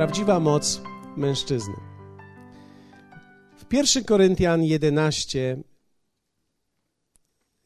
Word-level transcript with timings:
Prawdziwa 0.00 0.40
moc 0.40 0.80
mężczyzny. 1.16 1.74
W 3.58 3.72
1 3.72 4.04
Koryntian 4.04 4.62
11 4.62 5.62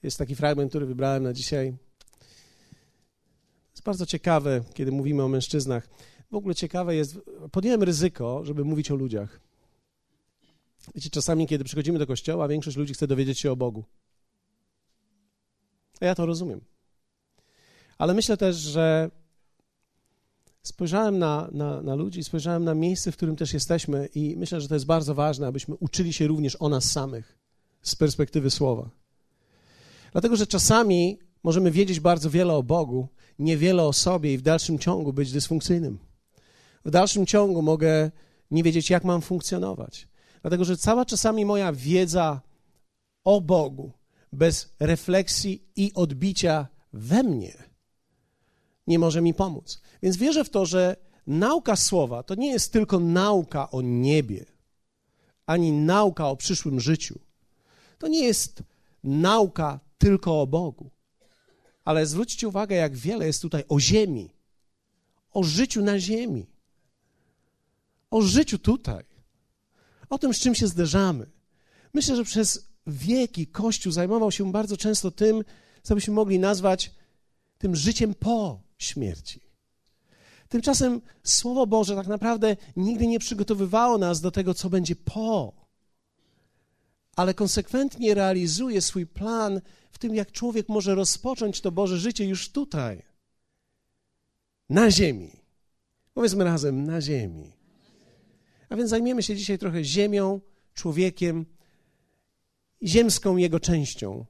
jest 0.03 0.19
taki 0.19 0.37
fragment, 0.37 0.71
który 0.71 0.87
wybrałem 0.87 1.23
na 1.23 1.33
dzisiaj. 1.33 1.77
Jest 3.71 3.83
bardzo 3.85 4.07
ciekawe, 4.07 4.65
kiedy 4.75 4.93
mówimy 4.93 5.23
o 5.23 5.29
mężczyznach. 5.29 5.89
W 6.31 6.35
ogóle 6.35 6.55
ciekawe 6.55 6.97
jest, 6.97 7.19
podjąłem 7.53 7.83
ryzyko, 7.83 8.45
żeby 8.45 8.65
mówić 8.65 8.91
o 8.91 8.95
ludziach. 8.95 9.41
Wiecie, 10.95 11.11
czasami, 11.11 11.47
kiedy 11.47 11.65
przychodzimy 11.65 11.99
do 11.99 12.07
kościoła, 12.07 12.49
większość 12.49 12.77
ludzi 12.77 12.95
chce 12.95 13.07
dowiedzieć 13.07 13.39
się 13.39 13.53
o 13.53 13.57
Bogu. 13.57 13.85
A 16.01 16.07
ja 16.07 16.15
to 16.15 16.27
rozumiem. 16.27 16.61
Ale 17.99 18.15
myślę 18.15 18.37
też, 18.37 18.57
że 18.57 19.11
spojrzałem 20.65 21.19
na, 21.19 21.49
na, 21.53 21.83
na 21.83 21.95
ludzi, 21.95 22.25
spojrzałem 22.25 22.65
na 22.65 22.75
miejsce, 22.75 23.13
w 23.13 23.17
którym 23.17 23.37
też 23.37 23.55
jesteśmy, 23.55 24.09
i 24.15 24.37
myślę, 24.37 24.61
że 24.61 24.69
to 24.69 24.75
jest 24.75 24.87
bardzo 24.87 25.15
ważne, 25.15 25.47
abyśmy 25.47 25.75
uczyli 25.75 26.13
się 26.13 26.27
również 26.27 26.57
o 26.61 26.69
nas 26.69 26.93
samych 26.93 27.39
z 27.83 27.95
perspektywy 27.95 28.51
słowa. 28.51 28.91
Dlatego, 30.13 30.37
że 30.37 30.47
czasami 30.47 31.19
możemy 31.43 31.71
wiedzieć 31.71 32.01
bardzo 32.01 32.31
wiele 32.31 32.55
o 32.55 32.63
Bogu, 32.63 33.09
niewiele 33.39 33.83
o 33.83 33.93
sobie 33.93 34.35
i 34.35 34.39
w 34.39 34.43
dalszym 34.43 34.79
ciągu 34.79 35.13
być 35.13 35.33
dysfunkcyjnym. 35.33 35.99
W 36.85 36.91
dalszym 36.91 37.27
ciągu 37.27 37.63
mogę 37.63 38.11
nie 38.51 38.63
wiedzieć, 38.63 38.91
jak 38.91 39.05
mam 39.05 39.23
funkcjonować. 39.23 40.09
Dlatego, 40.43 40.65
że 40.65 40.77
cała 40.77 41.05
czasami 41.05 41.45
moja 41.45 41.73
wiedza 41.73 42.41
o 43.25 43.41
Bogu 43.41 43.93
bez 44.33 44.75
refleksji 44.81 45.65
i 45.77 45.93
odbicia 45.95 46.67
we 46.93 47.23
mnie 47.23 47.75
nie 48.87 48.99
może 48.99 49.23
mi 49.23 49.35
pomóc. 49.35 49.81
Więc 50.05 50.17
wierzę 50.17 50.45
w 50.45 50.51
to, 50.51 50.67
że 50.67 50.97
nauka 51.27 51.77
słowa 51.77 52.23
to 52.23 52.35
nie 52.35 52.53
jest 52.53 52.73
tylko 52.73 53.01
nauka 53.01 53.71
o 53.71 53.83
niebie, 53.83 54.45
ani 55.47 55.73
nauka 55.73 56.29
o 56.29 56.37
przyszłym 56.37 56.81
życiu. 56.81 57.19
To 57.99 58.09
nie 58.09 58.25
jest 58.25 58.63
nauka 59.05 59.81
tylko 59.99 60.41
o 60.41 60.47
Bogu. 60.47 60.91
Ale 61.85 62.07
zwróćcie 62.07 62.49
uwagę, 62.49 62.77
jak 62.77 62.97
wiele 62.97 63.27
jest 63.27 63.43
tutaj 63.43 63.65
o 63.69 63.81
ziemi, 63.81 64.31
o 65.31 65.43
życiu 65.43 65.83
na 65.83 65.99
ziemi, 65.99 66.47
o 68.11 68.23
życiu 68.23 68.59
tutaj, 68.59 69.05
o 70.09 70.19
tym, 70.19 70.35
z 70.35 70.41
czym 70.41 70.55
się 70.55 70.67
zderzamy. 70.67 71.31
Myślę, 71.95 72.17
że 72.17 72.25
przez 72.25 72.69
wieki 72.87 73.47
Kościół 73.47 73.93
zajmował 73.93 74.33
się 74.33 74.53
bardzo 74.53 74.77
często 74.77 75.11
tym, 75.11 75.45
co 75.83 75.95
byśmy 75.95 76.15
mogli 76.15 76.39
nazwać 76.39 76.91
tym 77.59 77.77
życiem 77.77 78.15
po 78.15 78.61
śmierci. 78.79 79.44
Tymczasem 80.49 81.01
Słowo 81.23 81.67
Boże 81.67 81.97
tak 81.97 82.07
naprawdę 82.07 82.57
nigdy 82.77 83.07
nie 83.07 83.19
przygotowywało 83.19 83.99
nas 83.99 84.21
do 84.21 84.31
tego, 84.31 84.55
co 84.55 84.71
będzie 84.71 84.97
po, 84.97 85.53
ale 87.17 87.35
konsekwentnie 87.35 88.15
realizuje 88.15 88.81
swój 88.81 89.07
plan 89.07 89.61
w 89.91 89.99
tym, 89.99 90.15
jak 90.15 90.33
człowiek 90.33 90.69
może 90.69 90.95
rozpocząć 90.95 91.61
to 91.61 91.73
Boże 91.73 91.99
życie 91.99 92.25
już 92.25 92.51
tutaj, 92.51 93.03
na 94.69 94.91
ziemi. 94.91 95.31
Powiedzmy 96.15 96.45
razem, 96.45 96.85
na 96.85 97.01
ziemi. 97.01 97.53
A 98.69 98.77
więc 98.77 98.91
zajmiemy 98.91 99.23
się 99.23 99.37
dzisiaj 99.37 99.59
trochę 99.59 99.85
ziemią, 99.85 100.41
człowiekiem, 100.75 101.47
ziemską 102.83 103.37
jego 103.37 103.61
częścią, 103.61 104.27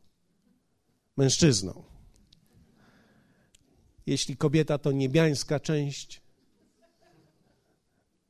mężczyzną. 1.16 1.93
Jeśli 4.06 4.36
kobieta 4.36 4.78
to 4.78 4.92
niebiańska 4.92 5.60
część, 5.60 6.22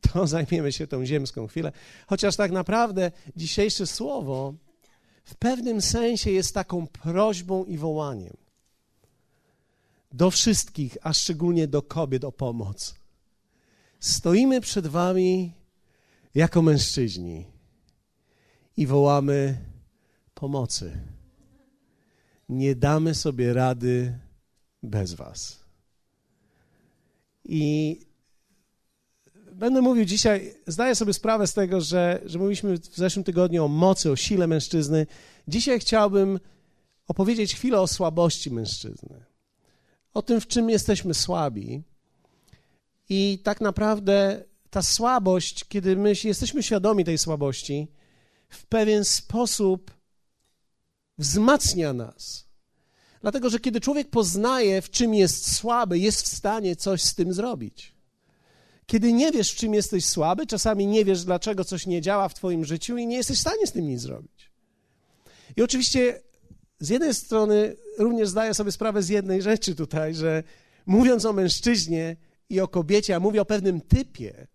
to 0.00 0.26
zajmiemy 0.36 0.72
się 0.72 0.86
tą 0.86 1.06
ziemską 1.06 1.46
chwilę. 1.46 1.72
Chociaż 2.06 2.36
tak 2.36 2.52
naprawdę 2.52 3.12
dzisiejsze 3.36 3.86
słowo 3.86 4.54
w 5.24 5.34
pewnym 5.34 5.82
sensie 5.82 6.30
jest 6.30 6.54
taką 6.54 6.86
prośbą 6.86 7.64
i 7.64 7.78
wołaniem 7.78 8.36
do 10.14 10.30
wszystkich, 10.30 10.96
a 11.02 11.12
szczególnie 11.12 11.68
do 11.68 11.82
kobiet 11.82 12.24
o 12.24 12.32
pomoc. 12.32 12.94
Stoimy 14.00 14.60
przed 14.60 14.86
Wami 14.86 15.52
jako 16.34 16.62
mężczyźni 16.62 17.46
i 18.76 18.86
wołamy 18.86 19.64
pomocy. 20.34 20.98
Nie 22.48 22.74
damy 22.74 23.14
sobie 23.14 23.52
rady 23.52 24.18
bez 24.82 25.14
Was. 25.14 25.63
I 27.44 28.00
będę 29.52 29.82
mówił 29.82 30.04
dzisiaj, 30.04 30.54
zdaję 30.66 30.94
sobie 30.94 31.12
sprawę 31.12 31.46
z 31.46 31.54
tego, 31.54 31.80
że, 31.80 32.20
że 32.24 32.38
mówiliśmy 32.38 32.78
w 32.78 32.96
zeszłym 32.96 33.24
tygodniu 33.24 33.64
o 33.64 33.68
mocy, 33.68 34.10
o 34.10 34.16
sile 34.16 34.46
mężczyzny. 34.46 35.06
Dzisiaj 35.48 35.80
chciałbym 35.80 36.40
opowiedzieć 37.06 37.54
chwilę 37.54 37.80
o 37.80 37.86
słabości 37.86 38.50
mężczyzny. 38.50 39.24
O 40.14 40.22
tym, 40.22 40.40
w 40.40 40.46
czym 40.46 40.70
jesteśmy 40.70 41.14
słabi. 41.14 41.82
I 43.08 43.38
tak 43.44 43.60
naprawdę 43.60 44.44
ta 44.70 44.82
słabość, 44.82 45.64
kiedy 45.68 45.96
my 45.96 46.12
jesteśmy 46.24 46.62
świadomi 46.62 47.04
tej 47.04 47.18
słabości, 47.18 47.88
w 48.48 48.66
pewien 48.66 49.04
sposób 49.04 49.90
wzmacnia 51.18 51.92
nas. 51.92 52.43
Dlatego, 53.24 53.50
że 53.50 53.60
kiedy 53.60 53.80
człowiek 53.80 54.10
poznaje, 54.10 54.82
w 54.82 54.90
czym 54.90 55.14
jest 55.14 55.54
słaby, 55.54 55.98
jest 55.98 56.22
w 56.22 56.36
stanie 56.36 56.76
coś 56.76 57.02
z 57.02 57.14
tym 57.14 57.32
zrobić. 57.32 57.94
Kiedy 58.86 59.12
nie 59.12 59.32
wiesz, 59.32 59.52
w 59.52 59.56
czym 59.56 59.74
jesteś 59.74 60.06
słaby, 60.06 60.46
czasami 60.46 60.86
nie 60.86 61.04
wiesz, 61.04 61.24
dlaczego 61.24 61.64
coś 61.64 61.86
nie 61.86 62.00
działa 62.00 62.28
w 62.28 62.34
Twoim 62.34 62.64
życiu 62.64 62.96
i 62.96 63.06
nie 63.06 63.16
jesteś 63.16 63.38
w 63.38 63.40
stanie 63.40 63.66
z 63.66 63.72
tym 63.72 63.88
nic 63.88 64.00
zrobić. 64.00 64.50
I 65.56 65.62
oczywiście 65.62 66.20
z 66.80 66.88
jednej 66.88 67.14
strony 67.14 67.76
również 67.98 68.28
zdaję 68.28 68.54
sobie 68.54 68.72
sprawę 68.72 69.02
z 69.02 69.08
jednej 69.08 69.42
rzeczy 69.42 69.74
tutaj, 69.74 70.14
że 70.14 70.42
mówiąc 70.86 71.24
o 71.24 71.32
mężczyźnie 71.32 72.16
i 72.50 72.60
o 72.60 72.68
kobiecie, 72.68 73.16
a 73.16 73.20
mówię 73.20 73.40
o 73.40 73.44
pewnym 73.44 73.80
typie, 73.80 74.46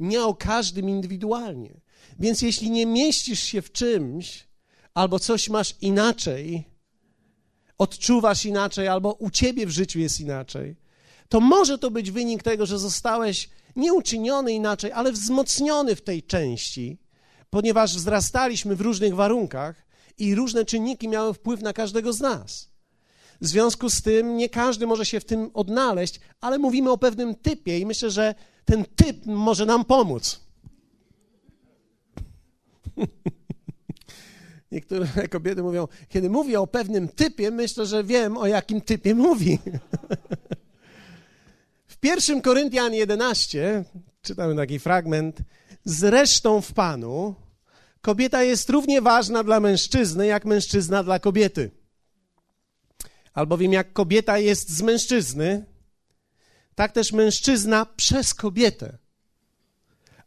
nie 0.00 0.24
o 0.24 0.34
każdym 0.34 0.88
indywidualnie. 0.88 1.80
Więc 2.18 2.42
jeśli 2.42 2.70
nie 2.70 2.86
mieścisz 2.86 3.42
się 3.42 3.62
w 3.62 3.72
czymś, 3.72 4.46
albo 4.94 5.18
coś 5.18 5.48
masz 5.48 5.74
inaczej, 5.80 6.73
odczuwasz 7.78 8.44
inaczej, 8.44 8.88
albo 8.88 9.12
u 9.12 9.30
ciebie 9.30 9.66
w 9.66 9.70
życiu 9.70 9.98
jest 9.98 10.20
inaczej, 10.20 10.76
to 11.28 11.40
może 11.40 11.78
to 11.78 11.90
być 11.90 12.10
wynik 12.10 12.42
tego, 12.42 12.66
że 12.66 12.78
zostałeś 12.78 13.48
nie 13.76 13.92
uczyniony 13.94 14.52
inaczej, 14.52 14.92
ale 14.92 15.12
wzmocniony 15.12 15.96
w 15.96 16.02
tej 16.02 16.22
części, 16.22 16.98
ponieważ 17.50 17.96
wzrastaliśmy 17.96 18.76
w 18.76 18.80
różnych 18.80 19.14
warunkach 19.14 19.86
i 20.18 20.34
różne 20.34 20.64
czynniki 20.64 21.08
miały 21.08 21.34
wpływ 21.34 21.62
na 21.62 21.72
każdego 21.72 22.12
z 22.12 22.20
nas. 22.20 22.68
W 23.40 23.46
związku 23.46 23.90
z 23.90 24.02
tym 24.02 24.36
nie 24.36 24.48
każdy 24.48 24.86
może 24.86 25.06
się 25.06 25.20
w 25.20 25.24
tym 25.24 25.50
odnaleźć, 25.54 26.20
ale 26.40 26.58
mówimy 26.58 26.90
o 26.90 26.98
pewnym 26.98 27.34
typie 27.34 27.78
i 27.78 27.86
myślę, 27.86 28.10
że 28.10 28.34
ten 28.64 28.84
typ 28.96 29.26
może 29.26 29.66
nam 29.66 29.84
pomóc. 29.84 30.40
Niektóre 34.74 35.06
kobiety 35.28 35.62
mówią, 35.62 35.88
kiedy 36.08 36.30
mówię 36.30 36.60
o 36.60 36.66
pewnym 36.66 37.08
typie, 37.08 37.50
myślę, 37.50 37.86
że 37.86 38.04
wiem, 38.04 38.36
o 38.36 38.46
jakim 38.46 38.80
typie 38.80 39.14
mówi. 39.14 39.58
W 41.86 42.06
1 42.06 42.42
Koryntian 42.42 42.94
11 42.94 43.84
czytamy 44.22 44.56
taki 44.56 44.78
fragment. 44.78 45.38
Zresztą 45.84 46.60
w 46.60 46.72
Panu 46.72 47.34
kobieta 48.00 48.42
jest 48.42 48.70
równie 48.70 49.02
ważna 49.02 49.44
dla 49.44 49.60
mężczyzny, 49.60 50.26
jak 50.26 50.44
mężczyzna 50.44 51.02
dla 51.02 51.18
kobiety. 51.18 51.70
Albowiem 53.34 53.72
jak 53.72 53.92
kobieta 53.92 54.38
jest 54.38 54.70
z 54.70 54.82
mężczyzny, 54.82 55.66
tak 56.74 56.92
też 56.92 57.12
mężczyzna 57.12 57.86
przez 57.86 58.34
kobietę. 58.34 58.98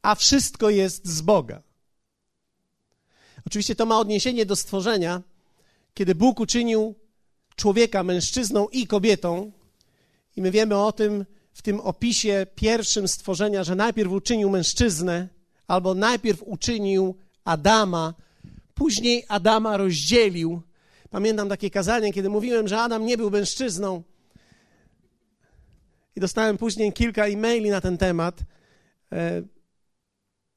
A 0.02 0.16
wszystko 0.16 0.70
jest 0.70 1.08
z 1.08 1.22
Boga. 1.22 1.67
Oczywiście 3.48 3.76
to 3.76 3.86
ma 3.86 4.00
odniesienie 4.00 4.46
do 4.46 4.56
stworzenia, 4.56 5.22
kiedy 5.94 6.16
Bóg 6.16 6.40
uczynił 6.40 6.96
człowieka 7.56 8.04
mężczyzną 8.04 8.68
i 8.68 8.88
kobietą, 8.88 9.52
i 10.36 10.42
my 10.42 10.52
wiemy 10.52 10.78
o 10.78 10.92
tym 10.92 11.26
w 11.54 11.62
tym 11.62 11.80
opisie 11.80 12.48
pierwszym 12.56 13.08
stworzenia, 13.08 13.64
że 13.64 13.76
najpierw 13.76 14.12
uczynił 14.12 14.50
mężczyznę, 14.50 15.28
albo 15.68 15.94
najpierw 15.94 16.44
uczynił 16.46 17.16
Adama, 17.44 18.14
później 18.74 19.26
Adama 19.28 19.78
rozdzielił. 19.78 20.62
Pamiętam 21.10 21.50
takie 21.50 21.70
kazanie, 21.70 22.14
kiedy 22.14 22.30
mówiłem, 22.30 22.68
że 22.68 22.80
Adam 22.80 23.06
nie 23.06 23.18
był 23.18 23.32
mężczyzną. 23.32 24.04
I 26.16 26.20
dostałem 26.20 26.58
później 26.58 26.94
kilka 26.94 27.26
e-maili 27.26 27.70
na 27.70 27.82
ten 27.82 27.98
temat. 27.98 28.40
E, 29.12 29.42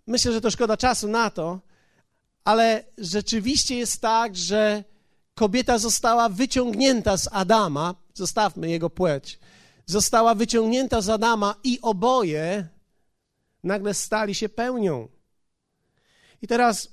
myślę, 0.06 0.32
że 0.32 0.40
to 0.40 0.50
szkoda 0.50 0.76
czasu 0.76 1.08
na 1.08 1.31
to, 1.31 1.69
ale 2.44 2.84
rzeczywiście 2.98 3.76
jest 3.76 4.00
tak, 4.00 4.37
że 4.37 4.84
kobieta 5.34 5.78
została 5.78 6.28
wyciągnięta 6.28 7.16
z 7.16 7.28
Adama, 7.32 7.94
zostawmy 8.14 8.70
jego 8.70 8.90
płeć, 8.90 9.38
została 9.87 10.34
wyciągnięta 10.34 11.00
z 11.00 11.08
Adama 11.08 11.54
i 11.64 11.78
oboje 11.82 12.69
nagle 13.64 13.94
stali 13.94 14.34
się 14.34 14.48
pełnią. 14.48 15.08
I 16.42 16.46
teraz 16.46 16.88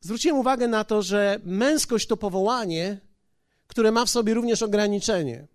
zwróciłem 0.00 0.38
uwagę 0.38 0.68
na 0.68 0.84
to, 0.84 1.02
że 1.02 1.40
męskość 1.44 2.06
to 2.06 2.16
powołanie, 2.16 3.00
które 3.66 3.92
ma 3.92 4.04
w 4.04 4.10
sobie 4.10 4.34
również 4.34 4.62
ograniczenie. 4.62 5.46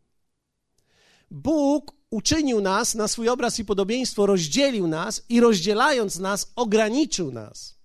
Bóg 1.31 1.95
uczynił 2.09 2.61
nas 2.61 2.95
na 2.95 3.07
swój 3.07 3.29
obraz 3.29 3.59
i 3.59 3.65
podobieństwo, 3.65 4.25
rozdzielił 4.25 4.88
nas 4.88 5.23
i 5.29 5.39
rozdzielając 5.39 6.19
nas, 6.19 6.51
ograniczył 6.56 7.31
nas. 7.31 7.75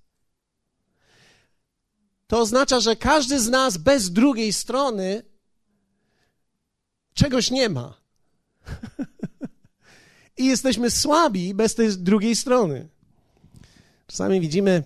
To 2.30 2.38
oznacza, 2.38 2.80
że 2.80 2.96
każdy 2.96 3.40
z 3.40 3.48
nas 3.48 3.76
bez 3.76 4.10
drugiej 4.10 4.52
strony 4.52 5.22
czegoś 7.14 7.50
nie 7.50 7.68
ma. 7.68 8.00
I 10.38 10.46
jesteśmy 10.46 10.90
słabi 10.90 11.54
bez 11.54 11.74
tej 11.74 11.96
drugiej 11.96 12.36
strony. 12.36 12.88
Czasami 14.06 14.40
widzimy 14.40 14.82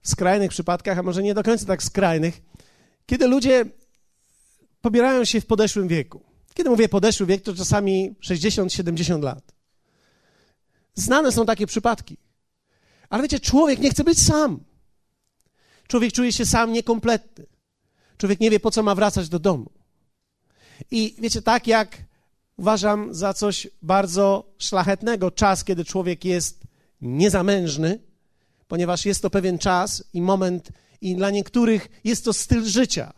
w 0.00 0.08
skrajnych 0.08 0.50
przypadkach, 0.50 0.98
a 0.98 1.02
może 1.02 1.22
nie 1.22 1.34
do 1.34 1.42
końca 1.42 1.66
tak 1.66 1.82
skrajnych, 1.82 2.42
kiedy 3.06 3.26
ludzie 3.26 3.64
pobierają 4.80 5.24
się 5.24 5.40
w 5.40 5.46
podeszłym 5.46 5.88
wieku. 5.88 6.22
Kiedy 6.54 6.70
mówię 6.70 6.88
podeszły 6.88 7.26
wiek, 7.26 7.42
to 7.42 7.54
czasami 7.54 8.14
60-70 8.22 9.22
lat. 9.22 9.52
Znane 10.94 11.32
są 11.32 11.46
takie 11.46 11.66
przypadki. 11.66 12.16
Ale 13.08 13.22
wiecie, 13.22 13.40
człowiek 13.40 13.78
nie 13.78 13.90
chce 13.90 14.04
być 14.04 14.22
sam. 14.22 14.75
Człowiek 15.88 16.12
czuje 16.12 16.32
się 16.32 16.46
sam 16.46 16.72
niekompletny. 16.72 17.46
Człowiek 18.18 18.40
nie 18.40 18.50
wie, 18.50 18.60
po 18.60 18.70
co 18.70 18.82
ma 18.82 18.94
wracać 18.94 19.28
do 19.28 19.38
domu. 19.38 19.70
I 20.90 21.14
wiecie, 21.18 21.42
tak 21.42 21.66
jak 21.66 21.98
uważam 22.56 23.14
za 23.14 23.34
coś 23.34 23.68
bardzo 23.82 24.54
szlachetnego 24.58 25.30
czas, 25.30 25.64
kiedy 25.64 25.84
człowiek 25.84 26.24
jest 26.24 26.62
niezamężny, 27.00 27.98
ponieważ 28.68 29.06
jest 29.06 29.22
to 29.22 29.30
pewien 29.30 29.58
czas 29.58 30.04
i 30.12 30.22
moment, 30.22 30.68
i 31.00 31.16
dla 31.16 31.30
niektórych 31.30 31.88
jest 32.04 32.24
to 32.24 32.32
styl 32.32 32.64
życia. 32.64 33.12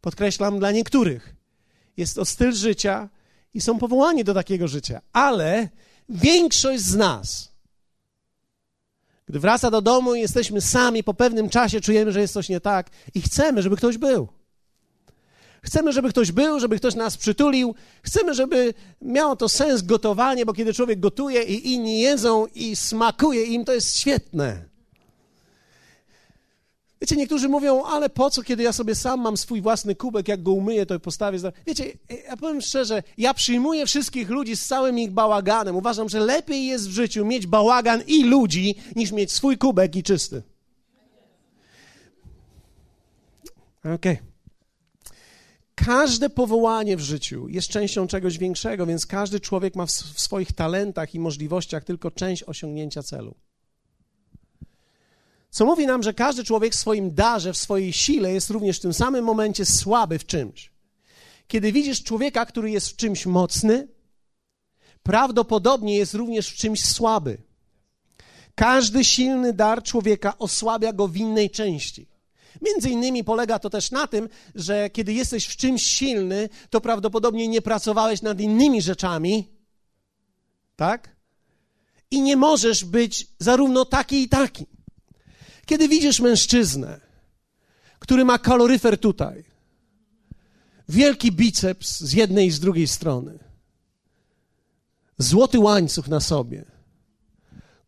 Podkreślam, 0.00 0.58
dla 0.58 0.72
niektórych 0.72 1.36
jest 1.96 2.14
to 2.14 2.24
styl 2.24 2.52
życia 2.52 3.08
i 3.54 3.60
są 3.60 3.78
powołani 3.78 4.24
do 4.24 4.34
takiego 4.34 4.68
życia. 4.68 5.00
Ale 5.12 5.68
większość 6.08 6.82
z 6.82 6.94
nas, 6.94 7.52
gdy 9.26 9.40
wraca 9.40 9.70
do 9.70 9.82
domu 9.82 10.14
i 10.14 10.20
jesteśmy 10.20 10.60
sami, 10.60 11.04
po 11.04 11.14
pewnym 11.14 11.48
czasie 11.48 11.80
czujemy, 11.80 12.12
że 12.12 12.20
jest 12.20 12.34
coś 12.34 12.48
nie 12.48 12.60
tak 12.60 12.90
i 13.14 13.22
chcemy, 13.22 13.62
żeby 13.62 13.76
ktoś 13.76 13.98
był. 13.98 14.28
Chcemy, 15.62 15.92
żeby 15.92 16.08
ktoś 16.08 16.32
był, 16.32 16.60
żeby 16.60 16.76
ktoś 16.76 16.94
nas 16.94 17.16
przytulił. 17.16 17.74
Chcemy, 18.02 18.34
żeby 18.34 18.74
miało 19.02 19.36
to 19.36 19.48
sens 19.48 19.82
gotowanie, 19.82 20.46
bo 20.46 20.52
kiedy 20.52 20.74
człowiek 20.74 21.00
gotuje 21.00 21.42
i 21.42 21.72
inni 21.72 22.00
jedzą 22.00 22.46
i 22.54 22.76
smakuje 22.76 23.44
im, 23.44 23.64
to 23.64 23.72
jest 23.72 23.96
świetne. 23.96 24.75
Wiecie, 27.00 27.16
niektórzy 27.16 27.48
mówią, 27.48 27.84
ale 27.84 28.10
po 28.10 28.30
co, 28.30 28.42
kiedy 28.42 28.62
ja 28.62 28.72
sobie 28.72 28.94
sam 28.94 29.20
mam 29.20 29.36
swój 29.36 29.60
własny 29.60 29.94
kubek, 29.94 30.28
jak 30.28 30.42
go 30.42 30.52
umyję, 30.52 30.86
to 30.86 31.00
postawię. 31.00 31.38
Wiecie, 31.66 31.84
ja 32.28 32.36
powiem 32.36 32.60
szczerze, 32.60 33.02
ja 33.18 33.34
przyjmuję 33.34 33.86
wszystkich 33.86 34.30
ludzi 34.30 34.56
z 34.56 34.66
całym 34.66 34.98
ich 34.98 35.10
bałaganem. 35.10 35.76
Uważam, 35.76 36.08
że 36.08 36.20
lepiej 36.20 36.66
jest 36.66 36.88
w 36.88 36.92
życiu 36.92 37.24
mieć 37.24 37.46
bałagan 37.46 38.02
i 38.06 38.24
ludzi, 38.24 38.74
niż 38.96 39.12
mieć 39.12 39.32
swój 39.32 39.58
kubek 39.58 39.96
i 39.96 40.02
czysty. 40.02 40.42
Okej. 43.80 43.94
Okay. 43.94 44.18
Każde 45.74 46.30
powołanie 46.30 46.96
w 46.96 47.00
życiu 47.00 47.48
jest 47.48 47.68
częścią 47.68 48.06
czegoś 48.06 48.38
większego, 48.38 48.86
więc 48.86 49.06
każdy 49.06 49.40
człowiek 49.40 49.76
ma 49.76 49.86
w 49.86 49.90
swoich 49.90 50.52
talentach 50.52 51.14
i 51.14 51.20
możliwościach 51.20 51.84
tylko 51.84 52.10
część 52.10 52.42
osiągnięcia 52.42 53.02
celu. 53.02 53.34
Co 55.56 55.66
mówi 55.66 55.86
nam, 55.86 56.02
że 56.02 56.14
każdy 56.14 56.44
człowiek 56.44 56.72
w 56.72 56.76
swoim 56.76 57.14
darze, 57.14 57.52
w 57.52 57.56
swojej 57.56 57.92
sile 57.92 58.32
jest 58.32 58.50
również 58.50 58.78
w 58.78 58.80
tym 58.80 58.94
samym 58.94 59.24
momencie 59.24 59.66
słaby 59.66 60.18
w 60.18 60.26
czymś. 60.26 60.70
Kiedy 61.48 61.72
widzisz 61.72 62.02
człowieka, 62.02 62.46
który 62.46 62.70
jest 62.70 62.88
w 62.88 62.96
czymś 62.96 63.26
mocny, 63.26 63.88
prawdopodobnie 65.02 65.96
jest 65.96 66.14
również 66.14 66.48
w 66.48 66.54
czymś 66.54 66.84
słaby. 66.84 67.38
Każdy 68.54 69.04
silny 69.04 69.52
dar 69.52 69.82
człowieka 69.82 70.38
osłabia 70.38 70.92
go 70.92 71.08
w 71.08 71.16
innej 71.16 71.50
części. 71.50 72.08
Między 72.62 72.90
innymi 72.90 73.24
polega 73.24 73.58
to 73.58 73.70
też 73.70 73.90
na 73.90 74.06
tym, 74.06 74.28
że 74.54 74.90
kiedy 74.90 75.12
jesteś 75.12 75.46
w 75.46 75.56
czymś 75.56 75.82
silny, 75.82 76.48
to 76.70 76.80
prawdopodobnie 76.80 77.48
nie 77.48 77.62
pracowałeś 77.62 78.22
nad 78.22 78.40
innymi 78.40 78.82
rzeczami, 78.82 79.48
tak? 80.76 81.16
I 82.10 82.20
nie 82.22 82.36
możesz 82.36 82.84
być 82.84 83.26
zarówno 83.38 83.84
taki 83.84 84.22
i 84.22 84.28
taki. 84.28 84.75
Kiedy 85.66 85.88
widzisz 85.88 86.20
mężczyznę, 86.20 87.00
który 87.98 88.24
ma 88.24 88.38
kaloryfer 88.38 88.98
tutaj, 88.98 89.44
wielki 90.88 91.32
biceps 91.32 92.00
z 92.00 92.12
jednej 92.12 92.46
i 92.46 92.50
z 92.50 92.60
drugiej 92.60 92.86
strony, 92.86 93.38
złoty 95.18 95.58
łańcuch 95.58 96.08
na 96.08 96.20
sobie, 96.20 96.64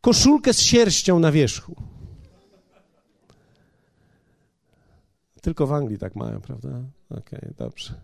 koszulkę 0.01 0.55
z 0.55 0.61
sierścią 0.61 1.19
na 1.19 1.33
wierzchu. 1.33 1.77
Tylko 5.43 5.67
w 5.67 5.73
Anglii 5.73 5.99
tak 5.99 6.17
mają, 6.17 6.41
prawda? 6.41 6.69
Okej, 7.11 7.41
okay, 7.41 7.55
dobrze. 7.59 7.95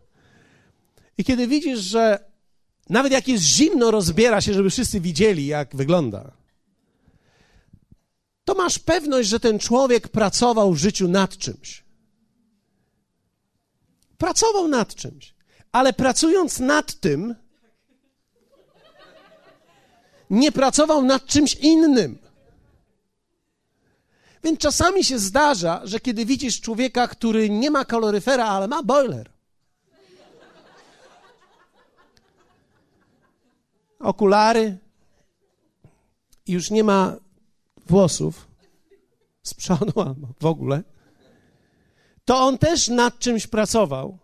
I 1.19 1.25
kiedy 1.25 1.47
widzisz, 1.47 1.81
że 1.81 2.19
nawet 2.89 3.13
jak 3.13 3.29
jest 3.29 3.45
zimno, 3.45 3.91
rozbiera 3.91 4.41
się, 4.41 4.55
żeby 4.55 4.71
wszyscy 4.71 5.01
widzieli, 5.01 5.47
jak 5.47 5.77
wygląda 5.77 6.44
to 8.45 8.55
masz 8.55 8.79
pewność, 8.79 9.29
że 9.29 9.41
ten 9.41 9.59
człowiek 9.59 10.09
pracował 10.09 10.73
w 10.73 10.79
życiu 10.79 11.09
nad 11.09 11.37
czymś. 11.37 11.85
Pracował 14.19 14.69
nad 14.69 14.95
czymś, 14.95 15.35
ale 15.73 15.93
pracując 15.93 16.59
nad 16.59 17.01
tym, 17.01 17.35
nie 20.31 20.53
pracował 20.53 21.03
nad 21.03 21.27
czymś 21.27 21.55
innym. 21.55 22.19
Więc 24.45 24.59
czasami 24.59 25.05
się 25.05 25.19
zdarza, 25.19 25.81
że 25.85 26.01
kiedy 26.01 26.25
widzisz 26.25 26.61
człowieka, 26.61 27.09
który 27.09 27.51
nie 27.51 27.71
ma 27.71 27.85
kaloryfera, 27.85 28.47
ale 28.47 28.69
ma 28.69 28.83
boiler, 28.83 29.31
okulary 33.99 34.79
i 36.47 36.53
już 36.53 36.71
nie 36.71 36.85
ma 36.85 37.17
włosów 37.87 38.49
albo 39.69 40.17
w 40.41 40.47
ogóle, 40.47 40.83
to 42.25 42.39
on 42.39 42.59
też 42.59 42.89
nad 42.89 43.19
czymś 43.19 43.47
pracował. 43.47 44.19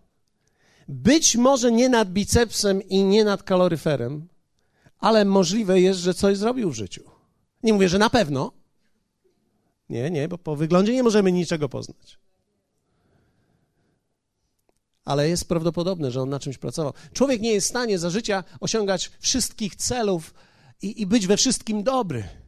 Być 0.89 1.37
może 1.37 1.73
nie 1.73 1.89
nad 1.89 2.11
bicepsem 2.11 2.83
i 2.83 3.05
nie 3.05 3.25
nad 3.25 3.43
kaloryferem, 3.43 4.29
ale 4.99 5.25
możliwe 5.25 5.81
jest, 5.81 6.01
że 6.01 6.15
coś 6.15 6.39
zrobił 6.39 6.71
w 6.71 6.75
życiu. 6.75 7.11
Nie 7.63 7.73
mówię, 7.73 7.89
że 7.89 7.99
na 7.99 8.11
pewno. 8.11 8.53
Nie, 9.89 10.11
nie, 10.11 10.29
bo 10.29 10.39
po 10.39 10.57
wyglądzie 10.57 10.93
nie 10.93 11.03
możemy 11.03 11.33
niczego 11.33 11.69
poznać. 11.69 12.19
Ale 15.05 15.29
jest 15.29 15.49
prawdopodobne, 15.49 16.11
że 16.11 16.23
on 16.23 16.29
na 16.29 16.41
czymś 16.41 16.59
pracował. 16.59 16.93
Człowiek 17.13 17.41
nie 17.41 17.53
jest 17.53 17.67
w 17.67 17.71
stanie 17.71 17.99
za 17.99 18.11
życia 18.11 18.45
osiągać 18.61 19.11
wszystkich 19.21 19.77
celów 19.77 20.35
i, 20.83 21.03
i 21.03 21.07
być 21.07 21.27
we 21.27 21.37
wszystkim 21.37 21.83
dobry. 21.83 22.40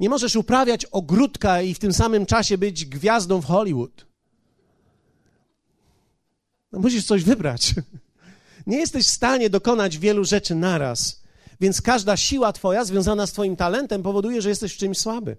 Nie 0.00 0.08
możesz 0.08 0.36
uprawiać 0.36 0.84
ogródka 0.84 1.62
i 1.62 1.74
w 1.74 1.78
tym 1.78 1.92
samym 1.92 2.26
czasie 2.26 2.58
być 2.58 2.84
gwiazdą 2.84 3.40
w 3.40 3.44
Hollywood. 3.44 4.06
No 6.72 6.78
musisz 6.78 7.04
coś 7.04 7.24
wybrać. 7.24 7.74
Nie 8.66 8.78
jesteś 8.78 9.06
w 9.06 9.10
stanie 9.10 9.50
dokonać 9.50 9.98
wielu 9.98 10.24
rzeczy 10.24 10.54
naraz, 10.54 11.22
więc 11.60 11.82
każda 11.82 12.16
siła 12.16 12.52
Twoja 12.52 12.84
związana 12.84 13.26
z 13.26 13.32
Twoim 13.32 13.56
talentem 13.56 14.02
powoduje, 14.02 14.42
że 14.42 14.48
jesteś 14.48 14.74
w 14.74 14.76
czymś 14.76 14.98
słaby. 14.98 15.36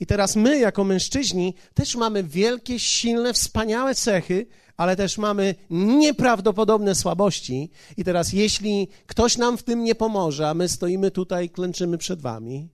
I 0.00 0.06
teraz 0.06 0.36
my, 0.36 0.58
jako 0.58 0.84
mężczyźni, 0.84 1.54
też 1.74 1.96
mamy 1.96 2.24
wielkie, 2.24 2.78
silne, 2.78 3.32
wspaniałe 3.32 3.94
cechy, 3.94 4.46
ale 4.76 4.96
też 4.96 5.18
mamy 5.18 5.54
nieprawdopodobne 5.70 6.94
słabości. 6.94 7.70
I 7.96 8.04
teraz, 8.04 8.32
jeśli 8.32 8.88
ktoś 9.06 9.36
nam 9.36 9.56
w 9.56 9.62
tym 9.62 9.84
nie 9.84 9.94
pomoże, 9.94 10.48
a 10.48 10.54
my 10.54 10.68
stoimy 10.68 11.10
tutaj, 11.10 11.50
klęczymy 11.50 11.98
przed 11.98 12.20
Wami, 12.20 12.68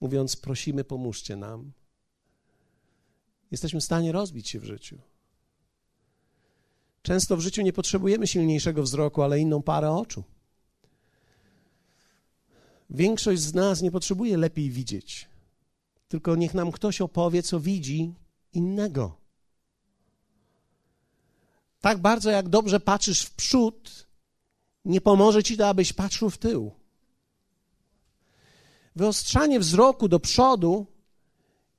mówiąc: 0.00 0.36
Prosimy, 0.36 0.84
pomóżcie 0.84 1.36
nam. 1.36 1.72
Jesteśmy 3.50 3.80
w 3.80 3.84
stanie 3.84 4.12
rozbić 4.12 4.48
się 4.48 4.60
w 4.60 4.64
życiu. 4.64 4.98
Często 7.02 7.36
w 7.36 7.40
życiu 7.40 7.62
nie 7.62 7.72
potrzebujemy 7.72 8.26
silniejszego 8.26 8.82
wzroku, 8.82 9.22
ale 9.22 9.40
inną 9.40 9.62
parę 9.62 9.90
oczu. 9.90 10.24
Większość 12.90 13.42
z 13.42 13.54
nas 13.54 13.82
nie 13.82 13.90
potrzebuje 13.90 14.36
lepiej 14.36 14.70
widzieć, 14.70 15.28
tylko 16.08 16.36
niech 16.36 16.54
nam 16.54 16.72
ktoś 16.72 17.00
opowie, 17.00 17.42
co 17.42 17.60
widzi 17.60 18.14
innego. 18.52 19.16
Tak 21.80 21.98
bardzo 21.98 22.30
jak 22.30 22.48
dobrze 22.48 22.80
patrzysz 22.80 23.22
w 23.22 23.34
przód, 23.34 24.06
nie 24.84 25.00
pomoże 25.00 25.42
ci 25.42 25.56
to, 25.56 25.68
abyś 25.68 25.92
patrzył 25.92 26.30
w 26.30 26.38
tył. 26.38 26.72
Wyostrzanie 28.96 29.60
wzroku 29.60 30.08
do 30.08 30.20
przodu 30.20 30.86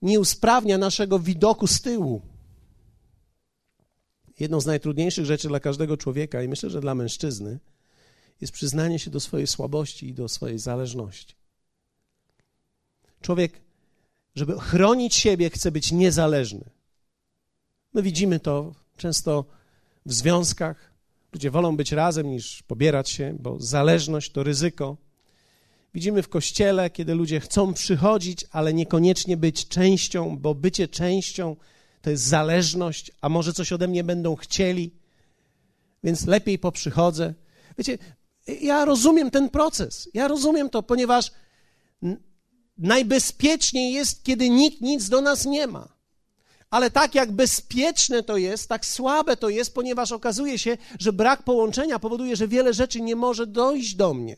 nie 0.02 0.20
usprawnia 0.20 0.78
naszego 0.78 1.20
widoku 1.20 1.68
z 1.68 1.82
tyłu. 1.82 2.22
Jedną 4.40 4.62
z 4.62 4.66
najtrudniejszych 4.66 5.26
rzeczy 5.26 5.48
dla 5.48 5.60
każdego 5.60 5.98
człowieka, 5.98 6.44
i 6.44 6.48
myślę, 6.48 6.70
że 6.70 6.82
dla 6.82 6.96
mężczyzny, 6.96 7.60
jest 8.42 8.54
przyznanie 8.54 9.00
się 9.00 9.12
do 9.12 9.20
swojej 9.20 9.48
słabości 9.48 10.08
i 10.08 10.14
do 10.14 10.28
swojej 10.28 10.60
zależności. 10.60 11.36
Człowiek, 13.22 13.62
żeby 14.36 14.60
chronić 14.60 15.16
siebie, 15.16 15.50
chce 15.50 15.72
być 15.72 15.92
niezależny. 15.92 16.70
My 17.94 18.02
widzimy 18.02 18.40
to 18.40 18.76
często 18.98 19.46
w 20.06 20.14
związkach. 20.14 20.94
Ludzie 21.34 21.52
wolą 21.52 21.78
być 21.78 21.92
razem 21.92 22.30
niż 22.30 22.64
pobierać 22.64 23.10
się, 23.10 23.38
bo 23.40 23.60
zależność 23.60 24.32
to 24.32 24.44
ryzyko. 24.44 24.98
Widzimy 25.94 26.24
w 26.24 26.29
kościele, 26.29 26.89
kiedy 26.89 27.15
ludzie 27.15 27.39
chcą 27.39 27.74
przychodzić, 27.74 28.46
ale 28.51 28.74
niekoniecznie 28.74 29.38
być 29.38 29.67
częścią, 29.67 30.38
bo 30.38 30.56
bycie 30.56 30.88
częścią 30.88 31.56
to 32.01 32.10
jest 32.10 32.24
zależność, 32.24 33.12
a 33.22 33.29
może 33.29 33.53
coś 33.53 33.74
ode 33.74 33.88
mnie 33.88 34.03
będą 34.03 34.36
chcieli, 34.36 34.91
więc 36.03 36.25
lepiej 36.25 36.60
poprzychodzę. 36.60 37.34
Wiecie, 37.77 37.98
ja 38.62 38.86
rozumiem 38.86 39.32
ten 39.32 39.50
proces. 39.50 40.10
Ja 40.13 40.27
rozumiem 40.27 40.70
to, 40.70 40.84
ponieważ 40.84 41.32
najbezpieczniej 42.77 43.94
jest, 43.94 44.24
kiedy 44.24 44.50
nikt 44.50 44.82
nic 44.82 45.10
do 45.10 45.22
nas 45.22 45.46
nie 45.46 45.67
ma. 45.67 45.98
Ale 46.70 46.91
tak 46.91 47.15
jak 47.15 47.32
bezpieczne 47.32 48.24
to 48.24 48.38
jest, 48.38 48.70
tak 48.70 48.86
słabe 48.86 49.38
to 49.38 49.50
jest, 49.50 49.74
ponieważ 49.74 50.12
okazuje 50.12 50.60
się, 50.60 50.77
że 51.00 51.13
brak 51.13 51.44
połączenia 51.44 52.00
powoduje, 52.00 52.36
że 52.36 52.48
wiele 52.48 52.74
rzeczy 52.74 53.01
nie 53.01 53.15
może 53.15 53.48
dojść 53.48 53.96
do 53.96 54.13
mnie. 54.13 54.38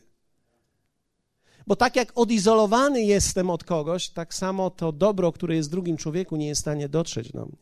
Bo 1.70 1.76
tak 1.76 1.96
jak 1.96 2.12
odizolowany 2.14 3.02
jestem 3.02 3.50
od 3.50 3.64
kogoś, 3.64 4.08
tak 4.08 4.34
samo 4.34 4.70
to 4.70 4.92
dobro, 4.92 5.32
które 5.32 5.56
jest 5.56 5.68
w 5.68 5.72
drugim 5.72 5.96
człowieku, 5.96 6.36
nie 6.36 6.48
jest 6.48 6.60
w 6.60 6.64
stanie 6.64 6.88
dotrzeć 6.88 7.32
do 7.32 7.46
mnie. 7.46 7.56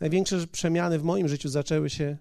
Największe 0.00 0.46
przemiany 0.46 0.98
w 0.98 1.02
moim 1.02 1.28
życiu 1.28 1.48
zaczęły 1.48 1.90
się, 1.90 2.16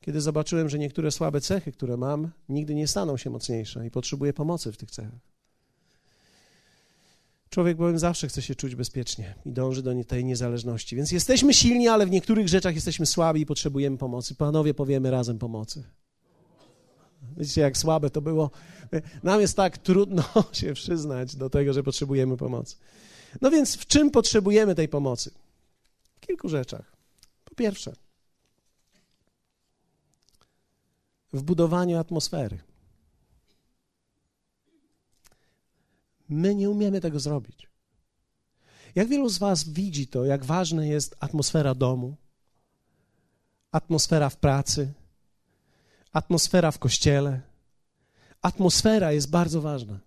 kiedy 0.00 0.20
zobaczyłem, 0.20 0.68
że 0.68 0.78
niektóre 0.78 1.10
słabe 1.10 1.40
cechy, 1.40 1.72
które 1.72 1.96
mam, 1.96 2.30
nigdy 2.48 2.74
nie 2.74 2.88
staną 2.88 3.16
się 3.16 3.30
mocniejsze 3.30 3.86
i 3.86 3.90
potrzebuję 3.90 4.32
pomocy 4.32 4.72
w 4.72 4.76
tych 4.76 4.90
cechach. 4.90 5.20
Człowiek 7.50 7.76
bowiem 7.76 7.98
zawsze 7.98 8.28
chce 8.28 8.42
się 8.42 8.54
czuć 8.54 8.74
bezpiecznie 8.74 9.34
i 9.44 9.52
dąży 9.52 9.82
do 9.82 10.04
tej 10.04 10.24
niezależności. 10.24 10.96
Więc 10.96 11.12
jesteśmy 11.12 11.54
silni, 11.54 11.88
ale 11.88 12.06
w 12.06 12.10
niektórych 12.10 12.48
rzeczach 12.48 12.74
jesteśmy 12.74 13.06
słabi 13.06 13.40
i 13.40 13.46
potrzebujemy 13.46 13.98
pomocy. 13.98 14.34
Panowie, 14.34 14.74
powiemy 14.74 15.10
razem 15.10 15.38
pomocy. 15.38 15.84
Widzicie, 17.36 17.60
jak 17.60 17.76
słabe 17.76 18.10
to 18.10 18.20
było. 18.20 18.50
Nam 19.22 19.40
jest 19.40 19.56
tak 19.56 19.78
trudno 19.78 20.24
się 20.52 20.74
przyznać 20.74 21.36
do 21.36 21.50
tego, 21.50 21.72
że 21.72 21.82
potrzebujemy 21.82 22.36
pomocy. 22.36 22.76
No 23.40 23.50
więc 23.50 23.76
w 23.76 23.86
czym 23.86 24.10
potrzebujemy 24.10 24.74
tej 24.74 24.88
pomocy? 24.88 25.30
W 26.14 26.20
kilku 26.20 26.48
rzeczach. 26.48 26.96
Po 27.44 27.54
pierwsze, 27.54 27.92
w 31.32 31.42
budowaniu 31.42 31.98
atmosfery. 31.98 32.58
My 36.28 36.54
nie 36.54 36.70
umiemy 36.70 37.00
tego 37.00 37.20
zrobić. 37.20 37.68
Jak 38.94 39.08
wielu 39.08 39.28
z 39.28 39.38
Was 39.38 39.68
widzi 39.68 40.06
to, 40.06 40.24
jak 40.24 40.44
ważna 40.44 40.84
jest 40.84 41.16
atmosfera 41.20 41.74
domu, 41.74 42.16
atmosfera 43.72 44.30
w 44.30 44.36
pracy, 44.36 44.92
atmosfera 46.12 46.70
w 46.70 46.78
kościele? 46.78 47.40
Atmosfera 48.42 49.12
jest 49.12 49.30
bardzo 49.30 49.60
ważna. 49.60 49.98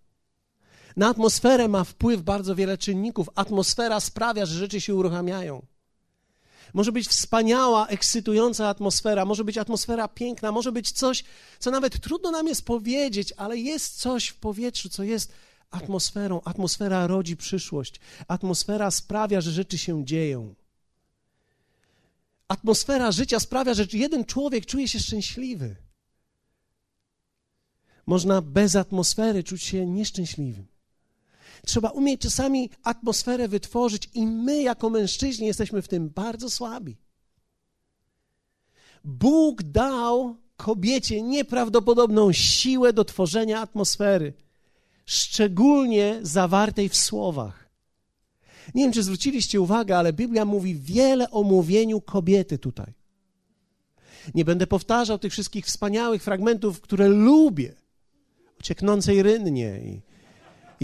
Na 0.97 1.07
atmosferę 1.07 1.67
ma 1.67 1.83
wpływ 1.83 2.21
bardzo 2.21 2.55
wiele 2.55 2.77
czynników. 2.77 3.29
Atmosfera 3.35 3.99
sprawia, 3.99 4.45
że 4.45 4.59
rzeczy 4.59 4.81
się 4.81 4.95
uruchamiają. 4.95 5.65
Może 6.73 6.91
być 6.91 7.07
wspaniała, 7.07 7.87
ekscytująca 7.87 8.69
atmosfera, 8.69 9.25
może 9.25 9.43
być 9.43 9.57
atmosfera 9.57 10.07
piękna, 10.07 10.51
może 10.51 10.71
być 10.71 10.91
coś, 10.91 11.23
co 11.59 11.71
nawet 11.71 12.01
trudno 12.01 12.31
nam 12.31 12.47
jest 12.47 12.65
powiedzieć, 12.65 13.33
ale 13.37 13.57
jest 13.57 13.99
coś 13.99 14.27
w 14.27 14.35
powietrzu, 14.35 14.89
co 14.89 15.03
jest 15.03 15.33
atmosferą. 15.71 16.41
Atmosfera 16.45 17.07
rodzi 17.07 17.37
przyszłość. 17.37 17.99
Atmosfera 18.27 18.91
sprawia, 18.91 19.41
że 19.41 19.51
rzeczy 19.51 19.77
się 19.77 20.05
dzieją. 20.05 20.55
Atmosfera 22.47 23.11
życia 23.11 23.39
sprawia, 23.39 23.73
że 23.73 23.85
jeden 23.93 24.25
człowiek 24.25 24.65
czuje 24.65 24.87
się 24.87 24.99
szczęśliwy. 24.99 25.75
Można 28.09 28.41
bez 28.41 28.75
atmosfery 28.75 29.43
czuć 29.43 29.63
się 29.63 29.85
nieszczęśliwym. 29.85 30.67
Trzeba 31.65 31.89
umieć 31.89 32.21
czasami 32.21 32.69
atmosferę 32.83 33.47
wytworzyć, 33.47 34.09
i 34.13 34.25
my, 34.25 34.61
jako 34.61 34.89
mężczyźni, 34.89 35.47
jesteśmy 35.47 35.81
w 35.81 35.87
tym 35.87 36.09
bardzo 36.09 36.49
słabi. 36.49 36.97
Bóg 39.03 39.63
dał 39.63 40.35
kobiecie 40.57 41.21
nieprawdopodobną 41.21 42.31
siłę 42.31 42.93
do 42.93 43.05
tworzenia 43.05 43.61
atmosfery 43.61 44.33
szczególnie 45.05 46.19
zawartej 46.21 46.89
w 46.89 46.97
słowach. 46.97 47.69
Nie 48.75 48.83
wiem, 48.83 48.93
czy 48.93 49.03
zwróciliście 49.03 49.61
uwagę, 49.61 49.97
ale 49.97 50.13
Biblia 50.13 50.45
mówi 50.45 50.75
wiele 50.75 51.31
o 51.31 51.43
mówieniu 51.43 52.01
kobiety 52.01 52.57
tutaj. 52.57 52.93
Nie 54.35 54.45
będę 54.45 54.67
powtarzał 54.67 55.19
tych 55.19 55.31
wszystkich 55.31 55.65
wspaniałych 55.65 56.23
fragmentów, 56.23 56.81
które 56.81 57.07
lubię. 57.07 57.78
Cieknącej 58.63 59.23
rynnie 59.23 59.79
i, 59.85 60.01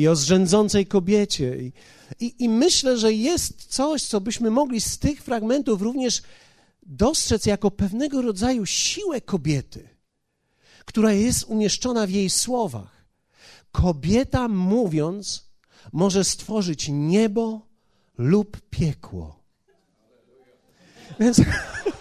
i 0.01 0.07
o 0.07 0.15
zrzędzącej 0.15 0.85
kobiecie. 0.85 1.57
I, 1.57 1.73
i, 2.19 2.43
I 2.43 2.49
myślę, 2.49 2.97
że 2.97 3.13
jest 3.13 3.65
coś, 3.65 4.03
co 4.03 4.21
byśmy 4.21 4.51
mogli 4.51 4.81
z 4.81 4.99
tych 4.99 5.21
fragmentów 5.23 5.81
również 5.81 6.21
dostrzec 6.85 7.45
jako 7.45 7.71
pewnego 7.71 8.21
rodzaju 8.21 8.65
siłę 8.65 9.21
kobiety, 9.21 9.89
która 10.85 11.13
jest 11.13 11.43
umieszczona 11.43 12.07
w 12.07 12.09
jej 12.09 12.29
słowach. 12.29 13.05
Kobieta 13.71 14.47
mówiąc 14.47 15.45
może 15.93 16.23
stworzyć 16.23 16.89
niebo 16.89 17.67
lub 18.17 18.61
piekło. 18.69 19.39
Więc. 21.19 21.41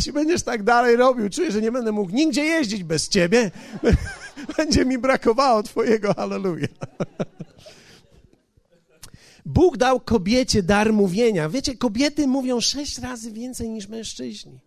Jeśli 0.00 0.12
będziesz 0.12 0.42
tak 0.42 0.62
dalej 0.62 0.96
robił, 0.96 1.30
czuję, 1.30 1.52
że 1.52 1.62
nie 1.62 1.72
będę 1.72 1.92
mógł 1.92 2.10
nigdzie 2.10 2.44
jeździć 2.44 2.84
bez 2.84 3.08
ciebie. 3.08 3.50
Będzie 4.56 4.84
mi 4.84 4.98
brakowało 4.98 5.62
twojego 5.62 6.14
halleluja. 6.14 6.66
Bóg 9.46 9.76
dał 9.76 10.00
kobiecie 10.00 10.62
dar 10.62 10.92
mówienia. 10.92 11.48
Wiecie, 11.48 11.76
kobiety 11.76 12.26
mówią 12.26 12.60
sześć 12.60 12.98
razy 12.98 13.32
więcej 13.32 13.70
niż 13.70 13.88
mężczyźni. 13.88 14.60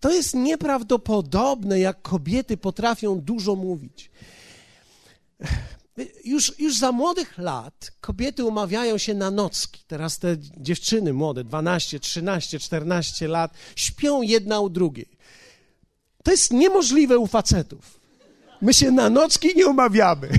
To 0.00 0.10
jest 0.10 0.34
nieprawdopodobne, 0.34 1.80
jak 1.80 2.02
kobiety 2.02 2.56
potrafią 2.56 3.20
dużo 3.20 3.56
mówić. 3.56 4.10
Już, 6.24 6.58
już 6.58 6.78
za 6.78 6.92
młodych 6.92 7.38
lat 7.38 7.92
kobiety 8.00 8.44
umawiają 8.44 8.98
się 8.98 9.14
na 9.14 9.30
nocki. 9.30 9.80
Teraz 9.86 10.18
te 10.18 10.36
dziewczyny 10.56 11.12
młode, 11.12 11.44
12, 11.44 12.00
13, 12.00 12.58
14 12.58 13.28
lat, 13.28 13.52
śpią 13.76 14.22
jedna 14.22 14.60
u 14.60 14.68
drugiej. 14.68 15.08
To 16.24 16.30
jest 16.30 16.52
niemożliwe 16.52 17.18
u 17.18 17.26
facetów. 17.26 18.00
My 18.62 18.74
się 18.74 18.90
na 18.90 19.10
nocki 19.10 19.48
nie 19.56 19.66
umawiamy. 19.66 20.28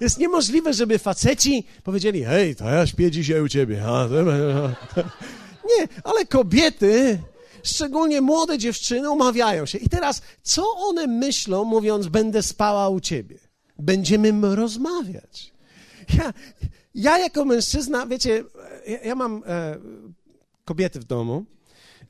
Jest 0.00 0.18
niemożliwe, 0.18 0.74
żeby 0.74 0.98
faceci 0.98 1.66
powiedzieli: 1.84 2.24
Hej, 2.24 2.56
to 2.56 2.64
ja 2.64 2.86
śpię 2.86 3.10
dzisiaj 3.10 3.40
u 3.40 3.48
ciebie. 3.48 3.82
Nie, 5.70 5.88
ale 6.04 6.26
kobiety 6.26 7.18
szczególnie 7.62 8.20
młode 8.20 8.58
dziewczyny, 8.58 9.10
umawiają 9.10 9.66
się. 9.66 9.78
I 9.78 9.88
teraz, 9.88 10.22
co 10.42 10.76
one 10.76 11.06
myślą, 11.06 11.64
mówiąc, 11.64 12.06
będę 12.06 12.42
spała 12.42 12.88
u 12.88 13.00
ciebie? 13.00 13.47
Będziemy 13.78 14.56
rozmawiać. 14.56 15.52
Ja, 16.18 16.32
ja 16.94 17.18
jako 17.18 17.44
mężczyzna, 17.44 18.06
wiecie, 18.06 18.44
ja, 18.86 19.00
ja 19.00 19.14
mam 19.14 19.42
e, 19.46 19.78
kobiety 20.64 21.00
w 21.00 21.04
domu, 21.04 21.44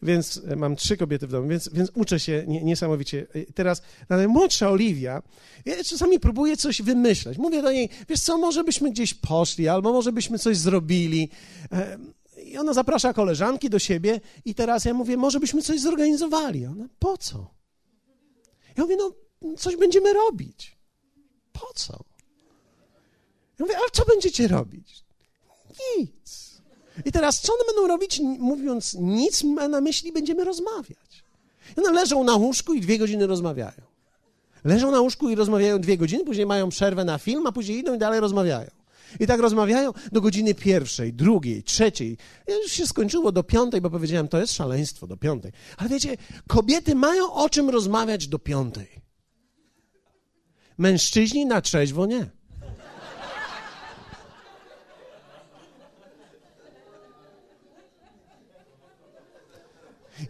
więc 0.03 0.41
e, 0.49 0.57
mam 0.57 0.77
trzy 0.77 0.97
kobiety 0.97 1.27
w 1.27 1.31
domu, 1.31 1.49
więc, 1.49 1.69
więc 1.73 1.91
uczę 1.95 2.21
się 2.21 2.45
niesamowicie. 2.47 3.27
Teraz 3.55 3.83
najmłodsza 4.09 4.71
Oliwia, 4.71 5.23
ja 5.65 5.85
czasami 5.85 6.21
próbuję 6.21 6.57
coś 6.57 6.83
wymyślać. 6.83 7.39
Mówię 7.39 7.63
do 7.63 7.73
niej, 7.73 7.89
wiesz 8.09 8.21
co, 8.21 8.39
może 8.39 8.65
byśmy 8.65 8.91
gdzieś 8.91 9.15
poszli, 9.15 9.69
albo 9.69 9.93
może 9.93 10.13
byśmy 10.13 10.39
coś 10.39 10.57
zrobili. 10.57 11.29
E, 11.73 11.99
i 12.45 12.59
ona 12.59 12.73
zaprasza 12.73 13.13
koleżanki 13.13 13.71
do 13.71 13.79
siebie 13.79 14.21
i 14.45 14.55
teraz 14.55 14.85
ja 14.85 14.95
mówię, 14.95 15.17
może 15.17 15.41
byśmy 15.41 15.63
coś 15.63 15.81
zorganizowali. 15.81 16.67
Ona, 16.67 16.89
po 16.99 17.19
co? 17.19 17.51
Ja 18.77 18.83
mówię, 18.85 18.97
no 18.97 19.13
coś 19.57 19.77
będziemy 19.77 20.13
robić. 20.13 20.78
Po 21.61 21.73
co? 21.75 21.93
Ja 23.59 23.65
mówię, 23.65 23.77
ale 23.77 23.91
co 23.93 24.05
będziecie 24.05 24.49
robić? 24.49 25.05
Nic. 25.99 26.49
I 27.05 27.13
teraz 27.13 27.41
co 27.41 27.53
one 27.53 27.63
będą 27.67 27.87
robić, 27.87 28.21
mówiąc 28.39 28.95
nic, 29.01 29.43
ma 29.43 29.69
na 29.69 29.81
myśli, 29.81 30.13
będziemy 30.13 30.45
rozmawiać. 30.45 31.25
I 31.77 31.81
one 31.81 31.93
leżą 31.93 32.25
na 32.25 32.35
łóżku 32.35 32.75
i 32.75 32.81
dwie 32.81 32.99
godziny 32.99 33.27
rozmawiają. 33.27 33.83
Leżą 34.65 34.91
na 34.91 35.01
łóżku 35.01 35.29
i 35.29 35.35
rozmawiają 35.35 35.81
dwie 35.81 35.97
godziny, 35.97 36.25
później 36.25 36.47
mają 36.47 36.69
przerwę 36.69 37.05
na 37.05 37.19
film, 37.19 37.47
a 37.47 37.53
później 37.53 37.79
idą 37.79 37.95
i 37.95 37.99
dalej 37.99 38.21
rozmawiają. 38.21 38.71
I 39.21 39.27
tak 39.27 39.41
rozmawiają 39.41 39.93
do 40.13 40.21
godziny 40.21 40.55
pierwszej, 40.55 41.13
drugiej, 41.13 41.63
trzeciej. 41.63 42.17
Ja 42.47 42.57
już 42.57 42.73
się 42.73 42.87
skończyło 42.87 43.33
do 43.33 43.43
piątej, 43.43 43.81
bo 43.81 43.91
powiedziałem, 43.91 44.29
to 44.29 44.39
jest 44.39 44.53
szaleństwo 44.53 45.07
do 45.07 45.17
piątej. 45.17 45.53
Ale 45.77 45.89
wiecie, 45.89 46.17
kobiety 46.49 46.95
mają 46.95 47.33
o 47.33 47.49
czym 47.49 47.71
rozmawiać 47.71 48.29
do 48.29 48.39
piątej. 48.39 49.08
Mężczyźni 50.79 51.47
na 51.47 51.61
trzeźwo 51.61 52.07
nie. 52.07 52.27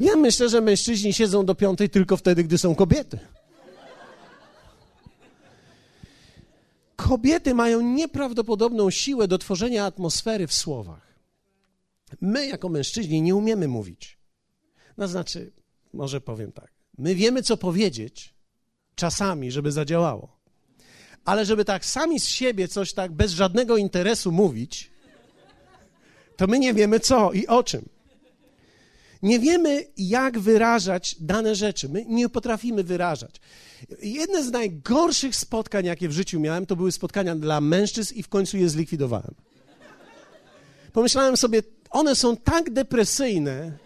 Ja 0.01 0.17
myślę, 0.17 0.49
że 0.49 0.61
mężczyźni 0.61 1.13
siedzą 1.13 1.47
do 1.47 1.55
piątej 1.55 1.91
tylko 1.91 2.17
wtedy, 2.17 2.45
gdy 2.45 2.59
są 2.59 2.75
kobiety. 2.75 3.19
Kobiety 6.97 7.55
mają 7.55 7.81
nieprawdopodobną 7.81 8.91
siłę 8.91 9.29
do 9.29 9.39
tworzenia 9.39 9.85
atmosfery 9.85 10.47
w 10.47 10.55
słowach. 10.55 11.09
My, 12.21 12.47
jako 12.47 12.69
mężczyźni, 12.69 13.23
nie 13.23 13.35
umiemy 13.35 13.69
mówić. 13.69 14.19
No 14.97 15.09
znaczy, 15.09 15.53
może 15.93 16.21
powiem 16.21 16.53
tak. 16.53 16.73
My 16.99 17.15
wiemy, 17.15 17.43
co 17.43 17.57
powiedzieć 17.57 18.35
czasami, 18.95 19.51
żeby 19.51 19.73
zadziałało. 19.73 20.38
Ale 21.29 21.45
żeby 21.45 21.65
tak 21.65 21.85
sami 21.85 22.21
z 22.21 22.27
siebie 22.27 22.69
coś 22.69 22.93
tak 22.93 23.13
bez 23.13 23.33
żadnego 23.33 23.77
interesu 23.77 24.33
mówić, 24.33 24.91
to 26.37 26.47
my 26.47 26.59
nie 26.59 26.75
wiemy 26.75 27.01
co 27.01 27.33
i 27.33 27.47
o 27.47 27.63
czym. 27.63 27.89
Nie 29.23 29.39
wiemy, 29.39 29.85
jak 29.97 30.39
wyrażać 30.39 31.17
dane 31.21 31.55
rzeczy. 31.55 31.89
My 31.89 32.05
nie 32.05 32.29
potrafimy 32.29 32.85
wyrażać. 32.85 33.37
Jedne 34.03 34.43
z 34.43 34.51
najgorszych 34.51 35.37
spotkań, 35.37 35.85
jakie 35.85 36.09
w 36.09 36.13
życiu 36.13 36.41
miałem, 36.41 36.67
to 36.67 36.77
były 36.77 36.93
spotkania 36.93 37.37
dla 37.37 37.61
mężczyzn 37.61 38.15
i 38.15 38.23
w 38.23 38.29
końcu 38.29 38.57
je 38.57 38.69
zlikwidowałem. 38.69 39.35
Pomyślałem 40.93 41.37
sobie, 41.37 41.63
one 41.91 42.15
są 42.15 42.37
tak 42.37 42.71
depresyjne, 42.71 43.79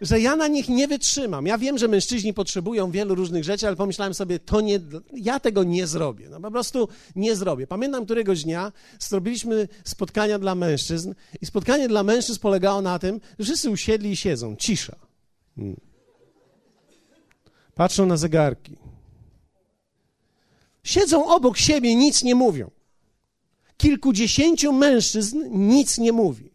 że 0.00 0.20
ja 0.20 0.36
na 0.36 0.48
nich 0.48 0.68
nie 0.68 0.88
wytrzymam. 0.88 1.46
Ja 1.46 1.58
wiem, 1.58 1.78
że 1.78 1.88
mężczyźni 1.88 2.34
potrzebują 2.34 2.90
wielu 2.90 3.14
różnych 3.14 3.44
rzeczy, 3.44 3.66
ale 3.66 3.76
pomyślałem 3.76 4.14
sobie, 4.14 4.38
to 4.38 4.60
nie, 4.60 4.80
ja 5.12 5.40
tego 5.40 5.64
nie 5.64 5.86
zrobię. 5.86 6.28
No 6.28 6.40
po 6.40 6.50
prostu 6.50 6.88
nie 7.16 7.36
zrobię. 7.36 7.66
Pamiętam 7.66 8.04
któregoś 8.04 8.44
dnia 8.44 8.72
zrobiliśmy 8.98 9.68
spotkania 9.84 10.38
dla 10.38 10.54
mężczyzn 10.54 11.14
i 11.40 11.46
spotkanie 11.46 11.88
dla 11.88 12.02
mężczyzn 12.02 12.40
polegało 12.40 12.82
na 12.82 12.98
tym, 12.98 13.20
że 13.38 13.44
wszyscy 13.44 13.70
usiedli 13.70 14.10
i 14.10 14.16
siedzą. 14.16 14.56
Cisza. 14.56 14.96
Hmm. 15.56 15.80
Patrzą 17.74 18.06
na 18.06 18.16
zegarki. 18.16 18.76
Siedzą 20.84 21.26
obok 21.26 21.58
siebie, 21.58 21.94
nic 21.94 22.22
nie 22.22 22.34
mówią. 22.34 22.70
Kilkudziesięciu 23.76 24.72
mężczyzn 24.72 25.38
nic 25.50 25.98
nie 25.98 26.12
mówi. 26.12 26.49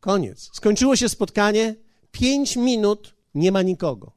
Koniec. 0.00 0.50
Skończyło 0.52 0.96
się 0.96 1.08
spotkanie, 1.08 1.74
pięć 2.12 2.56
minut, 2.56 3.14
nie 3.34 3.52
ma 3.52 3.62
nikogo. 3.62 4.12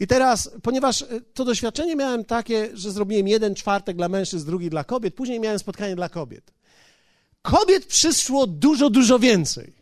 I 0.00 0.06
teraz, 0.06 0.50
ponieważ 0.62 1.02
e, 1.02 1.06
to 1.34 1.44
doświadczenie 1.44 1.96
miałem 1.96 2.24
takie, 2.24 2.70
że 2.74 2.90
zrobiłem 2.90 3.28
jeden 3.28 3.54
czwartek 3.54 3.96
dla 3.96 4.08
mężczyzn, 4.08 4.46
drugi 4.46 4.70
dla 4.70 4.84
kobiet, 4.84 5.14
później 5.14 5.40
miałem 5.40 5.58
spotkanie 5.58 5.96
dla 5.96 6.08
kobiet. 6.08 6.52
Kobiet 7.42 7.86
przyszło 7.86 8.46
dużo, 8.46 8.90
dużo 8.90 9.18
więcej. 9.18 9.72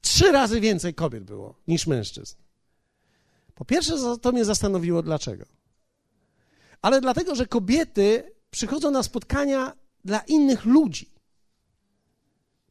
Trzy 0.00 0.32
razy 0.32 0.60
więcej 0.60 0.94
kobiet 0.94 1.24
było 1.24 1.54
niż 1.68 1.86
mężczyzn. 1.86 2.36
Po 3.54 3.64
pierwsze, 3.64 3.94
to 4.22 4.32
mnie 4.32 4.44
zastanowiło, 4.44 5.02
dlaczego. 5.02 5.44
Ale 6.82 7.00
dlatego, 7.00 7.34
że 7.34 7.46
kobiety 7.46 8.32
przychodzą 8.50 8.90
na 8.90 9.02
spotkania 9.02 9.72
dla 10.04 10.18
innych 10.18 10.64
ludzi 10.64 11.17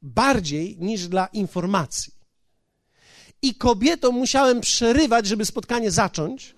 bardziej 0.07 0.77
niż 0.79 1.07
dla 1.07 1.27
informacji. 1.27 2.13
I 3.41 3.55
kobietom 3.55 4.15
musiałem 4.15 4.61
przerywać, 4.61 5.27
żeby 5.27 5.45
spotkanie 5.45 5.91
zacząć. 5.91 6.55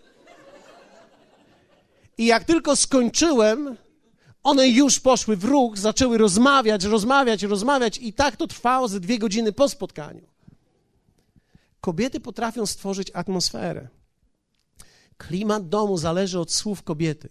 I 2.18 2.26
jak 2.26 2.44
tylko 2.44 2.76
skończyłem, 2.76 3.78
one 4.44 4.68
już 4.68 5.00
poszły 5.00 5.38
w 5.38 5.44
ruch, 5.44 5.78
zaczęły 5.78 6.18
rozmawiać, 6.18 6.84
rozmawiać, 6.84 7.44
rozmawiać, 7.44 7.98
i 7.98 8.14
tak 8.14 8.36
to 8.36 8.48
trwało 8.48 8.88
ze 8.88 9.00
dwie 9.00 9.20
godziny 9.20 9.52
po 9.52 9.70
spotkaniu. 9.70 10.28
Kobiety 11.82 12.20
potrafią 12.20 12.66
stworzyć 12.66 13.12
atmosferę. 13.14 13.88
Klimat 15.18 15.70
domu 15.70 15.98
zależy 15.98 16.40
od 16.40 16.54
słów 16.54 16.84
kobiety. 16.84 17.30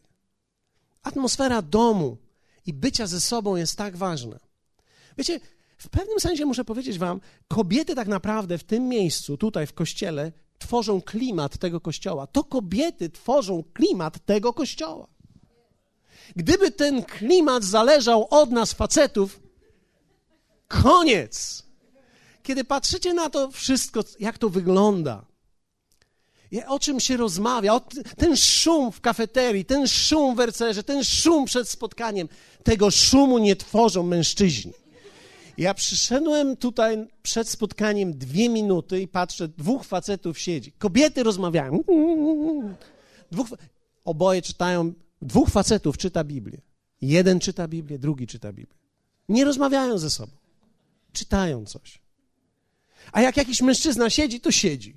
Atmosfera 1.03 1.63
domu 1.63 2.17
i 2.67 2.73
bycia 2.73 3.07
ze 3.07 3.21
sobą 3.21 3.57
jest 3.57 3.77
tak 3.77 3.97
ważna. 3.97 4.39
Wiecie, 5.19 5.41
w 5.79 5.89
pewnym 5.89 6.21
sensie 6.21 6.47
muszę 6.47 6.65
powiedzieć 6.65 6.99
Wam, 6.99 7.21
kobiety 7.49 7.95
tak 7.95 8.09
naprawdę 8.09 8.59
w 8.59 8.65
tym 8.65 8.89
miejscu, 8.89 9.37
tutaj 9.37 9.67
w 9.67 9.73
kościele, 9.73 10.33
tworzą 10.59 11.03
klimat 11.03 11.59
tego 11.59 11.81
kościoła. 11.81 12.27
To 12.27 12.45
kobiety 12.45 13.11
tworzą 13.11 13.65
klimat 13.75 14.25
tego 14.27 14.53
kościoła. 14.53 15.07
Gdyby 16.37 16.71
ten 16.71 17.05
klimat 17.05 17.65
zależał 17.65 18.27
od 18.31 18.51
nas, 18.51 18.73
facetów, 18.73 19.41
koniec. 20.69 21.63
Kiedy 22.43 22.65
patrzycie 22.65 23.15
na 23.15 23.31
to 23.31 23.51
wszystko, 23.51 24.05
jak 24.21 24.39
to 24.39 24.49
wygląda, 24.49 25.25
o 26.67 26.79
czym 26.79 27.01
się 27.01 27.17
rozmawia, 27.17 27.81
ten 28.17 28.37
szum 28.37 28.93
w 28.93 29.01
kafeterii, 29.01 29.65
ten 29.65 29.89
szum 29.89 30.35
w 30.35 30.37
wercerze, 30.37 30.83
ten 30.83 31.05
szum 31.05 31.45
przed 31.45 31.69
spotkaniem, 31.69 32.29
tego 32.65 32.91
szumu 32.91 33.39
nie 33.39 33.57
tworzą 33.57 34.03
mężczyźni. 34.03 34.73
Ja 35.59 35.75
przyszedłem 35.75 36.57
tutaj 36.57 37.07
przed 37.23 37.49
spotkaniem 37.49 38.19
dwie 38.19 38.49
minuty 38.49 39.01
i 39.01 39.09
patrzę, 39.09 39.49
dwóch 39.49 39.85
facetów 39.85 40.39
siedzi. 40.39 40.73
Kobiety 40.73 41.23
rozmawiają. 41.23 41.85
Dwóch, 43.31 43.49
oboje 44.05 44.43
czytają, 44.43 44.93
dwóch 45.23 45.51
facetów 45.51 45.99
czyta 45.99 46.25
Biblię. 46.25 46.61
Jeden 47.01 47.41
czyta 47.41 47.69
Biblię, 47.69 47.99
drugi 47.99 48.27
czyta 48.27 48.53
Biblię. 48.53 48.79
Nie 49.29 49.45
rozmawiają 49.45 49.99
ze 49.99 50.11
sobą. 50.11 50.33
Czytają 51.13 51.65
coś. 51.65 52.01
A 53.13 53.23
jak 53.23 53.37
jakiś 53.37 53.63
mężczyzna 53.63 54.11
siedzi, 54.11 54.41
to 54.41 54.53
siedzi. 54.53 54.97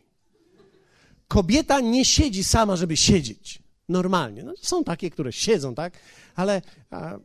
Kobieta 1.28 1.80
nie 1.80 2.06
siedzi 2.06 2.44
sama, 2.44 2.76
żeby 2.76 2.98
siedzieć. 2.98 3.60
Normalnie. 3.90 4.44
No, 4.44 4.54
są 4.62 4.84
takie, 4.84 5.10
które 5.10 5.34
siedzą, 5.34 5.76
tak? 5.76 5.94
Ale 6.36 6.62
a, 6.90 7.18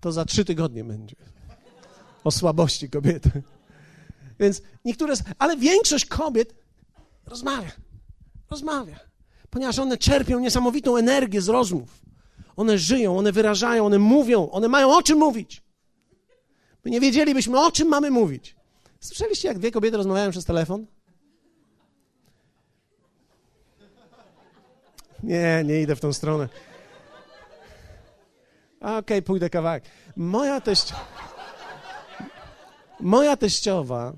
to 0.00 0.12
za 0.12 0.24
trzy 0.24 0.44
tygodnie 0.44 0.84
będzie. 0.84 1.16
O 2.24 2.30
słabości 2.30 2.90
kobiety. 2.90 3.42
Więc 4.40 4.62
niektóre, 4.84 5.14
ale 5.38 5.56
większość 5.56 6.06
kobiet 6.06 6.54
rozmawia. 7.26 7.70
Rozmawia. 8.50 9.00
Ponieważ 9.50 9.78
one 9.78 9.98
czerpią 9.98 10.40
niesamowitą 10.40 10.96
energię 10.96 11.40
z 11.40 11.48
rozmów. 11.48 12.00
One 12.56 12.78
żyją, 12.78 13.18
one 13.18 13.32
wyrażają, 13.32 13.86
one 13.86 13.98
mówią, 13.98 14.50
one 14.50 14.68
mają 14.68 14.96
o 14.96 15.02
czym 15.02 15.18
mówić. 15.18 15.62
My 16.84 16.90
nie 16.90 17.00
wiedzielibyśmy, 17.00 17.60
o 17.60 17.72
czym 17.72 17.88
mamy 17.88 18.10
mówić. 18.10 18.56
Słyszeliście, 19.00 19.48
jak 19.48 19.58
dwie 19.58 19.70
kobiety 19.70 19.96
rozmawiają 19.96 20.30
przez 20.30 20.44
telefon? 20.44 20.86
Nie, 25.22 25.62
nie 25.64 25.82
idę 25.82 25.96
w 25.96 26.00
tą 26.00 26.12
stronę. 26.12 26.48
Okej, 28.80 28.98
okay, 28.98 29.22
pójdę 29.22 29.50
kawałek. 29.50 29.84
Moja 30.16 30.60
teściowa, 30.60 31.04
moja 33.00 33.36
teściowa 33.36 34.12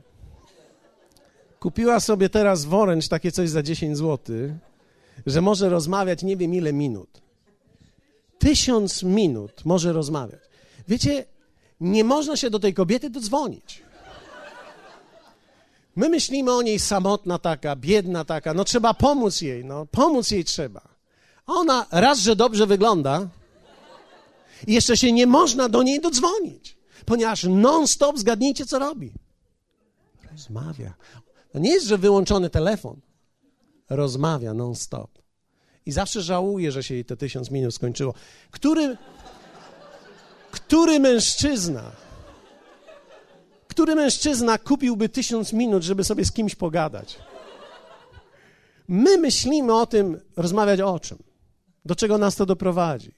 kupiła 1.61 2.01
sobie 2.01 2.29
teraz 2.29 2.64
w 2.64 2.75
Orange 2.75 3.09
takie 3.09 3.33
coś 3.33 3.51
za 3.51 3.62
10 3.62 3.98
zł, 3.98 4.37
że 5.27 5.40
może 5.40 5.68
rozmawiać 5.68 6.22
nie 6.22 6.37
wiem 6.37 6.55
ile 6.55 6.72
minut. 6.72 7.22
Tysiąc 8.38 9.03
minut 9.03 9.64
może 9.64 9.92
rozmawiać. 9.92 10.40
Wiecie, 10.88 11.25
nie 11.81 12.05
można 12.05 12.37
się 12.37 12.51
do 12.51 12.59
tej 12.59 12.75
kobiety 12.75 13.11
dodzwonić. 13.11 13.83
My 15.96 16.09
myślimy 16.09 16.53
o 16.53 16.62
niej 16.62 16.79
samotna 16.79 17.38
taka, 17.38 17.77
biedna 17.77 18.25
taka, 18.25 18.55
no 18.55 18.64
trzeba 18.64 18.94
pomóc 18.94 19.40
jej, 19.40 19.64
no 19.64 19.87
pomóc 19.87 20.31
jej 20.31 20.44
trzeba. 20.44 20.81
Ona 21.46 21.87
raz, 21.90 22.18
że 22.18 22.37
dobrze 22.37 22.66
wygląda, 22.66 23.29
i 24.66 24.72
jeszcze 24.72 24.96
się 24.96 25.12
nie 25.12 25.27
można 25.27 25.68
do 25.68 25.83
niej 25.83 26.01
dodzwonić, 26.01 26.77
ponieważ 27.07 27.44
non-stop 27.44 28.18
zgadnijcie, 28.18 28.66
co 28.66 28.79
robi. 28.79 29.12
Rozmawia. 30.33 30.94
To 31.53 31.59
nie 31.59 31.70
jest, 31.70 31.87
że 31.87 31.98
wyłączony 31.98 32.51
telefon. 32.51 33.01
Rozmawia 33.90 34.55
non-stop. 34.55 35.11
I 35.87 35.92
zawsze 35.92 36.22
żałuje, 36.22 36.72
że 36.72 36.83
się 36.83 36.94
jej 36.94 37.05
te 37.05 37.16
tysiąc 37.16 37.51
minut 37.51 37.75
skończyło. 37.75 38.14
Który, 38.51 38.96
który 40.51 41.01
mężczyzna, 41.01 41.92
Który 43.72 43.94
mężczyzna 43.94 44.59
kupiłby 44.59 45.09
tysiąc 45.09 45.53
minut, 45.53 45.83
żeby 45.83 46.05
sobie 46.05 46.25
z 46.25 46.33
kimś 46.33 46.55
pogadać? 46.55 47.18
My 48.88 49.18
myślimy 49.18 49.75
o 49.75 49.87
tym, 49.87 50.20
rozmawiać 50.37 50.81
o 50.81 51.01
czym? 51.01 51.18
Do 51.85 51.94
czego 51.94 52.18
nas 52.18 52.37
to 52.37 52.46
doprowadzi? 52.46 53.14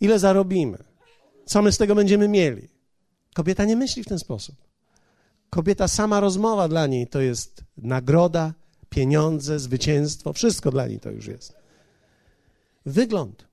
Ile 0.00 0.18
zarobimy? 0.18 0.78
Co 1.44 1.62
my 1.62 1.72
z 1.72 1.78
tego 1.78 1.94
będziemy 1.94 2.28
mieli? 2.28 2.68
Kobieta 3.34 3.64
nie 3.64 3.76
myśli 3.76 4.04
w 4.04 4.06
ten 4.06 4.18
sposób. 4.18 4.56
Kobieta, 5.50 5.88
sama 5.88 6.20
rozmowa 6.20 6.68
dla 6.68 6.86
niej 6.86 7.06
to 7.06 7.20
jest 7.20 7.64
nagroda, 7.76 8.54
pieniądze, 8.88 9.58
zwycięstwo, 9.58 10.32
wszystko 10.32 10.70
dla 10.70 10.86
niej 10.86 11.00
to 11.00 11.10
już 11.10 11.26
jest. 11.26 11.54
Wygląd. 12.86 13.48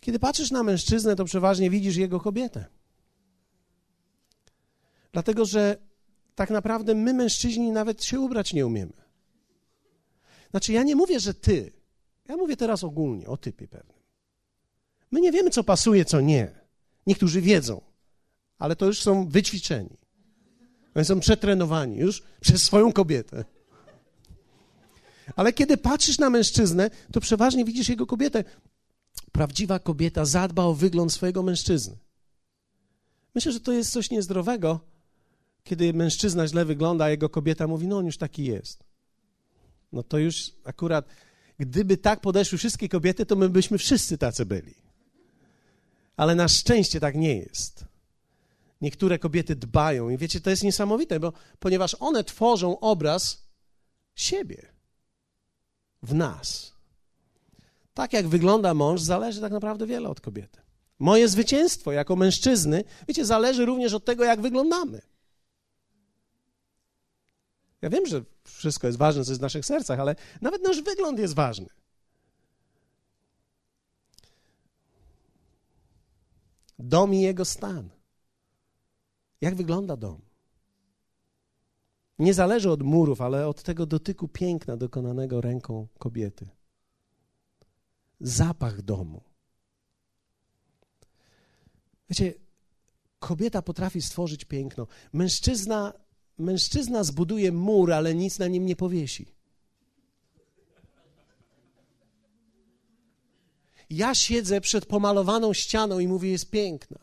Kiedy 0.00 0.18
patrzysz 0.18 0.50
na 0.50 0.62
mężczyznę, 0.62 1.16
to 1.16 1.24
przeważnie 1.24 1.70
widzisz 1.70 1.96
jego 1.96 2.20
kobietę. 2.20 2.64
Dlatego, 5.12 5.44
że 5.44 5.76
tak 6.34 6.50
naprawdę 6.50 6.94
my, 6.94 7.14
mężczyźni, 7.14 7.70
nawet 7.70 8.04
się 8.04 8.20
ubrać 8.20 8.52
nie 8.52 8.66
umiemy. 8.66 8.92
Znaczy, 10.50 10.72
ja 10.72 10.82
nie 10.82 10.96
mówię, 10.96 11.20
że 11.20 11.34
ty. 11.34 11.72
Ja 12.28 12.36
mówię 12.36 12.56
teraz 12.56 12.84
ogólnie, 12.84 13.26
o 13.26 13.36
typie 13.36 13.68
pewnym. 13.68 14.01
My 15.12 15.20
nie 15.20 15.32
wiemy, 15.32 15.50
co 15.50 15.64
pasuje, 15.64 16.04
co 16.04 16.20
nie. 16.20 16.50
Niektórzy 17.06 17.40
wiedzą, 17.40 17.80
ale 18.58 18.76
to 18.76 18.86
już 18.86 19.02
są 19.02 19.28
wyćwiczeni. 19.28 19.96
Oni 20.94 21.04
są 21.04 21.20
przetrenowani 21.20 21.96
już 21.98 22.22
przez 22.40 22.62
swoją 22.62 22.92
kobietę. 22.92 23.44
Ale 25.36 25.52
kiedy 25.52 25.76
patrzysz 25.76 26.18
na 26.18 26.30
mężczyznę, 26.30 26.90
to 27.12 27.20
przeważnie 27.20 27.64
widzisz 27.64 27.88
jego 27.88 28.06
kobietę. 28.06 28.44
Prawdziwa 29.32 29.78
kobieta 29.78 30.24
zadba 30.24 30.64
o 30.64 30.74
wygląd 30.74 31.12
swojego 31.12 31.42
mężczyzny. 31.42 31.96
Myślę, 33.34 33.52
że 33.52 33.60
to 33.60 33.72
jest 33.72 33.92
coś 33.92 34.10
niezdrowego, 34.10 34.80
kiedy 35.64 35.92
mężczyzna 35.92 36.48
źle 36.48 36.64
wygląda, 36.64 37.04
a 37.04 37.10
jego 37.10 37.28
kobieta 37.28 37.66
mówi: 37.66 37.86
No, 37.86 37.98
on 37.98 38.06
już 38.06 38.18
taki 38.18 38.44
jest. 38.44 38.84
No 39.92 40.02
to 40.02 40.18
już 40.18 40.52
akurat, 40.64 41.08
gdyby 41.58 41.96
tak 41.96 42.20
podeszły 42.20 42.58
wszystkie 42.58 42.88
kobiety, 42.88 43.26
to 43.26 43.36
my 43.36 43.48
byśmy 43.48 43.78
wszyscy 43.78 44.18
tacy 44.18 44.46
byli. 44.46 44.74
Ale 46.16 46.34
na 46.34 46.48
szczęście 46.48 47.00
tak 47.00 47.14
nie 47.14 47.36
jest. 47.36 47.84
Niektóre 48.80 49.18
kobiety 49.18 49.56
dbają 49.56 50.08
i 50.08 50.18
wiecie, 50.18 50.40
to 50.40 50.50
jest 50.50 50.62
niesamowite, 50.62 51.20
bo 51.20 51.32
ponieważ 51.58 51.96
one 52.00 52.24
tworzą 52.24 52.80
obraz 52.80 53.42
siebie 54.14 54.66
w 56.02 56.14
nas. 56.14 56.72
Tak 57.94 58.12
jak 58.12 58.28
wygląda 58.28 58.74
mąż, 58.74 59.00
zależy 59.00 59.40
tak 59.40 59.52
naprawdę 59.52 59.86
wiele 59.86 60.08
od 60.08 60.20
kobiety. 60.20 60.60
Moje 60.98 61.28
zwycięstwo 61.28 61.92
jako 61.92 62.16
mężczyzny, 62.16 62.84
wiecie, 63.08 63.24
zależy 63.24 63.66
również 63.66 63.94
od 63.94 64.04
tego, 64.04 64.24
jak 64.24 64.40
wyglądamy. 64.40 65.00
Ja 67.82 67.90
wiem, 67.90 68.06
że 68.06 68.24
wszystko 68.44 68.86
jest 68.86 68.98
ważne, 68.98 69.24
co 69.24 69.30
jest 69.30 69.40
w 69.40 69.42
naszych 69.42 69.66
sercach, 69.66 70.00
ale 70.00 70.16
nawet 70.40 70.62
nasz 70.62 70.82
wygląd 70.82 71.18
jest 71.18 71.34
ważny. 71.34 71.66
Dom 76.82 77.14
i 77.14 77.20
jego 77.20 77.44
stan. 77.44 77.90
Jak 79.40 79.54
wygląda 79.54 79.96
dom? 79.96 80.20
Nie 82.18 82.34
zależy 82.34 82.70
od 82.70 82.82
murów, 82.82 83.20
ale 83.20 83.48
od 83.48 83.62
tego 83.62 83.86
dotyku 83.86 84.28
piękna 84.28 84.76
dokonanego 84.76 85.40
ręką 85.40 85.88
kobiety. 85.98 86.48
Zapach 88.20 88.82
domu. 88.82 89.22
Wiecie, 92.10 92.34
kobieta 93.18 93.62
potrafi 93.62 94.02
stworzyć 94.02 94.44
piękno. 94.44 94.86
Mężczyzna 95.12 95.92
mężczyzna 96.38 97.04
zbuduje 97.04 97.52
mur, 97.52 97.92
ale 97.92 98.14
nic 98.14 98.38
na 98.38 98.48
nim 98.48 98.66
nie 98.66 98.76
powiesi. 98.76 99.31
Ja 103.94 104.14
siedzę 104.14 104.60
przed 104.60 104.86
pomalowaną 104.86 105.52
ścianą 105.52 105.98
i 105.98 106.08
mówię, 106.08 106.30
jest 106.30 106.50
piękna. 106.50 106.98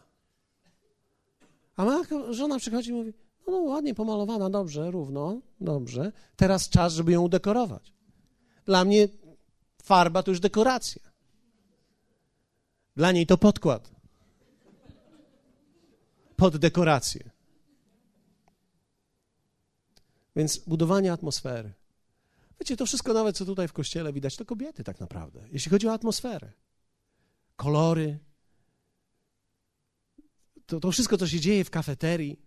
A 1.75 1.85
moja 1.85 2.03
żona 2.29 2.59
przychodzi 2.59 2.89
i 2.89 2.93
mówi, 2.93 3.13
no, 3.47 3.53
no 3.53 3.59
ładnie 3.59 3.95
pomalowana, 3.95 4.49
dobrze, 4.49 4.91
równo, 4.91 5.41
dobrze. 5.61 6.11
Teraz 6.35 6.69
czas, 6.69 6.93
żeby 6.93 7.11
ją 7.11 7.21
udekorować. 7.21 7.93
Dla 8.65 8.85
mnie 8.85 9.07
farba 9.83 10.23
to 10.23 10.31
już 10.31 10.39
dekoracja. 10.39 11.01
Dla 12.95 13.11
niej 13.11 13.27
to 13.27 13.37
podkład. 13.37 13.91
Pod 16.35 16.57
dekorację. 16.57 17.29
Więc 20.35 20.57
budowanie 20.57 21.13
atmosfery. 21.13 21.73
Wiecie, 22.59 22.77
to 22.77 22.85
wszystko 22.85 23.13
nawet, 23.13 23.37
co 23.37 23.45
tutaj 23.45 23.67
w 23.67 23.73
kościele 23.73 24.13
widać, 24.13 24.35
to 24.35 24.45
kobiety 24.45 24.83
tak 24.83 24.99
naprawdę, 24.99 25.47
jeśli 25.51 25.71
chodzi 25.71 25.87
o 25.87 25.93
atmosferę. 25.93 26.51
Kolory, 27.59 28.19
to, 30.65 30.79
to 30.79 30.91
wszystko, 30.91 31.17
co 31.17 31.27
się 31.27 31.39
dzieje 31.39 31.63
w 31.63 31.69
kafeterii. 31.69 32.39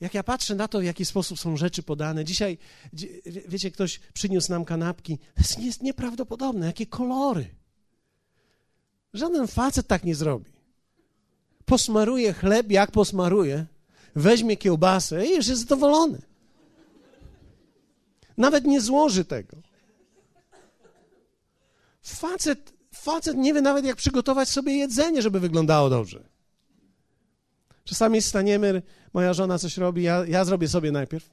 Jak 0.00 0.14
ja 0.14 0.22
patrzę 0.22 0.54
na 0.54 0.68
to, 0.68 0.80
w 0.80 0.84
jaki 0.84 1.04
sposób 1.04 1.38
są 1.38 1.56
rzeczy 1.56 1.82
podane. 1.82 2.24
Dzisiaj, 2.24 2.58
wiecie, 3.48 3.70
ktoś 3.70 4.00
przyniósł 4.12 4.50
nam 4.50 4.64
kanapki. 4.64 5.18
To 5.18 5.60
jest 5.60 5.82
nieprawdopodobne, 5.82 6.66
jakie 6.66 6.86
kolory. 6.86 7.54
Żaden 9.12 9.46
facet 9.46 9.86
tak 9.86 10.04
nie 10.04 10.14
zrobi. 10.14 10.52
Posmaruje 11.64 12.32
chleb, 12.32 12.70
jak 12.70 12.90
posmaruje, 12.90 13.66
weźmie 14.14 14.56
kiełbasę 14.56 15.26
i 15.26 15.36
już 15.36 15.46
jest 15.46 15.60
zadowolony. 15.60 16.22
Nawet 18.36 18.64
nie 18.64 18.80
złoży 18.80 19.24
tego. 19.24 19.56
Facet, 22.02 22.75
facet 22.96 23.36
nie 23.36 23.54
wie 23.54 23.62
nawet, 23.62 23.84
jak 23.84 23.96
przygotować 23.96 24.48
sobie 24.48 24.76
jedzenie, 24.76 25.22
żeby 25.22 25.40
wyglądało 25.40 25.90
dobrze. 25.90 26.28
Czasami 27.84 28.22
staniemy, 28.22 28.82
moja 29.12 29.32
żona 29.32 29.58
coś 29.58 29.76
robi, 29.76 30.02
ja, 30.02 30.26
ja 30.26 30.44
zrobię 30.44 30.68
sobie 30.68 30.92
najpierw. 30.92 31.30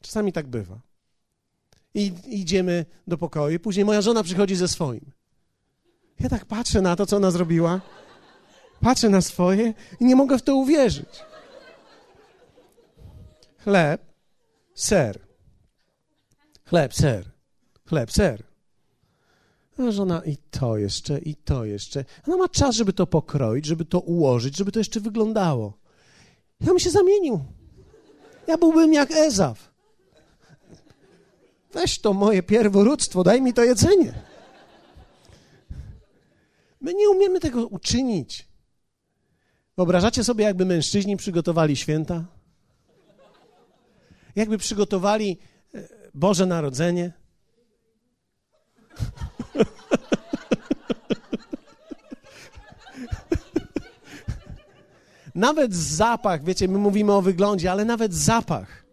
Czasami 0.00 0.32
tak 0.32 0.46
bywa. 0.46 0.80
I 1.94 2.12
idziemy 2.26 2.86
do 3.06 3.18
pokoju, 3.18 3.60
później 3.60 3.84
moja 3.84 4.02
żona 4.02 4.22
przychodzi 4.22 4.56
ze 4.56 4.68
swoim. 4.68 5.12
Ja 6.20 6.28
tak 6.28 6.44
patrzę 6.44 6.80
na 6.82 6.96
to, 6.96 7.06
co 7.06 7.16
ona 7.16 7.30
zrobiła, 7.30 7.80
patrzę 8.80 9.08
na 9.08 9.20
swoje 9.20 9.74
i 10.00 10.04
nie 10.04 10.16
mogę 10.16 10.38
w 10.38 10.42
to 10.42 10.56
uwierzyć. 10.56 11.08
Chleb, 13.58 14.02
ser, 14.74 15.24
Chleb, 16.74 16.94
ser. 16.94 17.24
Chleb, 17.88 18.10
ser. 18.10 18.53
A 19.78 19.90
żona 19.90 20.22
i 20.24 20.36
to 20.36 20.76
jeszcze, 20.76 21.18
i 21.18 21.34
to 21.34 21.64
jeszcze. 21.64 22.04
Ona 22.26 22.36
ma 22.36 22.48
czas, 22.48 22.74
żeby 22.76 22.92
to 22.92 23.06
pokroić, 23.06 23.66
żeby 23.66 23.84
to 23.84 24.00
ułożyć, 24.00 24.56
żeby 24.56 24.72
to 24.72 24.80
jeszcze 24.80 25.00
wyglądało. 25.00 25.78
Ja 26.60 26.66
bym 26.66 26.78
się 26.78 26.90
zamienił. 26.90 27.40
Ja 28.46 28.58
byłbym 28.58 28.92
jak 28.92 29.10
Ezaf. 29.10 29.74
Weź 31.72 31.98
to 31.98 32.12
moje 32.12 32.42
pierworództwo, 32.42 33.24
daj 33.24 33.42
mi 33.42 33.54
to 33.54 33.64
jedzenie. 33.64 34.14
My 36.80 36.94
nie 36.94 37.08
umiemy 37.08 37.40
tego 37.40 37.66
uczynić. 37.66 38.48
Wyobrażacie 39.76 40.24
sobie, 40.24 40.44
jakby 40.44 40.64
mężczyźni 40.64 41.16
przygotowali 41.16 41.76
święta? 41.76 42.24
Jakby 44.36 44.58
przygotowali 44.58 45.38
Boże 46.14 46.46
Narodzenie. 46.46 47.12
Nawet 55.34 55.74
zapach, 55.74 56.44
wiecie, 56.44 56.68
my 56.68 56.78
mówimy 56.78 57.12
o 57.12 57.22
wyglądzie, 57.22 57.72
ale 57.72 57.84
nawet 57.84 58.14
zapach 58.14 58.84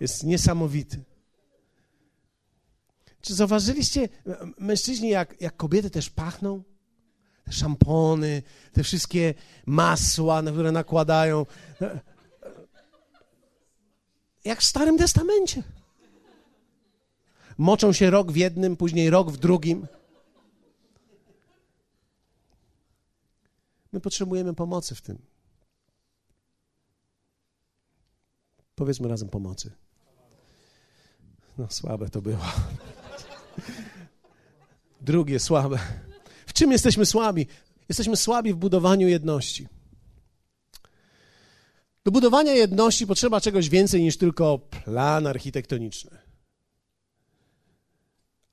jest 0.00 0.24
niesamowity. 0.24 1.04
Czy 3.20 3.34
zauważyliście, 3.34 4.08
mężczyźni, 4.58 5.08
jak, 5.08 5.40
jak 5.40 5.56
kobiety 5.56 5.90
też 5.90 6.10
pachną? 6.10 6.62
Te 7.44 7.52
szampony, 7.52 8.42
te 8.72 8.82
wszystkie 8.82 9.34
masła, 9.66 10.42
na 10.42 10.52
które 10.52 10.72
nakładają. 10.72 11.46
Jak 14.44 14.60
w 14.60 14.64
Starym 14.64 14.98
Testamencie. 14.98 15.62
Moczą 17.58 17.92
się 17.92 18.10
rok 18.10 18.32
w 18.32 18.36
jednym, 18.36 18.76
później 18.76 19.10
rok 19.10 19.30
w 19.30 19.36
drugim. 19.36 19.86
My 23.92 24.00
potrzebujemy 24.00 24.54
pomocy 24.54 24.94
w 24.94 25.02
tym. 25.02 25.18
Powiedzmy 28.74 29.08
razem 29.08 29.28
pomocy. 29.28 29.72
No, 31.58 31.66
słabe 31.70 32.08
to 32.08 32.22
było. 32.22 32.44
Drugie 35.00 35.40
słabe. 35.40 35.78
W 36.46 36.52
czym 36.52 36.72
jesteśmy 36.72 37.06
słabi? 37.06 37.46
Jesteśmy 37.88 38.16
słabi 38.16 38.52
w 38.52 38.56
budowaniu 38.56 39.08
jedności. 39.08 39.68
Do 42.04 42.10
budowania 42.10 42.52
jedności 42.52 43.06
potrzeba 43.06 43.40
czegoś 43.40 43.68
więcej 43.68 44.02
niż 44.02 44.18
tylko 44.18 44.58
plan 44.58 45.26
architektoniczny. 45.26 46.27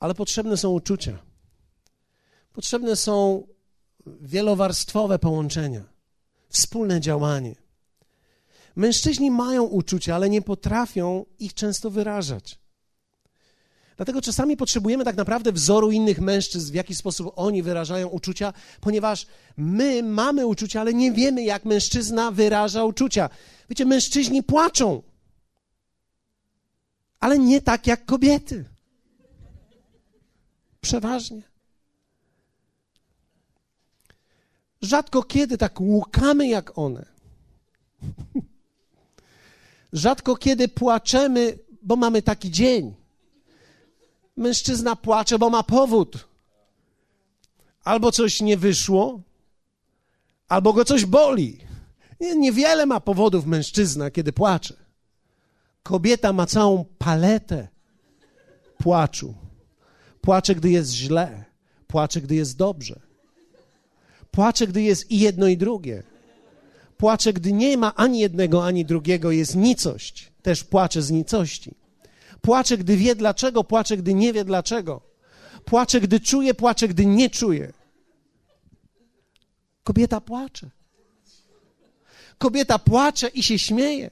Ale 0.05 0.15
potrzebne 0.15 0.57
są 0.57 0.69
uczucia. 0.69 1.17
Potrzebne 2.53 2.95
są 2.95 3.47
wielowarstwowe 4.05 5.19
połączenia, 5.19 5.83
wspólne 6.49 7.01
działanie. 7.01 7.55
Mężczyźni 8.75 9.31
mają 9.31 9.63
uczucia, 9.63 10.15
ale 10.15 10.29
nie 10.29 10.41
potrafią 10.41 11.25
ich 11.39 11.53
często 11.53 11.89
wyrażać. 11.89 12.59
Dlatego 13.95 14.21
czasami 14.21 14.57
potrzebujemy 14.57 15.05
tak 15.05 15.15
naprawdę 15.15 15.51
wzoru 15.51 15.91
innych 15.91 16.19
mężczyzn, 16.19 16.71
w 16.71 16.75
jaki 16.75 16.95
sposób 16.95 17.33
oni 17.35 17.63
wyrażają 17.63 18.07
uczucia, 18.07 18.53
ponieważ 18.81 19.27
my 19.57 20.03
mamy 20.03 20.47
uczucia, 20.47 20.81
ale 20.81 20.93
nie 20.93 21.11
wiemy, 21.11 21.43
jak 21.43 21.65
mężczyzna 21.65 22.31
wyraża 22.31 22.83
uczucia. 22.83 23.29
Wiecie, 23.69 23.85
mężczyźni 23.85 24.43
płaczą, 24.43 25.03
ale 27.19 27.39
nie 27.39 27.61
tak 27.61 27.87
jak 27.87 28.05
kobiety. 28.05 28.74
Przeważnie. 30.85 31.41
Rzadko 34.81 35.23
kiedy 35.23 35.57
tak 35.57 35.81
łukamy 35.81 36.47
jak 36.47 36.77
one. 36.77 37.05
Rzadko 39.93 40.35
kiedy 40.35 40.67
płaczemy, 40.67 41.59
bo 41.81 41.95
mamy 41.95 42.21
taki 42.21 42.51
dzień. 42.51 42.95
Mężczyzna 44.37 44.95
płacze, 44.95 45.39
bo 45.39 45.49
ma 45.49 45.63
powód. 45.63 46.27
Albo 47.83 48.11
coś 48.11 48.41
nie 48.41 48.57
wyszło, 48.57 49.21
albo 50.47 50.73
go 50.73 50.85
coś 50.85 51.05
boli. 51.05 51.59
Niewiele 52.35 52.85
ma 52.85 52.99
powodów 52.99 53.45
mężczyzna, 53.45 54.11
kiedy 54.11 54.33
płacze. 54.33 54.73
Kobieta 55.83 56.33
ma 56.33 56.45
całą 56.45 56.85
paletę 56.97 57.67
płaczu. 58.77 59.44
Płacze, 60.25 60.55
gdy 60.55 60.69
jest 60.69 60.91
źle, 60.91 61.43
płacze, 61.87 62.21
gdy 62.21 62.35
jest 62.35 62.57
dobrze. 62.57 62.99
Płacze, 64.31 64.67
gdy 64.67 64.81
jest 64.81 65.11
i 65.11 65.19
jedno, 65.19 65.47
i 65.47 65.57
drugie. 65.57 66.03
Płacze, 66.97 67.33
gdy 67.33 67.53
nie 67.53 67.77
ma 67.77 67.95
ani 67.95 68.19
jednego, 68.19 68.65
ani 68.65 68.85
drugiego, 68.85 69.31
jest 69.31 69.55
nicość. 69.55 70.31
Też 70.41 70.63
płacze 70.63 71.01
z 71.01 71.11
nicości. 71.11 71.75
Płacze, 72.41 72.77
gdy 72.77 72.97
wie 72.97 73.15
dlaczego, 73.15 73.63
płacze, 73.63 73.97
gdy 73.97 74.13
nie 74.13 74.33
wie 74.33 74.45
dlaczego. 74.45 75.01
Płacze, 75.65 76.01
gdy 76.01 76.19
czuje, 76.19 76.53
płacze, 76.53 76.87
gdy 76.87 77.05
nie 77.05 77.29
czuje. 77.29 77.73
Kobieta 79.83 80.21
płacze. 80.21 80.69
Kobieta 82.37 82.79
płacze 82.79 83.27
i 83.27 83.43
się 83.43 83.59
śmieje 83.59 84.11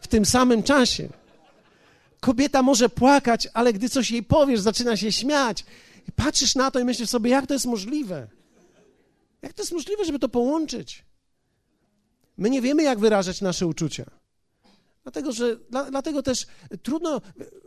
w 0.00 0.06
tym 0.06 0.24
samym 0.24 0.62
czasie. 0.62 1.08
Kobieta 2.20 2.62
może 2.62 2.88
płakać, 2.88 3.48
ale 3.54 3.72
gdy 3.72 3.88
coś 3.88 4.10
jej 4.10 4.22
powiesz, 4.22 4.60
zaczyna 4.60 4.96
się 4.96 5.12
śmiać. 5.12 5.64
I 6.08 6.12
patrzysz 6.12 6.54
na 6.54 6.70
to 6.70 6.78
i 6.78 6.84
myślisz 6.84 7.10
sobie, 7.10 7.30
jak 7.30 7.46
to 7.46 7.54
jest 7.54 7.66
możliwe? 7.66 8.28
Jak 9.42 9.52
to 9.52 9.62
jest 9.62 9.72
możliwe, 9.72 10.04
żeby 10.04 10.18
to 10.18 10.28
połączyć? 10.28 11.04
My 12.38 12.50
nie 12.50 12.62
wiemy, 12.62 12.82
jak 12.82 12.98
wyrażać 12.98 13.40
nasze 13.40 13.66
uczucia. 13.66 14.04
Dlatego, 15.02 15.32
że, 15.32 15.56
dla, 15.56 15.90
dlatego 15.90 16.22
też 16.22 16.46
trudno, 16.82 17.20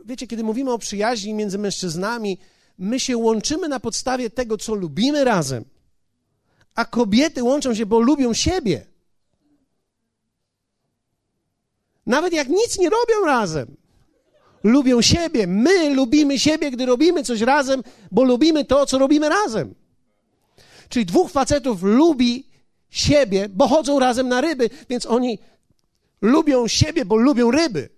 wiecie, 0.04 0.26
kiedy 0.26 0.44
mówimy 0.44 0.72
o 0.72 0.78
przyjaźni 0.78 1.34
między 1.34 1.58
mężczyznami, 1.58 2.38
my 2.78 3.00
się 3.00 3.16
łączymy 3.16 3.68
na 3.68 3.80
podstawie 3.80 4.30
tego, 4.30 4.58
co 4.58 4.74
lubimy 4.74 5.24
razem, 5.24 5.64
a 6.74 6.84
kobiety 6.84 7.42
łączą 7.42 7.74
się, 7.74 7.86
bo 7.86 8.00
lubią 8.00 8.34
siebie. 8.34 8.86
Nawet 12.06 12.32
jak 12.32 12.48
nic 12.48 12.78
nie 12.78 12.90
robią 12.90 13.26
razem, 13.26 13.76
lubią 14.62 15.02
siebie. 15.02 15.46
My 15.46 15.94
lubimy 15.94 16.38
siebie, 16.38 16.70
gdy 16.70 16.86
robimy 16.86 17.22
coś 17.22 17.40
razem, 17.40 17.82
bo 18.10 18.24
lubimy 18.24 18.64
to, 18.64 18.86
co 18.86 18.98
robimy 18.98 19.28
razem. 19.28 19.74
Czyli 20.88 21.06
dwóch 21.06 21.30
facetów 21.30 21.82
lubi 21.82 22.46
siebie, 22.90 23.48
bo 23.48 23.68
chodzą 23.68 23.98
razem 23.98 24.28
na 24.28 24.40
ryby, 24.40 24.70
więc 24.88 25.06
oni 25.06 25.38
lubią 26.22 26.68
siebie, 26.68 27.04
bo 27.04 27.16
lubią 27.16 27.50
ryby. 27.50 27.88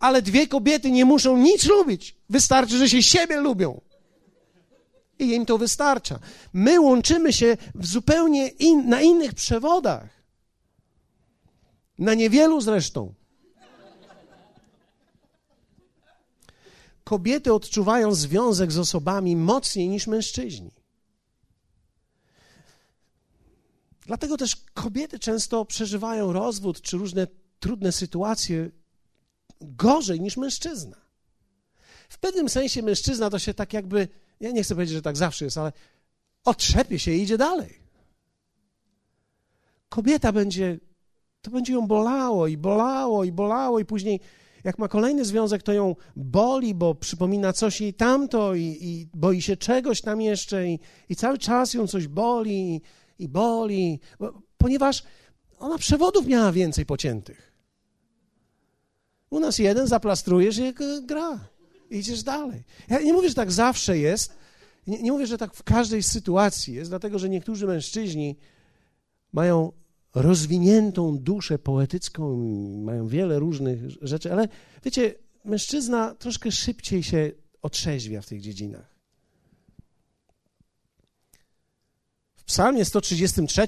Ale 0.00 0.22
dwie 0.22 0.46
kobiety 0.46 0.90
nie 0.90 1.04
muszą 1.04 1.36
nic 1.36 1.64
lubić. 1.64 2.16
Wystarczy, 2.30 2.78
że 2.78 2.88
się 2.88 3.02
siebie 3.02 3.36
lubią. 3.36 3.80
I 5.18 5.34
im 5.34 5.46
to 5.46 5.58
wystarcza. 5.58 6.18
My 6.52 6.80
łączymy 6.80 7.32
się 7.32 7.56
w 7.74 7.86
zupełnie 7.86 8.48
in, 8.48 8.88
na 8.88 9.00
innych 9.00 9.34
przewodach. 9.34 10.08
Na 11.98 12.14
niewielu 12.14 12.60
zresztą. 12.60 13.14
Kobiety 17.06 17.52
odczuwają 17.52 18.14
związek 18.14 18.72
z 18.72 18.78
osobami 18.78 19.36
mocniej 19.36 19.88
niż 19.88 20.06
mężczyźni. 20.06 20.70
Dlatego 24.06 24.36
też 24.36 24.56
kobiety 24.74 25.18
często 25.18 25.64
przeżywają 25.64 26.32
rozwód 26.32 26.80
czy 26.80 26.96
różne 26.96 27.26
trudne 27.60 27.92
sytuacje 27.92 28.70
gorzej 29.60 30.20
niż 30.20 30.36
mężczyzna. 30.36 30.96
W 32.08 32.18
pewnym 32.18 32.48
sensie 32.48 32.82
mężczyzna 32.82 33.30
to 33.30 33.38
się 33.38 33.54
tak 33.54 33.72
jakby, 33.72 34.08
ja 34.40 34.50
nie 34.50 34.62
chcę 34.62 34.74
powiedzieć, 34.74 34.94
że 34.94 35.02
tak 35.02 35.16
zawsze 35.16 35.44
jest, 35.44 35.58
ale 35.58 35.72
otrzepie 36.44 36.98
się 36.98 37.12
i 37.12 37.22
idzie 37.22 37.38
dalej. 37.38 37.80
Kobieta 39.88 40.32
będzie, 40.32 40.78
to 41.42 41.50
będzie 41.50 41.72
ją 41.72 41.86
bolało 41.86 42.46
i 42.46 42.56
bolało 42.56 43.24
i 43.24 43.32
bolało 43.32 43.80
i 43.80 43.84
później 43.84 44.20
jak 44.66 44.78
ma 44.78 44.88
kolejny 44.88 45.24
związek, 45.24 45.62
to 45.62 45.72
ją 45.72 45.96
boli, 46.16 46.74
bo 46.74 46.94
przypomina 46.94 47.52
coś 47.52 47.80
jej 47.80 47.94
tamto 47.94 48.54
i, 48.54 48.78
i 48.80 49.08
boi 49.14 49.42
się 49.42 49.56
czegoś 49.56 50.00
tam 50.00 50.20
jeszcze 50.20 50.68
i, 50.68 50.78
i 51.08 51.16
cały 51.16 51.38
czas 51.38 51.74
ją 51.74 51.86
coś 51.86 52.08
boli 52.08 52.74
i, 52.74 52.82
i 53.18 53.28
boli, 53.28 54.00
ponieważ 54.58 55.02
ona 55.58 55.78
przewodów 55.78 56.26
miała 56.26 56.52
więcej 56.52 56.86
pociętych. 56.86 57.52
U 59.30 59.40
nas 59.40 59.58
jeden 59.58 59.86
zaplastrujesz 59.86 60.58
i 60.58 60.74
gra. 61.02 61.38
Idziesz 61.90 62.22
dalej. 62.22 62.64
Ja 62.88 63.00
nie 63.00 63.12
mówię, 63.12 63.28
że 63.28 63.34
tak 63.34 63.52
zawsze 63.52 63.98
jest. 63.98 64.32
Nie, 64.86 65.02
nie 65.02 65.12
mówię, 65.12 65.26
że 65.26 65.38
tak 65.38 65.54
w 65.54 65.62
każdej 65.62 66.02
sytuacji 66.02 66.74
jest, 66.74 66.90
dlatego 66.90 67.18
że 67.18 67.28
niektórzy 67.28 67.66
mężczyźni 67.66 68.36
mają 69.32 69.72
rozwiniętą 70.16 71.18
duszę 71.18 71.58
poetycką, 71.58 72.36
mają 72.84 73.08
wiele 73.08 73.38
różnych 73.38 73.80
rzeczy, 74.02 74.32
ale 74.32 74.48
wiecie, 74.84 75.14
mężczyzna 75.44 76.14
troszkę 76.14 76.52
szybciej 76.52 77.02
się 77.02 77.30
otrzeźwia 77.62 78.22
w 78.22 78.26
tych 78.26 78.40
dziedzinach. 78.40 78.96
W 82.36 82.44
Psalmie 82.44 82.84
133 82.84 83.66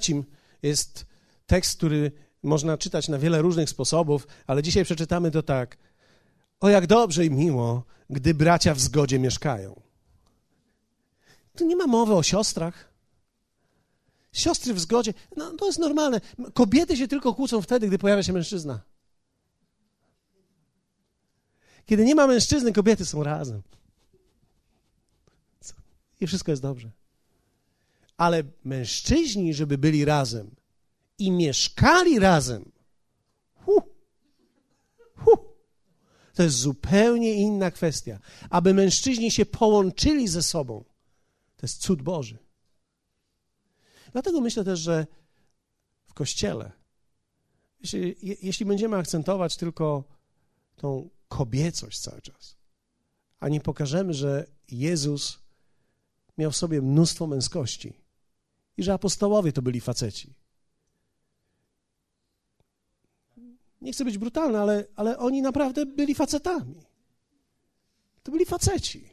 jest 0.63 1.05
tekst, 1.45 1.77
który 1.77 2.11
można 2.43 2.77
czytać 2.77 3.07
na 3.07 3.19
wiele 3.19 3.41
różnych 3.41 3.69
sposobów, 3.69 4.27
ale 4.47 4.63
dzisiaj 4.63 4.85
przeczytamy 4.85 5.31
to 5.31 5.43
tak. 5.43 5.77
O 6.59 6.69
jak 6.69 6.87
dobrze 6.87 7.25
i 7.25 7.31
miło, 7.31 7.83
gdy 8.09 8.33
bracia 8.33 8.73
w 8.73 8.79
zgodzie 8.79 9.19
mieszkają. 9.19 9.81
Tu 11.55 11.65
nie 11.65 11.75
ma 11.75 11.87
mowy 11.87 12.13
o 12.13 12.23
siostrach. 12.23 12.88
Siostry 14.31 14.73
w 14.73 14.79
zgodzie, 14.79 15.13
no 15.37 15.51
to 15.51 15.65
jest 15.65 15.79
normalne. 15.79 16.21
Kobiety 16.53 16.97
się 16.97 17.07
tylko 17.07 17.33
kłócą 17.33 17.61
wtedy, 17.61 17.87
gdy 17.87 17.97
pojawia 17.97 18.23
się 18.23 18.33
mężczyzna. 18.33 18.81
Kiedy 21.85 22.05
nie 22.05 22.15
ma 22.15 22.27
mężczyzny, 22.27 22.73
kobiety 22.73 23.05
są 23.05 23.23
razem. 23.23 23.61
I 26.21 26.27
wszystko 26.27 26.51
jest 26.51 26.61
dobrze. 26.61 26.91
Ale 28.17 28.43
mężczyźni, 28.63 29.53
żeby 29.53 29.77
byli 29.77 30.05
razem 30.05 30.51
i 31.17 31.31
mieszkali 31.31 32.19
razem, 32.19 32.71
hu, 33.55 33.81
hu, 35.15 35.37
to 36.33 36.43
jest 36.43 36.57
zupełnie 36.57 37.33
inna 37.33 37.71
kwestia. 37.71 38.19
Aby 38.49 38.73
mężczyźni 38.73 39.31
się 39.31 39.45
połączyli 39.45 40.27
ze 40.27 40.43
sobą, 40.43 40.83
to 41.57 41.65
jest 41.65 41.81
cud 41.81 42.01
Boży. 42.01 42.37
Dlatego 44.11 44.41
myślę 44.41 44.63
też, 44.63 44.79
że 44.79 45.07
w 46.05 46.13
kościele, 46.13 46.71
jeśli, 47.81 48.15
jeśli 48.41 48.65
będziemy 48.65 48.97
akcentować 48.97 49.57
tylko 49.57 50.03
tą 50.75 51.09
kobiecość 51.27 51.99
cały 51.99 52.21
czas, 52.21 52.55
a 53.39 53.49
nie 53.49 53.61
pokażemy, 53.61 54.13
że 54.13 54.47
Jezus 54.71 55.39
miał 56.37 56.51
w 56.51 56.57
sobie 56.57 56.81
mnóstwo 56.81 57.27
męskości 57.27 57.93
i 58.77 58.83
że 58.83 58.93
apostołowie 58.93 59.51
to 59.51 59.61
byli 59.61 59.81
faceci. 59.81 60.33
Nie 63.81 63.93
chcę 63.93 64.05
być 64.05 64.17
brutalny, 64.17 64.59
ale, 64.59 64.85
ale 64.95 65.17
oni 65.17 65.41
naprawdę 65.41 65.85
byli 65.85 66.15
facetami. 66.15 66.75
To 68.23 68.31
byli 68.31 68.45
faceci. 68.45 69.09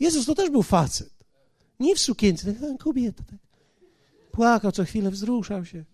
Jezus 0.00 0.26
to 0.26 0.34
też 0.34 0.50
był 0.50 0.62
facet. 0.62 1.10
Nie 1.80 1.94
w 1.96 1.98
sukience, 1.98 2.54
kobieta. 2.78 3.24
Tak. 3.24 3.49
Płakał 4.32 4.72
co 4.72 4.84
chwilę, 4.84 5.10
wzruszał 5.10 5.64
się. 5.64 5.84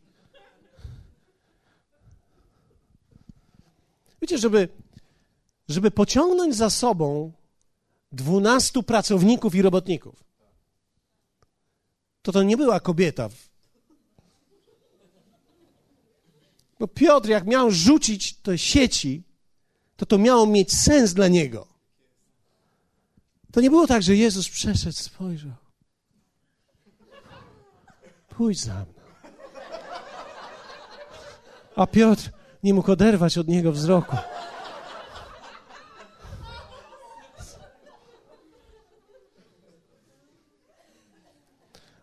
Wiecie, 4.22 4.38
żeby, 4.38 4.68
żeby 5.68 5.90
pociągnąć 5.90 6.54
za 6.54 6.70
sobą 6.70 7.32
dwunastu 8.12 8.82
pracowników 8.82 9.54
i 9.54 9.62
robotników, 9.62 10.24
to 12.22 12.32
to 12.32 12.42
nie 12.42 12.56
była 12.56 12.80
kobieta. 12.80 13.28
Bo 16.78 16.88
Piotr, 16.88 17.28
jak 17.28 17.46
miał 17.46 17.70
rzucić 17.70 18.34
te 18.34 18.58
sieci, 18.58 19.22
to 19.96 20.06
to 20.06 20.18
miało 20.18 20.46
mieć 20.46 20.74
sens 20.74 21.14
dla 21.14 21.28
niego. 21.28 21.66
To 23.52 23.60
nie 23.60 23.70
było 23.70 23.86
tak, 23.86 24.02
że 24.02 24.16
Jezus 24.16 24.48
przeszedł, 24.48 24.96
spojrzał. 24.96 25.65
Pójdź 28.36 28.60
za 28.60 28.74
mną. 28.74 28.84
A 31.76 31.86
Piotr 31.86 32.30
nie 32.62 32.74
mógł 32.74 32.92
oderwać 32.92 33.38
od 33.38 33.48
niego 33.48 33.72
wzroku. 33.72 34.16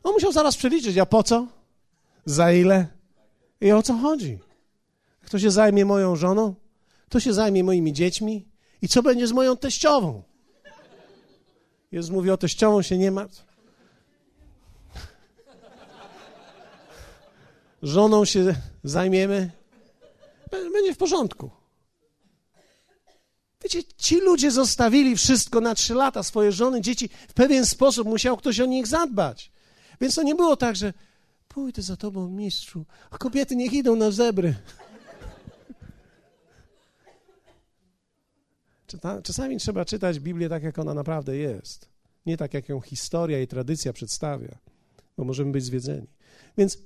On 0.03 0.13
musiał 0.13 0.31
zaraz 0.31 0.57
przeliczyć, 0.57 0.97
a 0.97 1.05
po 1.05 1.23
co? 1.23 1.47
Za 2.25 2.51
ile? 2.51 2.87
I 3.61 3.71
o 3.71 3.83
co 3.83 3.93
chodzi? 3.93 4.39
Kto 5.25 5.39
się 5.39 5.51
zajmie 5.51 5.85
moją 5.85 6.15
żoną? 6.15 6.55
Kto 7.09 7.19
się 7.19 7.33
zajmie 7.33 7.63
moimi 7.63 7.93
dziećmi? 7.93 8.47
I 8.81 8.87
co 8.87 9.03
będzie 9.03 9.27
z 9.27 9.31
moją 9.31 9.57
teściową? 9.57 10.23
Jezus 11.91 12.11
mówi, 12.11 12.29
o 12.31 12.37
teściową 12.37 12.81
się 12.81 12.97
nie 12.97 13.11
martw. 13.11 13.52
Żoną 17.83 18.25
się 18.25 18.55
zajmiemy, 18.83 19.51
będzie 20.51 20.93
w 20.93 20.97
porządku. 20.97 21.49
Wiecie, 23.63 23.83
ci 23.83 24.19
ludzie 24.19 24.51
zostawili 24.51 25.15
wszystko 25.15 25.61
na 25.61 25.75
trzy 25.75 25.93
lata, 25.93 26.23
swoje 26.23 26.51
żony, 26.51 26.81
dzieci. 26.81 27.09
W 27.29 27.33
pewien 27.33 27.65
sposób 27.65 28.07
musiał 28.07 28.37
ktoś 28.37 28.59
o 28.59 28.65
nich 28.65 28.87
zadbać. 28.87 29.51
Więc 30.01 30.15
to 30.15 30.23
nie 30.23 30.35
było 30.35 30.57
tak, 30.57 30.75
że 30.75 30.93
pójdę 31.47 31.81
za 31.81 31.97
tobą, 31.97 32.29
mistrzu, 32.29 32.85
a 33.11 33.17
kobiety 33.17 33.55
niech 33.55 33.73
idą 33.73 33.95
na 33.95 34.11
zebry. 34.11 34.55
Czasami 39.23 39.57
trzeba 39.57 39.85
czytać 39.85 40.19
Biblię 40.19 40.49
tak, 40.49 40.63
jak 40.63 40.79
ona 40.79 40.93
naprawdę 40.93 41.37
jest. 41.37 41.89
Nie 42.25 42.37
tak, 42.37 42.53
jak 42.53 42.69
ją 42.69 42.81
historia 42.81 43.41
i 43.41 43.47
tradycja 43.47 43.93
przedstawia, 43.93 44.57
bo 45.17 45.23
możemy 45.23 45.51
być 45.51 45.63
zwiedzeni. 45.65 46.07
Więc 46.57 46.77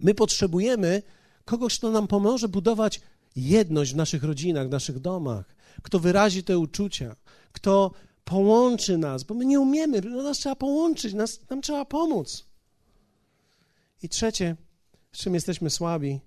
my 0.00 0.14
potrzebujemy 0.14 1.02
kogoś, 1.44 1.78
kto 1.78 1.90
nam 1.90 2.08
pomoże 2.08 2.48
budować 2.48 3.00
jedność 3.36 3.92
w 3.92 3.96
naszych 3.96 4.24
rodzinach, 4.24 4.66
w 4.66 4.70
naszych 4.70 4.98
domach, 4.98 5.56
kto 5.82 5.98
wyrazi 5.98 6.44
te 6.44 6.58
uczucia, 6.58 7.16
kto 7.52 7.90
połączy 8.24 8.98
nas, 8.98 9.24
bo 9.24 9.34
my 9.34 9.46
nie 9.46 9.60
umiemy, 9.60 10.00
no 10.00 10.22
nas 10.22 10.38
trzeba 10.38 10.56
połączyć, 10.56 11.14
nas, 11.14 11.40
nam 11.50 11.62
trzeba 11.62 11.84
pomóc. 11.84 12.46
I 14.02 14.08
trzecie, 14.08 14.56
z 15.12 15.18
czym 15.18 15.34
jesteśmy 15.34 15.70
słabi, 15.70 16.20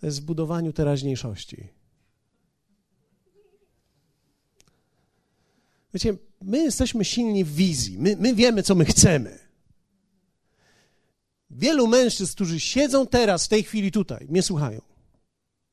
to 0.00 0.06
jest 0.06 0.20
w 0.20 0.24
budowaniu 0.24 0.72
teraźniejszości. 0.72 1.68
Wiecie, 5.94 6.16
my 6.42 6.58
jesteśmy 6.58 7.04
silni 7.04 7.44
w 7.44 7.54
wizji, 7.54 7.98
my, 7.98 8.16
my 8.16 8.34
wiemy, 8.34 8.62
co 8.62 8.74
my 8.74 8.84
chcemy. 8.84 9.49
Wielu 11.50 11.86
mężczyzn, 11.86 12.32
którzy 12.32 12.60
siedzą 12.60 13.06
teraz, 13.06 13.44
w 13.44 13.48
tej 13.48 13.62
chwili 13.62 13.92
tutaj, 13.92 14.26
mnie 14.28 14.42
słuchają. 14.42 14.80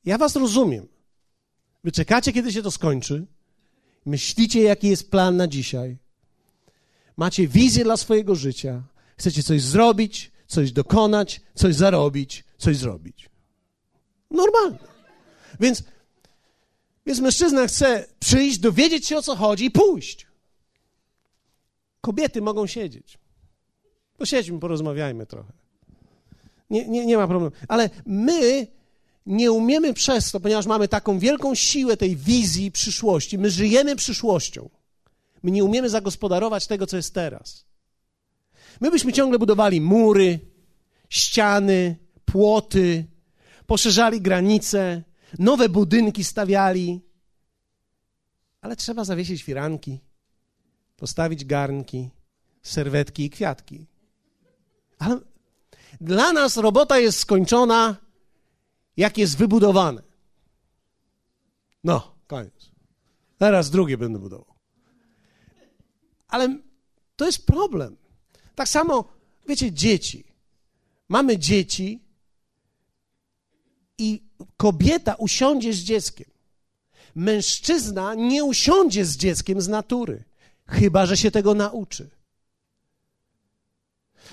Ja 0.04 0.18
was 0.18 0.36
rozumiem. 0.36 0.88
Wy 1.84 1.92
czekacie, 1.92 2.32
kiedy 2.32 2.52
się 2.52 2.62
to 2.62 2.70
skończy, 2.70 3.26
myślicie, 4.06 4.62
jaki 4.62 4.88
jest 4.88 5.10
plan 5.10 5.36
na 5.36 5.48
dzisiaj, 5.48 5.96
macie 7.16 7.48
wizję 7.48 7.84
dla 7.84 7.96
swojego 7.96 8.34
życia, 8.34 8.82
chcecie 9.16 9.42
coś 9.42 9.62
zrobić, 9.62 10.32
coś 10.46 10.72
dokonać, 10.72 11.40
coś 11.54 11.74
zarobić, 11.74 12.44
coś 12.58 12.76
zrobić. 12.76 13.30
Normalne. 14.30 14.78
Więc, 15.60 15.82
więc 17.06 17.20
mężczyzna 17.20 17.66
chce 17.66 18.06
przyjść, 18.20 18.58
dowiedzieć 18.58 19.06
się 19.06 19.16
o 19.16 19.22
co 19.22 19.36
chodzi 19.36 19.64
i 19.64 19.70
pójść. 19.70 20.26
Kobiety 22.00 22.42
mogą 22.42 22.66
siedzieć. 22.66 23.18
Posiedźmy, 24.16 24.60
porozmawiajmy 24.60 25.26
trochę. 25.26 25.52
Nie, 26.70 26.88
nie, 26.88 27.06
nie 27.06 27.16
ma 27.16 27.28
problemu. 27.28 27.56
Ale 27.68 27.90
my 28.06 28.66
nie 29.26 29.52
umiemy 29.52 29.94
przez 29.94 30.30
to, 30.30 30.40
ponieważ 30.40 30.66
mamy 30.66 30.88
taką 30.88 31.18
wielką 31.18 31.54
siłę 31.54 31.96
tej 31.96 32.16
wizji 32.16 32.72
przyszłości, 32.72 33.38
my 33.38 33.50
żyjemy 33.50 33.96
przyszłością. 33.96 34.70
My 35.42 35.50
nie 35.50 35.64
umiemy 35.64 35.88
zagospodarować 35.88 36.66
tego, 36.66 36.86
co 36.86 36.96
jest 36.96 37.14
teraz. 37.14 37.64
My 38.80 38.90
byśmy 38.90 39.12
ciągle 39.12 39.38
budowali 39.38 39.80
mury, 39.80 40.40
ściany, 41.08 41.96
płoty, 42.24 43.04
poszerzali 43.66 44.20
granice, 44.20 45.02
nowe 45.38 45.68
budynki 45.68 46.24
stawiali, 46.24 47.00
ale 48.60 48.76
trzeba 48.76 49.04
zawiesić 49.04 49.42
firanki, 49.42 50.00
postawić 50.96 51.44
garnki, 51.44 52.08
serwetki 52.62 53.24
i 53.24 53.30
kwiatki. 53.30 53.86
Ale 54.98 55.20
dla 56.00 56.32
nas 56.32 56.56
robota 56.56 56.98
jest 56.98 57.18
skończona 57.18 57.96
jak 58.96 59.18
jest 59.18 59.36
wybudowane. 59.36 60.02
No, 61.84 62.14
koniec. 62.26 62.70
Teraz 63.38 63.70
drugie 63.70 63.98
będę 63.98 64.18
budował. 64.18 64.54
Ale 66.28 66.58
to 67.16 67.26
jest 67.26 67.46
problem. 67.46 67.96
Tak 68.54 68.68
samo, 68.68 69.04
wiecie, 69.48 69.72
dzieci. 69.72 70.24
Mamy 71.08 71.38
dzieci 71.38 72.00
i 73.98 74.22
kobieta 74.56 75.14
usiądzie 75.14 75.72
z 75.72 75.78
dzieckiem. 75.78 76.30
Mężczyzna 77.14 78.14
nie 78.14 78.44
usiądzie 78.44 79.04
z 79.04 79.16
dzieckiem 79.16 79.60
z 79.60 79.68
natury, 79.68 80.24
chyba 80.66 81.06
że 81.06 81.16
się 81.16 81.30
tego 81.30 81.54
nauczy. 81.54 82.10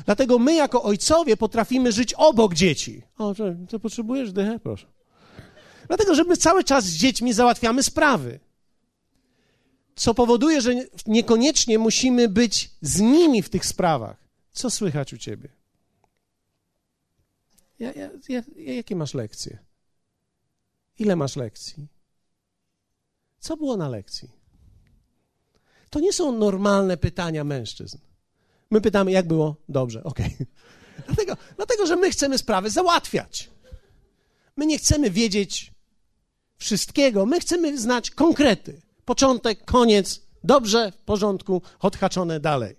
Dlatego 0.06 0.40
my, 0.40 0.54
jako 0.56 0.84
ojcowie, 0.84 1.38
potrafimy 1.38 1.92
żyć 1.92 2.14
obok 2.14 2.54
dzieci. 2.54 3.02
O, 3.18 3.36
co 3.70 3.80
potrzebujesz? 3.80 4.32
Dychę? 4.32 4.60
Proszę. 4.60 4.88
Dlatego, 5.88 6.16
że 6.16 6.24
my 6.24 6.38
cały 6.38 6.64
czas 6.64 6.86
z 6.86 6.94
dziećmi 6.96 7.34
załatwiamy 7.34 7.84
sprawy. 7.84 8.40
Co 9.96 10.14
powoduje, 10.14 10.62
że 10.62 10.74
niekoniecznie 11.08 11.80
musimy 11.80 12.30
być 12.30 12.72
z 12.82 13.00
nimi 13.00 13.42
w 13.42 13.50
tych 13.50 13.66
sprawach. 13.66 14.18
Co 14.52 14.70
słychać 14.70 15.14
u 15.14 15.18
ciebie? 15.18 15.50
Ja, 17.80 17.92
ja, 17.92 18.10
ja, 18.30 18.44
jakie 18.56 18.96
masz 18.96 19.14
lekcje? 19.14 19.58
Ile 21.00 21.16
masz 21.16 21.36
lekcji? 21.36 21.88
Co 23.40 23.58
było 23.58 23.78
na 23.78 23.90
lekcji? 23.90 24.30
To 25.90 26.00
nie 26.00 26.14
są 26.14 26.32
normalne 26.32 26.98
pytania 26.98 27.44
mężczyzn. 27.44 27.98
My 28.72 28.82
pytamy, 28.82 29.12
jak 29.12 29.28
było? 29.28 29.56
Dobrze, 29.70 30.04
okej. 30.04 30.26
Okay. 30.26 30.48
Dlatego, 31.08 31.38
dlatego, 31.56 31.86
że 31.88 31.96
my 31.96 32.12
chcemy 32.12 32.38
sprawy 32.38 32.70
załatwiać. 32.70 33.50
My 34.58 34.66
nie 34.66 34.78
chcemy 34.78 35.12
wiedzieć 35.12 35.74
wszystkiego, 36.58 37.26
my 37.26 37.40
chcemy 37.40 37.78
znać 37.78 38.12
konkrety. 38.12 38.82
Początek, 39.06 39.66
koniec, 39.66 40.22
dobrze, 40.44 40.92
w 40.92 40.98
porządku, 40.98 41.62
odhaczone 41.80 42.40
dalej. 42.40 42.76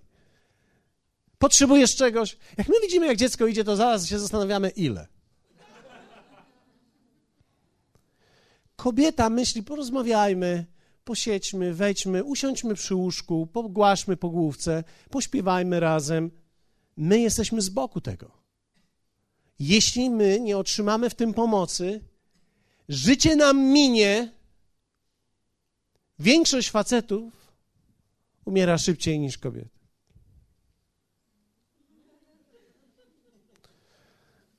Potrzebujesz 1.37 1.95
czegoś? 1.95 2.37
Jak 2.57 2.67
my 2.67 2.75
widzimy, 2.81 3.07
jak 3.07 3.17
dziecko 3.17 3.47
idzie, 3.47 3.63
to 3.63 3.75
zaraz 3.75 4.07
się 4.07 4.19
zastanawiamy, 4.19 4.69
ile. 4.69 5.07
Kobieta 8.75 9.29
myśli, 9.29 9.63
porozmawiajmy, 9.63 10.65
posiedźmy, 11.07 11.73
wejdźmy, 11.73 12.23
usiądźmy 12.23 12.75
przy 12.75 12.95
łóżku, 12.95 13.47
pogłaszmy 13.47 14.17
po 14.17 14.29
główce, 14.29 14.83
pośpiewajmy 15.09 15.79
razem. 15.79 16.31
My 16.97 17.19
jesteśmy 17.19 17.61
z 17.61 17.69
boku 17.69 18.01
tego. 18.01 18.31
Jeśli 19.59 20.09
my 20.09 20.39
nie 20.39 20.57
otrzymamy 20.57 21.09
w 21.09 21.15
tym 21.15 21.33
pomocy, 21.33 22.01
życie 22.89 23.35
nam 23.35 23.57
minie. 23.63 24.31
Większość 26.19 26.69
facetów 26.69 27.33
umiera 28.45 28.77
szybciej 28.77 29.19
niż 29.19 29.37
kobiety. 29.37 29.77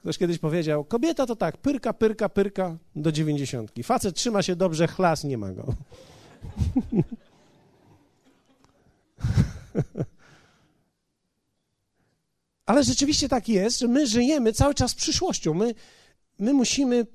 Ktoś 0.00 0.18
kiedyś 0.18 0.38
powiedział, 0.38 0.84
kobieta 0.84 1.26
to 1.26 1.36
tak, 1.36 1.56
pyrka, 1.56 1.92
pyrka, 1.92 2.28
pyrka 2.28 2.76
do 2.96 3.12
dziewięćdziesiątki. 3.12 3.82
Facet 3.82 4.16
trzyma 4.16 4.42
się 4.42 4.56
dobrze, 4.56 4.86
chlas 4.86 5.24
nie 5.24 5.38
ma 5.38 5.52
go. 5.52 5.74
Ale 12.66 12.84
rzeczywiście 12.84 13.28
tak 13.28 13.48
jest, 13.48 13.78
że 13.78 13.88
my 13.88 14.06
żyjemy 14.06 14.52
cały 14.52 14.74
czas 14.74 14.94
przyszłością. 14.94 15.54
My, 15.54 15.74
my 16.38 16.52
musimy 16.52 17.06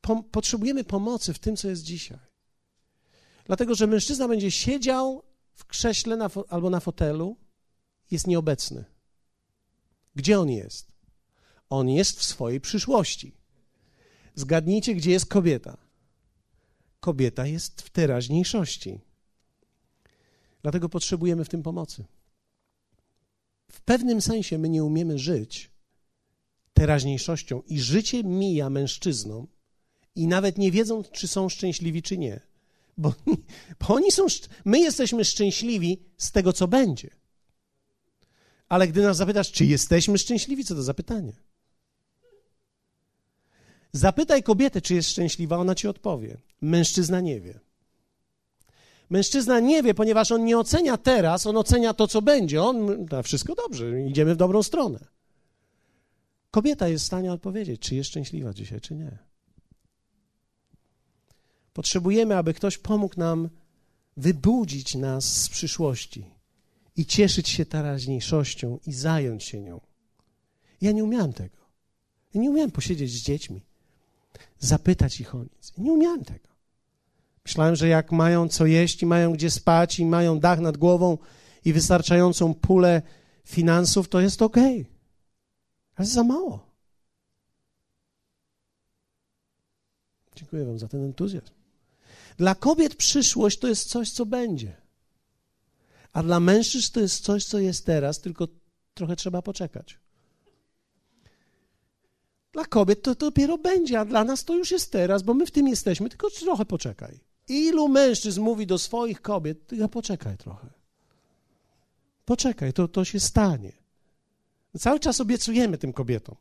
po, 0.00 0.22
potrzebujemy 0.22 0.84
pomocy 0.84 1.34
w 1.34 1.38
tym, 1.38 1.56
co 1.56 1.68
jest 1.68 1.82
dzisiaj. 1.82 2.18
Dlatego, 3.46 3.74
że 3.74 3.86
mężczyzna 3.86 4.28
będzie 4.28 4.50
siedział 4.50 5.22
w 5.52 5.66
krześle 5.66 6.16
na, 6.16 6.30
albo 6.48 6.70
na 6.70 6.80
fotelu, 6.80 7.36
jest 8.10 8.26
nieobecny. 8.26 8.84
Gdzie 10.14 10.40
on 10.40 10.50
jest? 10.50 10.92
On 11.70 11.88
jest 11.88 12.18
w 12.18 12.24
swojej 12.24 12.60
przyszłości. 12.60 13.34
Zgadnijcie, 14.34 14.94
gdzie 14.94 15.10
jest 15.10 15.26
kobieta. 15.26 15.83
Kobieta 17.04 17.46
jest 17.46 17.82
w 17.82 17.90
teraźniejszości. 17.90 19.00
Dlatego 20.62 20.88
potrzebujemy 20.88 21.44
w 21.44 21.48
tym 21.48 21.62
pomocy. 21.62 22.04
W 23.70 23.80
pewnym 23.80 24.20
sensie 24.20 24.58
my 24.58 24.68
nie 24.68 24.84
umiemy 24.84 25.18
żyć 25.18 25.70
teraźniejszością 26.74 27.62
i 27.66 27.80
życie 27.80 28.22
mija 28.24 28.70
mężczyznom 28.70 29.46
i 30.14 30.26
nawet 30.26 30.58
nie 30.58 30.70
wiedzą, 30.72 31.02
czy 31.02 31.28
są 31.28 31.48
szczęśliwi, 31.48 32.02
czy 32.02 32.18
nie. 32.18 32.40
Bo, 32.98 33.14
bo 33.80 33.94
oni 33.94 34.12
są, 34.12 34.26
my 34.64 34.80
jesteśmy 34.80 35.24
szczęśliwi 35.24 36.02
z 36.16 36.32
tego, 36.32 36.52
co 36.52 36.68
będzie. 36.68 37.10
Ale 38.68 38.88
gdy 38.88 39.02
nas 39.02 39.16
zapytasz, 39.16 39.52
czy 39.52 39.64
jesteśmy 39.64 40.18
szczęśliwi, 40.18 40.64
co 40.64 40.74
to 40.74 40.82
za 40.82 40.94
pytanie? 40.94 41.32
Zapytaj 43.94 44.42
kobietę, 44.42 44.80
czy 44.80 44.94
jest 44.94 45.10
szczęśliwa, 45.10 45.56
ona 45.56 45.74
ci 45.74 45.88
odpowie. 45.88 46.36
Mężczyzna 46.60 47.20
nie 47.20 47.40
wie. 47.40 47.60
Mężczyzna 49.10 49.60
nie 49.60 49.82
wie, 49.82 49.94
ponieważ 49.94 50.32
on 50.32 50.44
nie 50.44 50.58
ocenia 50.58 50.96
teraz, 50.96 51.46
on 51.46 51.56
ocenia 51.56 51.94
to, 51.94 52.08
co 52.08 52.22
będzie. 52.22 52.62
On, 52.62 53.06
no, 53.10 53.22
wszystko 53.22 53.54
dobrze, 53.54 54.06
idziemy 54.06 54.34
w 54.34 54.36
dobrą 54.36 54.62
stronę. 54.62 54.98
Kobieta 56.50 56.88
jest 56.88 57.04
w 57.04 57.06
stanie 57.06 57.32
odpowiedzieć, 57.32 57.80
czy 57.80 57.94
jest 57.94 58.10
szczęśliwa 58.10 58.54
dzisiaj, 58.54 58.80
czy 58.80 58.94
nie. 58.94 59.18
Potrzebujemy, 61.72 62.36
aby 62.36 62.54
ktoś 62.54 62.78
pomógł 62.78 63.20
nam 63.20 63.48
wybudzić 64.16 64.94
nas 64.94 65.42
z 65.42 65.48
przyszłości 65.48 66.30
i 66.96 67.06
cieszyć 67.06 67.48
się 67.48 67.66
teraźniejszością 67.66 68.78
i 68.86 68.92
zająć 68.92 69.44
się 69.44 69.60
nią. 69.60 69.80
Ja 70.80 70.92
nie 70.92 71.04
umiałem 71.04 71.32
tego. 71.32 71.56
Ja 72.34 72.40
nie 72.40 72.50
umiałem 72.50 72.70
posiedzieć 72.70 73.12
z 73.12 73.22
dziećmi, 73.22 73.60
zapytać 74.58 75.20
ich 75.20 75.34
o 75.34 75.42
nic. 75.42 75.72
Nie 75.78 75.92
umiałem 75.92 76.24
tego. 76.24 76.48
Myślałem, 77.44 77.76
że 77.76 77.88
jak 77.88 78.12
mają 78.12 78.48
co 78.48 78.66
jeść 78.66 79.02
i 79.02 79.06
mają 79.06 79.32
gdzie 79.32 79.50
spać 79.50 79.98
i 79.98 80.06
mają 80.06 80.40
dach 80.40 80.60
nad 80.60 80.76
głową 80.76 81.18
i 81.64 81.72
wystarczającą 81.72 82.54
pulę 82.54 83.02
finansów, 83.44 84.08
to 84.08 84.20
jest 84.20 84.42
ok. 84.42 84.56
Ale 85.96 86.06
za 86.06 86.24
mało. 86.24 86.66
Dziękuję 90.36 90.64
Wam 90.64 90.78
za 90.78 90.88
ten 90.88 91.04
entuzjazm. 91.04 91.52
Dla 92.36 92.54
kobiet 92.54 92.96
przyszłość 92.96 93.58
to 93.58 93.68
jest 93.68 93.88
coś, 93.88 94.10
co 94.10 94.26
będzie. 94.26 94.76
A 96.12 96.22
dla 96.22 96.40
mężczyzn 96.40 96.92
to 96.92 97.00
jest 97.00 97.24
coś, 97.24 97.44
co 97.44 97.58
jest 97.58 97.86
teraz, 97.86 98.20
tylko 98.20 98.48
trochę 98.94 99.16
trzeba 99.16 99.42
poczekać. 99.42 99.98
Dla 102.54 102.64
kobiet 102.64 103.02
to, 103.02 103.14
to 103.14 103.26
dopiero 103.26 103.58
będzie, 103.58 104.00
a 104.00 104.04
dla 104.04 104.24
nas 104.24 104.44
to 104.44 104.54
już 104.54 104.70
jest 104.70 104.92
teraz, 104.92 105.22
bo 105.22 105.34
my 105.34 105.46
w 105.46 105.50
tym 105.50 105.68
jesteśmy, 105.68 106.08
tylko 106.08 106.30
trochę 106.30 106.64
poczekaj. 106.64 107.20
Ilu 107.48 107.88
mężczyzn 107.88 108.40
mówi 108.40 108.66
do 108.66 108.78
swoich 108.78 109.22
kobiet, 109.22 109.66
tylko 109.66 109.88
poczekaj 109.88 110.36
trochę. 110.38 110.66
Poczekaj, 112.24 112.72
to, 112.72 112.88
to 112.88 113.04
się 113.04 113.20
stanie. 113.20 113.72
Cały 114.78 115.00
czas 115.00 115.20
obiecujemy 115.20 115.78
tym 115.78 115.92
kobietom. 115.92 116.36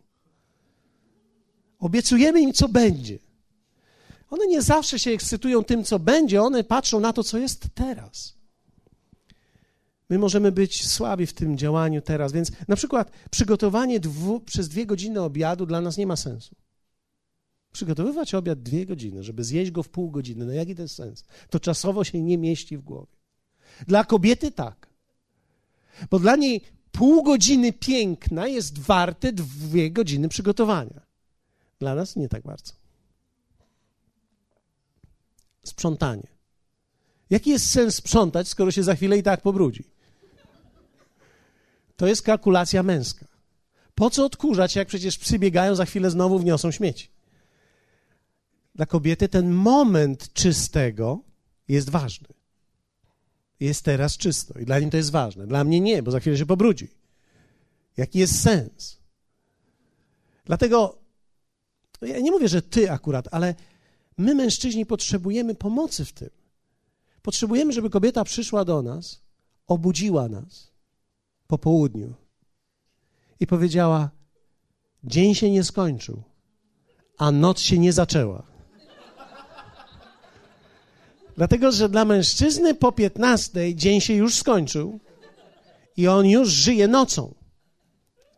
Obiecujemy 1.80 2.42
im, 2.42 2.54
co 2.54 2.70
będzie. 2.70 3.20
One 4.30 4.48
nie 4.48 4.62
zawsze 4.62 5.00
się 5.00 5.12
ekscytują 5.12 5.64
tym, 5.64 5.84
co 5.84 6.00
będzie, 6.00 6.42
one 6.42 6.64
patrzą 6.64 7.00
na 7.00 7.14
to, 7.14 7.24
co 7.24 7.38
jest 7.38 7.68
teraz. 7.76 8.33
My 10.14 10.20
możemy 10.20 10.52
być 10.52 10.88
słabi 10.88 11.26
w 11.26 11.34
tym 11.34 11.58
działaniu 11.58 12.02
teraz, 12.02 12.32
więc 12.32 12.52
na 12.68 12.76
przykład 12.76 13.12
przygotowanie 13.32 14.00
dwu, 14.00 14.40
przez 14.40 14.70
dwie 14.70 14.86
godziny 14.86 15.22
obiadu 15.22 15.66
dla 15.66 15.82
nas 15.82 15.98
nie 15.98 16.08
ma 16.08 16.16
sensu. 16.16 16.56
Przygotowywać 17.72 18.34
obiad 18.34 18.64
dwie 18.64 18.86
godziny, 18.86 19.24
żeby 19.24 19.44
zjeść 19.44 19.72
go 19.72 19.84
w 19.84 19.90
pół 19.90 20.12
godziny, 20.12 20.46
no 20.46 20.52
jaki 20.52 20.76
to 20.76 20.82
jest 20.82 20.96
sens? 20.96 21.24
To 21.50 21.60
czasowo 21.60 22.04
się 22.04 22.22
nie 22.22 22.38
mieści 22.38 22.78
w 22.78 22.82
głowie. 22.82 23.16
Dla 23.88 24.04
kobiety 24.04 24.52
tak. 24.52 24.88
Bo 26.12 26.20
dla 26.20 26.36
niej 26.36 26.62
pół 26.92 27.24
godziny 27.24 27.74
piękna 27.74 28.48
jest 28.48 28.80
warte 28.80 29.34
dwie 29.34 29.92
godziny 29.92 30.30
przygotowania. 30.30 31.02
Dla 31.80 31.96
nas 31.96 32.16
nie 32.16 32.30
tak 32.30 32.44
bardzo. 32.44 32.74
Sprzątanie. 35.64 36.28
Jaki 37.30 37.50
jest 37.50 37.70
sens 37.70 37.96
sprzątać, 37.96 38.48
skoro 38.48 38.72
się 38.72 38.84
za 38.84 38.96
chwilę 38.96 39.18
i 39.18 39.24
tak 39.24 39.42
pobrudzi? 39.42 39.93
To 42.04 42.08
jest 42.08 42.22
kalkulacja 42.22 42.84
męska. 42.84 43.26
Po 43.96 44.10
co 44.10 44.26
odkurzać, 44.26 44.76
jak 44.76 44.88
przecież 44.88 45.18
przybiegają, 45.18 45.76
za 45.76 45.86
chwilę 45.86 46.10
znowu 46.10 46.40
wniosą 46.40 46.72
śmieci? 46.72 47.10
Dla 48.76 48.86
kobiety 48.86 49.30
ten 49.30 49.52
moment 49.52 50.34
czystego 50.34 51.20
jest 51.68 51.90
ważny. 51.90 52.28
Jest 53.60 53.86
teraz 53.86 54.18
czysto 54.18 54.60
i 54.60 54.66
dla 54.66 54.80
niej 54.80 54.90
to 54.90 54.98
jest 54.98 55.12
ważne. 55.12 55.48
Dla 55.48 55.64
mnie 55.64 55.80
nie, 55.80 56.04
bo 56.04 56.12
za 56.12 56.20
chwilę 56.20 56.38
się 56.38 56.46
pobrudzi. 56.46 56.88
Jaki 57.98 58.20
jest 58.20 58.42
sens? 58.42 58.98
Dlatego 60.46 61.00
ja 62.02 62.20
nie 62.20 62.32
mówię, 62.32 62.48
że 62.48 62.62
ty 62.62 62.92
akurat, 62.92 63.28
ale 63.32 63.56
my 64.18 64.36
mężczyźni 64.36 64.86
potrzebujemy 64.86 65.56
pomocy 65.56 66.06
w 66.06 66.14
tym. 66.14 66.30
Potrzebujemy, 67.22 67.74
żeby 67.74 67.90
kobieta 67.90 68.24
przyszła 68.24 68.66
do 68.66 68.82
nas, 68.82 69.22
obudziła 69.68 70.30
nas 70.30 70.73
po 71.54 71.58
południu 71.58 72.14
i 73.40 73.48
powiedziała: 73.48 74.10
Dzień 75.04 75.36
się 75.36 75.52
nie 75.52 75.64
skończył, 75.64 76.24
a 77.18 77.32
noc 77.32 77.60
się 77.60 77.78
nie 77.78 77.94
zaczęła. 77.94 78.44
Dlatego, 81.36 81.72
że 81.72 81.90
dla 81.90 82.06
mężczyzny 82.06 82.76
po 82.76 82.92
15 82.92 83.76
dzień 83.76 84.02
się 84.02 84.14
już 84.14 84.38
skończył 84.38 85.00
i 85.98 86.08
on 86.08 86.26
już 86.26 86.50
żyje 86.50 86.88
nocą. 86.88 87.36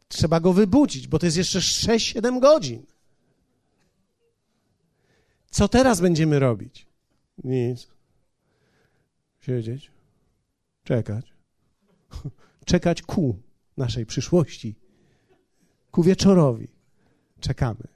Trzeba 0.07 0.39
go 0.39 0.53
wybudzić, 0.53 1.07
bo 1.07 1.19
to 1.19 1.25
jest 1.25 1.37
jeszcze 1.37 1.59
6-7 1.59 2.39
godzin. 2.39 2.85
Co 5.51 5.67
teraz 5.67 6.01
będziemy 6.01 6.39
robić? 6.39 6.87
Nic. 7.43 7.87
Siedzieć, 9.39 9.91
czekać. 10.83 11.33
Czekać 12.65 13.01
ku 13.01 13.39
naszej 13.77 14.05
przyszłości, 14.05 14.75
ku 15.91 16.03
wieczorowi. 16.03 16.67
Czekamy. 17.39 17.87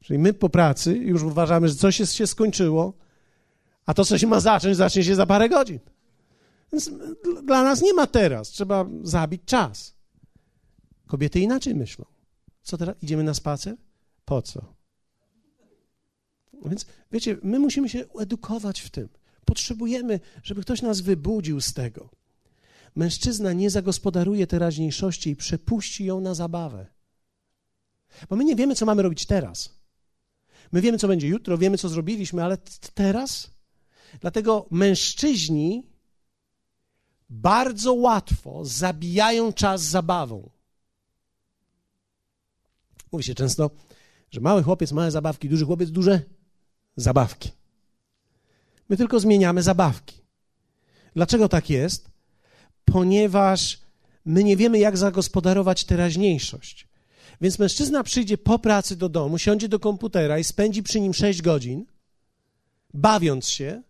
Czyli 0.00 0.18
my 0.18 0.32
po 0.32 0.48
pracy 0.48 0.96
już 0.96 1.22
uważamy, 1.22 1.68
że 1.68 1.74
coś 1.74 2.00
jest, 2.00 2.14
się 2.14 2.26
skończyło, 2.26 2.92
a 3.86 3.94
to, 3.94 4.04
co 4.04 4.18
się 4.18 4.26
ma 4.26 4.40
zacząć, 4.40 4.76
zacznie 4.76 5.04
się 5.04 5.14
za 5.14 5.26
parę 5.26 5.48
godzin. 5.48 5.78
Więc 6.72 6.90
dla 7.42 7.62
nas 7.62 7.82
nie 7.82 7.94
ma 7.94 8.06
teraz. 8.06 8.48
Trzeba 8.48 8.86
zabić 9.02 9.42
czas. 9.44 9.94
Kobiety 11.06 11.40
inaczej 11.40 11.74
myślą. 11.74 12.04
Co 12.62 12.78
teraz? 12.78 12.96
Idziemy 13.02 13.24
na 13.24 13.34
spacer? 13.34 13.76
Po 14.24 14.42
co? 14.42 14.74
Więc 16.64 16.86
wiecie, 17.12 17.36
my 17.42 17.58
musimy 17.58 17.88
się 17.88 18.04
edukować 18.18 18.80
w 18.80 18.90
tym. 18.90 19.08
Potrzebujemy, 19.44 20.20
żeby 20.42 20.62
ktoś 20.62 20.82
nas 20.82 21.00
wybudził 21.00 21.60
z 21.60 21.72
tego. 21.72 22.10
Mężczyzna 22.98 23.52
nie 23.52 23.70
zagospodaruje 23.70 24.46
teraźniejszości 24.46 25.30
i 25.30 25.36
przepuści 25.36 26.04
ją 26.04 26.20
na 26.20 26.34
zabawę. 26.34 26.86
Bo 28.28 28.36
my 28.36 28.44
nie 28.44 28.56
wiemy, 28.56 28.74
co 28.74 28.86
mamy 28.86 29.02
robić 29.02 29.26
teraz. 29.26 29.78
My 30.72 30.80
wiemy, 30.80 30.98
co 30.98 31.08
będzie 31.08 31.28
jutro, 31.28 31.58
wiemy, 31.58 31.78
co 31.78 31.88
zrobiliśmy, 31.88 32.44
ale 32.44 32.58
teraz 32.94 33.58
Dlatego 34.20 34.66
mężczyźni 34.70 35.86
bardzo 37.30 37.94
łatwo 37.94 38.64
zabijają 38.64 39.52
czas 39.52 39.82
zabawą. 39.82 40.50
Mówi 43.12 43.24
się 43.24 43.34
często, 43.34 43.70
że 44.30 44.40
mały 44.40 44.62
chłopiec, 44.62 44.92
małe 44.92 45.10
zabawki, 45.10 45.48
duży 45.48 45.64
chłopiec, 45.66 45.90
duże 45.90 46.22
zabawki. 46.96 47.50
My 48.88 48.96
tylko 48.96 49.20
zmieniamy 49.20 49.62
zabawki. 49.62 50.22
Dlaczego 51.14 51.48
tak 51.48 51.70
jest? 51.70 52.07
Ponieważ 52.92 53.78
my 54.24 54.44
nie 54.44 54.56
wiemy, 54.56 54.78
jak 54.78 54.96
zagospodarować 54.96 55.84
teraźniejszość. 55.84 56.88
Więc 57.40 57.58
mężczyzna 57.58 58.02
przyjdzie 58.02 58.38
po 58.38 58.58
pracy 58.58 58.96
do 58.96 59.08
domu, 59.08 59.38
siądzie 59.38 59.68
do 59.68 59.78
komputera 59.78 60.38
i 60.38 60.44
spędzi 60.44 60.82
przy 60.82 61.00
nim 61.00 61.14
6 61.14 61.42
godzin, 61.42 61.86
bawiąc 62.94 63.48
się, 63.48 63.82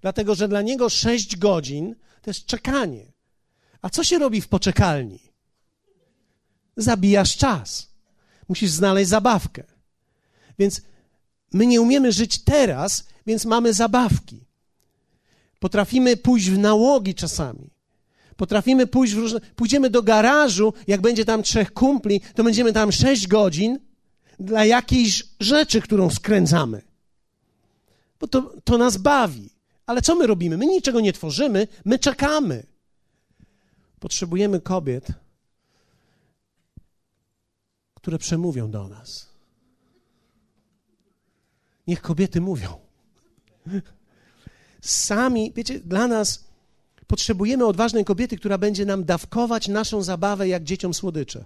dlatego 0.00 0.34
że 0.34 0.48
dla 0.48 0.62
niego 0.62 0.88
sześć 0.88 1.36
godzin 1.36 1.94
to 2.22 2.30
jest 2.30 2.46
czekanie. 2.46 3.12
A 3.82 3.90
co 3.90 4.04
się 4.04 4.18
robi 4.18 4.40
w 4.40 4.48
poczekalni? 4.48 5.20
Zabijasz 6.76 7.36
czas. 7.36 7.88
Musisz 8.48 8.70
znaleźć 8.70 9.10
zabawkę. 9.10 9.64
Więc 10.58 10.82
my 11.52 11.66
nie 11.66 11.80
umiemy 11.80 12.12
żyć 12.12 12.44
teraz, 12.44 13.08
więc 13.26 13.44
mamy 13.44 13.74
zabawki. 13.74 14.44
Potrafimy 15.58 16.16
pójść 16.16 16.50
w 16.50 16.58
nałogi 16.58 17.14
czasami. 17.14 17.70
Potrafimy 18.42 18.86
pójść 18.86 19.14
w 19.14 19.18
różne. 19.18 19.40
Pójdziemy 19.40 19.90
do 19.90 20.02
garażu, 20.02 20.74
jak 20.86 21.00
będzie 21.00 21.24
tam 21.24 21.42
trzech 21.42 21.72
kumpli, 21.72 22.20
to 22.34 22.44
będziemy 22.44 22.72
tam 22.72 22.92
sześć 22.92 23.26
godzin 23.26 23.78
dla 24.40 24.64
jakiejś 24.64 25.24
rzeczy, 25.40 25.80
którą 25.80 26.10
skręcamy. 26.10 26.82
Bo 28.20 28.26
to, 28.26 28.54
to 28.64 28.78
nas 28.78 28.96
bawi. 28.96 29.50
Ale 29.86 30.02
co 30.02 30.14
my 30.14 30.26
robimy? 30.26 30.56
My 30.56 30.66
niczego 30.66 31.00
nie 31.00 31.12
tworzymy, 31.12 31.68
my 31.84 31.98
czekamy. 31.98 32.66
Potrzebujemy 34.00 34.60
kobiet, 34.60 35.06
które 37.94 38.18
przemówią 38.18 38.70
do 38.70 38.88
nas. 38.88 39.28
Niech 41.86 42.00
kobiety 42.00 42.40
mówią. 42.40 42.78
Sami, 44.80 45.52
wiecie, 45.56 45.80
dla 45.80 46.06
nas 46.06 46.51
potrzebujemy 47.12 47.66
odważnej 47.66 48.04
kobiety, 48.04 48.36
która 48.36 48.58
będzie 48.58 48.84
nam 48.86 49.04
dawkować 49.04 49.68
naszą 49.68 50.02
zabawę 50.02 50.48
jak 50.48 50.64
dzieciom 50.64 50.94
słodycze. 50.94 51.44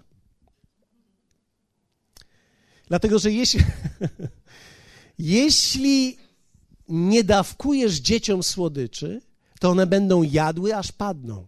Dlatego, 2.89 3.19
że 3.19 3.33
jeśli, 3.33 3.61
jeśli 5.37 6.17
nie 6.89 7.25
dawkujesz 7.25 7.95
dzieciom 7.95 8.43
słodyczy, 8.43 9.23
to 9.61 9.71
one 9.71 9.87
będą 9.87 10.23
jadły, 10.23 10.77
aż 10.77 10.93
padną. 10.93 11.47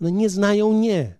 One 0.00 0.12
nie 0.12 0.30
znają 0.30 0.72
nie. 0.72 1.14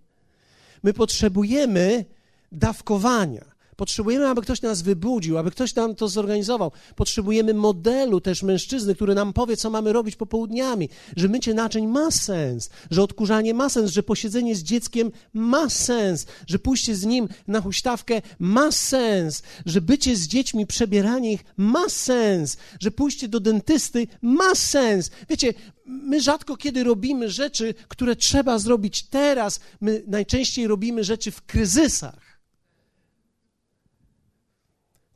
My 0.83 0.93
potrzebujemy 0.93 2.05
dawkowania. 2.53 3.45
Potrzebujemy, 3.81 4.29
aby 4.29 4.43
ktoś 4.43 4.63
nas 4.63 4.83
wybudził, 4.83 5.39
aby 5.39 5.51
ktoś 5.51 5.75
nam 5.75 5.95
to 5.95 6.09
zorganizował. 6.09 6.73
Potrzebujemy 6.97 7.55
modelu 7.55 8.21
też 8.21 8.43
mężczyzny, 8.43 8.95
który 8.95 9.15
nam 9.15 9.33
powie, 9.33 9.57
co 9.57 9.71
mamy 9.71 9.93
robić 9.93 10.17
popołudniami, 10.17 10.89
że 11.17 11.29
mycie 11.29 11.55
naczyń 11.55 11.87
ma 11.87 12.11
sens, 12.11 12.71
że 12.91 13.03
odkurzanie 13.03 13.55
ma 13.55 13.69
sens, 13.69 13.91
że 13.91 14.03
posiedzenie 14.03 14.55
z 14.55 14.63
dzieckiem 14.63 15.11
ma 15.35 15.69
sens, 15.69 16.27
że 16.47 16.59
pójście 16.59 16.95
z 16.95 17.05
nim 17.05 17.29
na 17.49 17.61
huśtawkę 17.61 18.23
ma 18.39 18.73
sens, 18.73 19.43
że 19.67 19.81
bycie 19.81 20.17
z 20.17 20.29
dziećmi, 20.29 20.67
przebieranie 20.67 21.33
ich 21.33 21.45
ma 21.57 21.89
sens, 21.89 22.57
że 22.81 22.91
pójście 22.91 23.29
do 23.29 23.41
dentysty 23.41 24.07
ma 24.23 24.55
sens. 24.55 25.11
Wiecie, 25.29 25.55
my 25.87 26.21
rzadko 26.21 26.57
kiedy 26.57 26.85
robimy 26.85 27.31
rzeczy, 27.31 27.75
które 27.89 28.17
trzeba 28.17 28.59
zrobić 28.59 29.03
teraz. 29.03 29.61
My 29.81 30.03
najczęściej 30.07 30.67
robimy 30.67 31.05
rzeczy 31.05 31.31
w 31.31 31.43
kryzysach. 31.43 32.30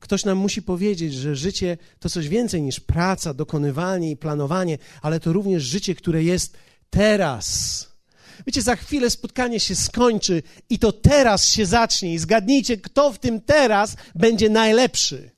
Ktoś 0.05 0.25
nam 0.25 0.39
musi 0.39 0.63
powiedzieć, 0.63 1.15
że 1.15 1.37
życie 1.37 1.79
to 1.99 2.11
coś 2.11 2.29
więcej 2.29 2.63
niż 2.63 2.81
praca, 2.81 3.35
dokonywanie 3.35 4.11
i 4.11 4.17
planowanie, 4.17 4.79
ale 5.03 5.21
to 5.21 5.33
również 5.33 5.63
życie, 5.63 5.95
które 5.95 6.23
jest 6.23 6.57
teraz. 6.91 7.89
Wiecie, 8.47 8.63
za 8.63 8.77
chwilę 8.77 9.11
spotkanie 9.11 9.61
się 9.61 9.75
skończy 9.75 10.43
i 10.71 10.79
to 10.79 10.93
teraz 10.93 11.49
się 11.49 11.67
zacznie. 11.67 12.15
I 12.15 12.19
zgadnijcie, 12.19 12.77
kto 12.77 13.13
w 13.13 13.19
tym 13.19 13.41
teraz 13.41 13.97
będzie 14.15 14.51
najlepszy. 14.51 15.31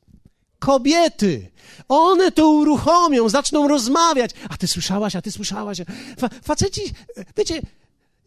Kobiety. 0.58 1.50
One 1.88 2.32
to 2.32 2.48
uruchomią, 2.50 3.28
zaczną 3.28 3.68
rozmawiać. 3.68 4.30
A 4.48 4.56
ty 4.56 4.66
słyszałaś, 4.66 5.16
a 5.16 5.22
ty 5.22 5.32
słyszałaś. 5.32 5.78
Fa 6.18 6.28
faceci, 6.42 6.80
wiecie, 7.36 7.62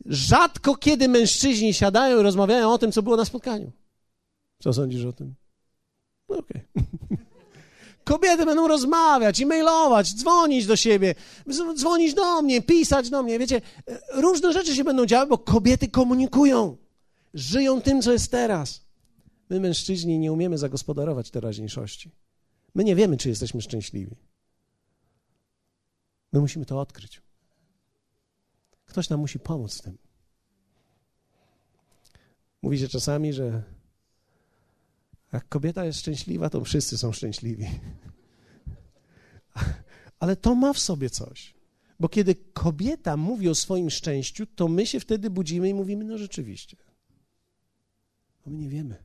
rzadko 0.06 0.76
kiedy 0.76 1.08
mężczyźni 1.08 1.74
siadają 1.74 2.20
i 2.20 2.24
rozmawiają 2.24 2.74
o 2.74 2.78
tym, 2.78 2.92
co 2.92 3.04
było 3.04 3.16
na 3.16 3.26
spotkaniu. 3.26 3.72
Co 4.64 4.74
sądzisz 4.74 5.06
o 5.06 5.14
tym? 5.14 5.36
No 6.30 6.38
okej. 6.38 6.62
Okay. 6.76 7.18
Kobiety 8.04 8.46
będą 8.46 8.68
rozmawiać, 8.68 9.42
e-mailować, 9.42 10.16
dzwonić 10.16 10.66
do 10.66 10.76
siebie, 10.76 11.16
dzwonić 11.76 12.14
do 12.14 12.42
mnie, 12.42 12.62
pisać 12.62 13.10
do 13.10 13.24
mnie. 13.24 13.40
Wiecie, 13.40 13.62
różne 14.14 14.54
rzeczy 14.54 14.76
się 14.76 14.84
będą 14.84 15.06
działy, 15.06 15.28
bo 15.28 15.38
kobiety 15.38 15.88
komunikują. 15.88 16.78
Żyją 17.34 17.82
tym, 17.82 18.02
co 18.02 18.12
jest 18.12 18.32
teraz. 18.32 18.82
My, 19.50 19.60
mężczyźni, 19.60 20.20
nie 20.20 20.32
umiemy 20.32 20.58
zagospodarować 20.58 21.32
teraźniejszości. 21.32 22.12
My 22.76 22.84
nie 22.84 22.96
wiemy, 22.96 23.18
czy 23.18 23.30
jesteśmy 23.30 23.62
szczęśliwi. 23.62 24.16
My 26.32 26.40
musimy 26.40 26.66
to 26.66 26.80
odkryć. 26.80 27.22
Ktoś 28.86 29.10
nam 29.10 29.20
musi 29.20 29.40
pomóc 29.40 29.78
w 29.78 29.82
tym. 29.82 29.98
Mówicie 32.62 32.90
czasami, 32.90 33.34
że 33.34 33.64
jak 35.34 35.50
kobieta 35.50 35.86
jest 35.86 36.00
szczęśliwa, 36.00 36.50
to 36.50 36.64
wszyscy 36.64 36.98
są 36.98 37.12
szczęśliwi. 37.12 37.66
Ale 40.20 40.36
to 40.36 40.56
ma 40.56 40.74
w 40.74 40.80
sobie 40.80 41.10
coś. 41.10 41.54
Bo 42.00 42.10
kiedy 42.10 42.36
kobieta 42.36 43.18
mówi 43.18 43.50
o 43.50 43.56
swoim 43.56 43.90
szczęściu, 43.90 44.46
to 44.46 44.68
my 44.68 44.86
się 44.86 45.00
wtedy 45.00 45.30
budzimy 45.30 45.70
i 45.70 45.74
mówimy, 45.74 46.06
no 46.06 46.18
rzeczywiście. 46.18 46.78
No 48.46 48.52
my 48.52 48.58
nie 48.58 48.70
wiemy. 48.70 49.04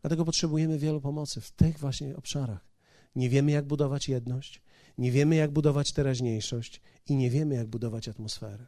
Dlatego 0.00 0.24
potrzebujemy 0.24 0.78
wielu 0.78 1.00
pomocy 1.00 1.40
w 1.40 1.50
tych 1.50 1.78
właśnie 1.78 2.16
obszarach. 2.16 2.68
Nie 3.16 3.30
wiemy, 3.30 3.50
jak 3.52 3.66
budować 3.66 4.08
jedność, 4.08 4.62
nie 4.98 5.12
wiemy, 5.12 5.36
jak 5.36 5.50
budować 5.50 5.92
teraźniejszość 5.92 6.80
i 7.06 7.16
nie 7.16 7.30
wiemy, 7.30 7.54
jak 7.54 7.66
budować 7.66 8.08
atmosferę. 8.08 8.66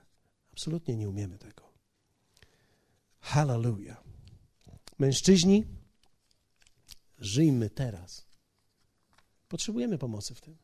Absolutnie 0.52 0.96
nie 0.96 1.08
umiemy 1.08 1.38
tego. 1.38 1.70
Hallelujah. 3.20 4.04
Mężczyźni, 4.98 5.64
Żyjmy 7.20 7.70
teraz. 7.70 8.26
Potrzebujemy 9.48 9.98
pomocy 9.98 10.34
w 10.34 10.40
tym. 10.40 10.56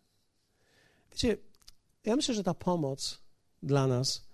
Wiecie, 1.10 1.36
ja 2.04 2.16
myślę, 2.16 2.34
że 2.34 2.44
ta 2.44 2.54
pomoc 2.54 3.22
dla 3.62 3.86
nas 3.86 4.26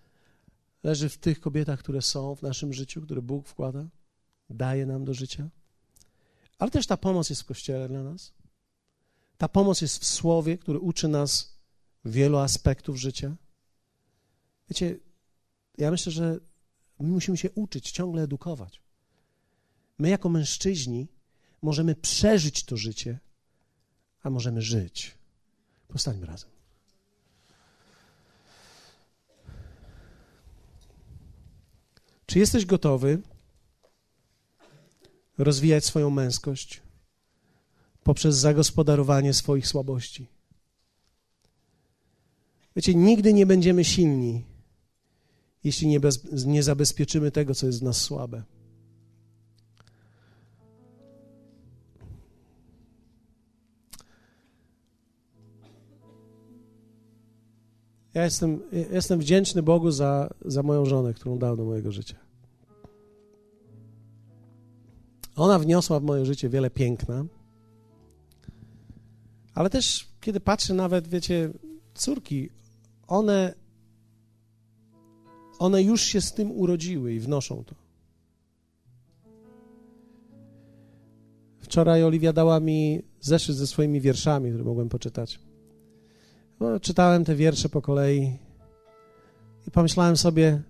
leży 0.82 1.08
w 1.08 1.18
tych 1.18 1.40
kobietach, 1.40 1.78
które 1.78 2.02
są 2.02 2.34
w 2.34 2.42
naszym 2.42 2.72
życiu, 2.72 3.02
które 3.02 3.22
Bóg 3.22 3.48
wkłada, 3.48 3.88
daje 4.50 4.86
nam 4.86 5.04
do 5.04 5.14
życia. 5.14 5.50
Ale 6.58 6.70
też 6.70 6.86
ta 6.86 6.96
pomoc 6.96 7.30
jest 7.30 7.42
w 7.42 7.46
kościele 7.46 7.88
dla 7.88 8.02
nas. 8.02 8.32
Ta 9.38 9.48
pomoc 9.48 9.80
jest 9.80 9.98
w 9.98 10.06
słowie, 10.06 10.58
który 10.58 10.78
uczy 10.78 11.08
nas 11.08 11.58
wielu 12.04 12.38
aspektów 12.38 12.96
życia. 12.96 13.36
Wiecie, 14.68 14.98
ja 15.78 15.90
myślę, 15.90 16.12
że 16.12 16.40
my 17.00 17.08
musimy 17.08 17.36
się 17.36 17.50
uczyć, 17.50 17.90
ciągle 17.90 18.22
edukować. 18.22 18.82
My, 19.98 20.08
jako 20.08 20.28
mężczyźni, 20.28 21.08
możemy 21.62 21.94
przeżyć 21.94 22.64
to 22.64 22.76
życie, 22.76 23.18
a 24.22 24.30
możemy 24.30 24.62
żyć. 24.62 25.14
Powstańmy 25.88 26.26
razem. 26.26 26.50
Czy 32.26 32.38
jesteś 32.38 32.66
gotowy 32.66 33.18
rozwijać 35.38 35.84
swoją 35.84 36.10
męskość 36.10 36.82
poprzez 38.04 38.36
zagospodarowanie 38.36 39.34
swoich 39.34 39.68
słabości? 39.68 40.26
Wiecie, 42.76 42.94
nigdy 42.94 43.32
nie 43.32 43.46
będziemy 43.46 43.84
silni, 43.84 44.44
jeśli 45.64 45.86
nie, 45.86 46.00
bez, 46.00 46.44
nie 46.46 46.62
zabezpieczymy 46.62 47.30
tego, 47.30 47.54
co 47.54 47.66
jest 47.66 47.80
w 47.80 47.82
nas 47.82 47.96
słabe. 47.96 48.42
Ja 58.14 58.24
jestem, 58.24 58.60
jestem 58.92 59.20
wdzięczny 59.20 59.62
Bogu 59.62 59.90
za, 59.90 60.30
za 60.44 60.62
moją 60.62 60.86
żonę, 60.86 61.14
którą 61.14 61.38
dał 61.38 61.56
do 61.56 61.64
mojego 61.64 61.92
życia. 61.92 62.16
Ona 65.36 65.58
wniosła 65.58 66.00
w 66.00 66.02
moje 66.02 66.26
życie 66.26 66.48
wiele 66.48 66.70
piękna, 66.70 67.24
ale 69.54 69.70
też 69.70 70.08
kiedy 70.20 70.40
patrzę 70.40 70.74
nawet, 70.74 71.08
wiecie, 71.08 71.50
córki, 71.94 72.50
one, 73.06 73.54
one 75.58 75.82
już 75.82 76.02
się 76.02 76.20
z 76.20 76.32
tym 76.32 76.50
urodziły 76.50 77.14
i 77.14 77.20
wnoszą 77.20 77.64
to. 77.64 77.74
Wczoraj 81.58 82.04
Oliwia 82.04 82.32
dała 82.32 82.60
mi 82.60 83.02
zeszyt 83.20 83.56
ze 83.56 83.66
swoimi 83.66 84.00
wierszami, 84.00 84.50
które 84.50 84.64
mogłem 84.64 84.88
poczytać. 84.88 85.40
No, 86.62 86.80
czytałem 86.80 87.24
te 87.24 87.34
wiersze 87.34 87.68
po 87.68 87.82
kolei 87.82 88.38
i 89.66 89.70
pomyślałem 89.70 90.16
sobie, 90.16 90.62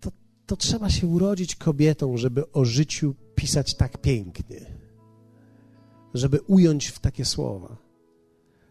to, 0.00 0.10
to 0.46 0.56
trzeba 0.56 0.90
się 0.90 1.06
urodzić 1.06 1.56
kobietą, 1.56 2.16
żeby 2.16 2.52
o 2.52 2.64
życiu 2.64 3.14
pisać 3.34 3.74
tak 3.74 3.98
pięknie, 3.98 4.60
żeby 6.14 6.40
ująć 6.40 6.86
w 6.86 6.98
takie 6.98 7.24
słowa, 7.24 7.76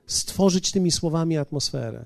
stworzyć 0.05 0.71
tymi 0.71 0.91
słowami 0.91 1.37
atmosferę. 1.37 2.05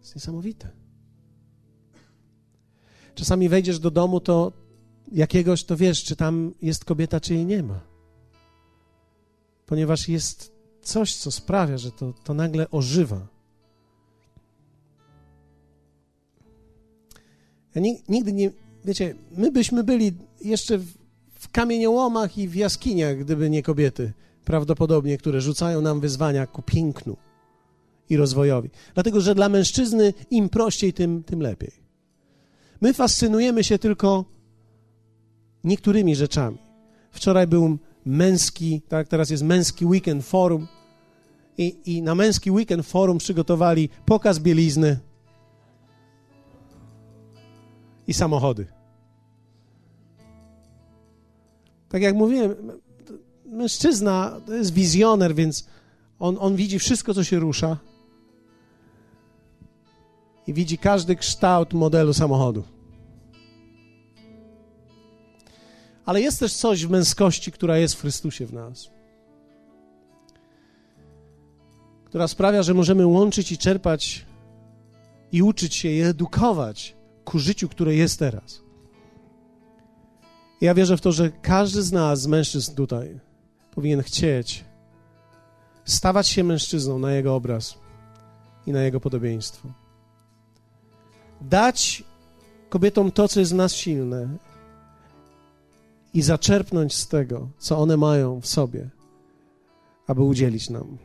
To 0.00 0.02
jest 0.02 0.14
niesamowite. 0.14 0.70
Czasami 3.14 3.48
wejdziesz 3.48 3.78
do 3.78 3.90
domu, 3.90 4.20
to 4.20 4.52
jakiegoś, 5.12 5.64
to 5.64 5.76
wiesz, 5.76 6.04
czy 6.04 6.16
tam 6.16 6.54
jest 6.62 6.84
kobieta, 6.84 7.20
czy 7.20 7.34
jej 7.34 7.46
nie 7.46 7.62
ma. 7.62 7.91
Ponieważ 9.72 10.08
jest 10.08 10.52
coś, 10.82 11.16
co 11.16 11.30
sprawia, 11.30 11.78
że 11.78 11.92
to, 11.92 12.12
to 12.24 12.34
nagle 12.34 12.70
ożywa. 12.70 13.26
Ja 17.74 17.82
nigdy 18.08 18.32
nie, 18.32 18.50
wiecie, 18.84 19.14
my 19.36 19.52
byśmy 19.52 19.84
byli 19.84 20.12
jeszcze 20.44 20.78
w, 20.78 20.86
w 21.34 21.48
kamieniołomach 21.48 22.38
i 22.38 22.48
w 22.48 22.54
jaskiniach, 22.54 23.18
gdyby 23.18 23.50
nie 23.50 23.62
kobiety, 23.62 24.12
prawdopodobnie, 24.44 25.18
które 25.18 25.40
rzucają 25.40 25.80
nam 25.80 26.00
wyzwania 26.00 26.46
ku 26.46 26.62
pięknu 26.62 27.16
i 28.10 28.16
rozwojowi. 28.16 28.70
Dlatego, 28.94 29.20
że 29.20 29.34
dla 29.34 29.48
mężczyzny 29.48 30.14
im 30.30 30.48
prościej, 30.48 30.92
tym, 30.92 31.22
tym 31.22 31.42
lepiej. 31.42 31.72
My 32.80 32.94
fascynujemy 32.94 33.64
się 33.64 33.78
tylko 33.78 34.24
niektórymi 35.64 36.16
rzeczami. 36.16 36.58
Wczoraj 37.10 37.46
był 37.46 37.78
męski, 38.06 38.82
tak, 38.88 39.08
teraz 39.08 39.30
jest 39.30 39.42
męski 39.42 39.86
weekend 39.86 40.24
forum 40.24 40.66
i, 41.58 41.76
i 41.84 42.02
na 42.02 42.14
męski 42.14 42.50
weekend 42.50 42.86
forum 42.86 43.18
przygotowali 43.18 43.88
pokaz 44.06 44.38
bielizny 44.38 44.98
i 48.06 48.14
samochody. 48.14 48.66
Tak 51.88 52.02
jak 52.02 52.14
mówiłem, 52.14 52.54
mężczyzna 53.46 54.40
to 54.46 54.54
jest 54.54 54.72
wizjoner, 54.72 55.34
więc 55.34 55.68
on, 56.18 56.36
on 56.40 56.56
widzi 56.56 56.78
wszystko, 56.78 57.14
co 57.14 57.24
się 57.24 57.38
rusza 57.38 57.76
i 60.46 60.52
widzi 60.52 60.78
każdy 60.78 61.16
kształt 61.16 61.72
modelu 61.72 62.14
samochodu. 62.14 62.64
Ale 66.06 66.20
jest 66.20 66.40
też 66.40 66.54
coś 66.54 66.86
w 66.86 66.90
męskości, 66.90 67.52
która 67.52 67.78
jest 67.78 67.94
w 67.94 68.00
Chrystusie 68.00 68.46
w 68.46 68.52
nas, 68.52 68.90
która 72.04 72.28
sprawia, 72.28 72.62
że 72.62 72.74
możemy 72.74 73.06
łączyć 73.06 73.52
i 73.52 73.58
czerpać 73.58 74.26
i 75.32 75.42
uczyć 75.42 75.74
się 75.74 75.88
i 75.88 76.00
edukować 76.00 76.96
ku 77.24 77.38
życiu, 77.38 77.68
które 77.68 77.94
jest 77.94 78.18
teraz. 78.18 78.62
ja 80.60 80.74
wierzę 80.74 80.96
w 80.96 81.00
to, 81.00 81.12
że 81.12 81.30
każdy 81.30 81.82
z 81.82 81.92
nas, 81.92 82.20
z 82.20 82.26
mężczyzn 82.26 82.74
tutaj, 82.74 83.20
powinien 83.74 84.02
chcieć 84.02 84.64
stawać 85.84 86.28
się 86.28 86.44
mężczyzną 86.44 86.98
na 86.98 87.12
jego 87.12 87.34
obraz 87.34 87.78
i 88.66 88.72
na 88.72 88.82
jego 88.82 89.00
podobieństwo. 89.00 89.68
Dać 91.40 92.04
kobietom 92.68 93.12
to, 93.12 93.28
co 93.28 93.40
jest 93.40 93.52
w 93.52 93.54
nas 93.54 93.74
silne 93.74 94.28
i 96.14 96.22
zaczerpnąć 96.22 96.96
z 96.96 97.08
tego, 97.08 97.48
co 97.58 97.78
one 97.78 97.96
mają 97.96 98.40
w 98.40 98.46
sobie, 98.46 98.90
aby 100.06 100.22
udzielić 100.22 100.70
nam. 100.70 100.98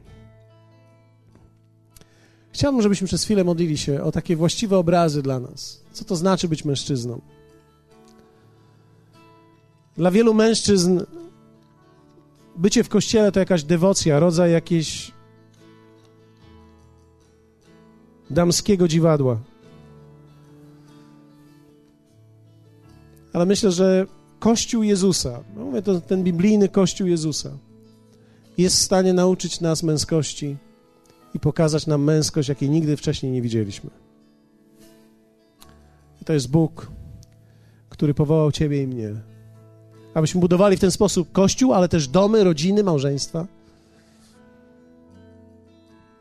Chciałbym, 2.51 2.81
żebyśmy 2.81 3.07
przez 3.07 3.23
chwilę 3.23 3.43
modlili 3.43 3.77
się 3.77 4.03
o 4.03 4.11
takie 4.11 4.35
właściwe 4.35 4.77
obrazy 4.77 5.21
dla 5.21 5.39
nas. 5.39 5.83
Co 5.91 6.05
to 6.05 6.15
znaczy 6.15 6.47
być 6.47 6.65
mężczyzną? 6.65 7.21
Dla 9.97 10.11
wielu 10.11 10.33
mężczyzn 10.33 11.01
bycie 12.55 12.83
w 12.83 12.89
kościele 12.89 13.31
to 13.31 13.39
jakaś 13.39 13.63
dewocja, 13.63 14.19
rodzaj 14.19 14.51
jakiejś 14.51 15.11
damskiego 18.29 18.87
dziwadła. 18.87 19.39
Ale 23.33 23.45
myślę, 23.45 23.71
że 23.71 24.05
Kościół 24.39 24.83
Jezusa, 24.83 25.43
no 25.55 25.65
mówię 25.65 25.81
to 25.81 26.01
ten 26.01 26.23
biblijny 26.23 26.69
Kościół 26.69 27.07
Jezusa, 27.07 27.57
jest 28.57 28.75
w 28.75 28.81
stanie 28.81 29.13
nauczyć 29.13 29.61
nas 29.61 29.83
męskości 29.83 30.57
i 31.33 31.39
pokazać 31.39 31.87
nam 31.87 32.03
męskość, 32.03 32.49
jakiej 32.49 32.69
nigdy 32.69 32.97
wcześniej 32.97 33.31
nie 33.31 33.41
widzieliśmy. 33.41 33.89
I 36.21 36.25
to 36.25 36.33
jest 36.33 36.49
Bóg, 36.51 36.91
który 37.89 38.13
powołał 38.13 38.51
Ciebie 38.51 38.83
i 38.83 38.87
mnie, 38.87 39.15
abyśmy 40.13 40.41
budowali 40.41 40.77
w 40.77 40.79
ten 40.79 40.91
sposób 40.91 41.31
Kościół, 41.31 41.73
ale 41.73 41.89
też 41.89 42.07
domy, 42.07 42.43
rodziny, 42.43 42.83
małżeństwa. 42.83 43.47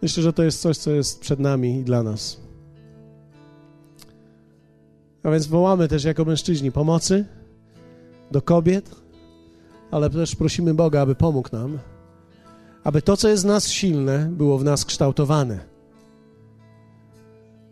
Myślę, 0.03 0.23
że 0.23 0.33
to 0.33 0.43
jest 0.43 0.61
coś, 0.61 0.79
co 0.79 0.91
jest 0.91 1.21
przed 1.21 1.41
nami 1.41 1.79
i 1.79 1.85
dla 1.85 2.03
nas. 2.03 2.41
A 5.23 5.31
więc 5.31 5.47
wołamy 5.47 5.89
też 5.89 6.05
jako 6.05 6.25
mężczyźni 6.25 6.73
pomocy 6.73 7.25
do 8.31 8.43
kobiet, 8.43 8.91
ale 9.91 10.11
też 10.11 10.37
prosimy 10.37 10.75
Boga, 10.75 11.01
aby 11.01 11.15
pomógł 11.15 11.49
nam, 11.53 11.79
aby 12.85 13.03
to, 13.03 13.17
co 13.17 13.29
jest 13.29 13.43
w 13.43 13.47
nas 13.47 13.69
silne, 13.69 14.29
było 14.31 14.59
w 14.59 14.65
nas 14.65 14.85
kształtowane. 14.85 15.59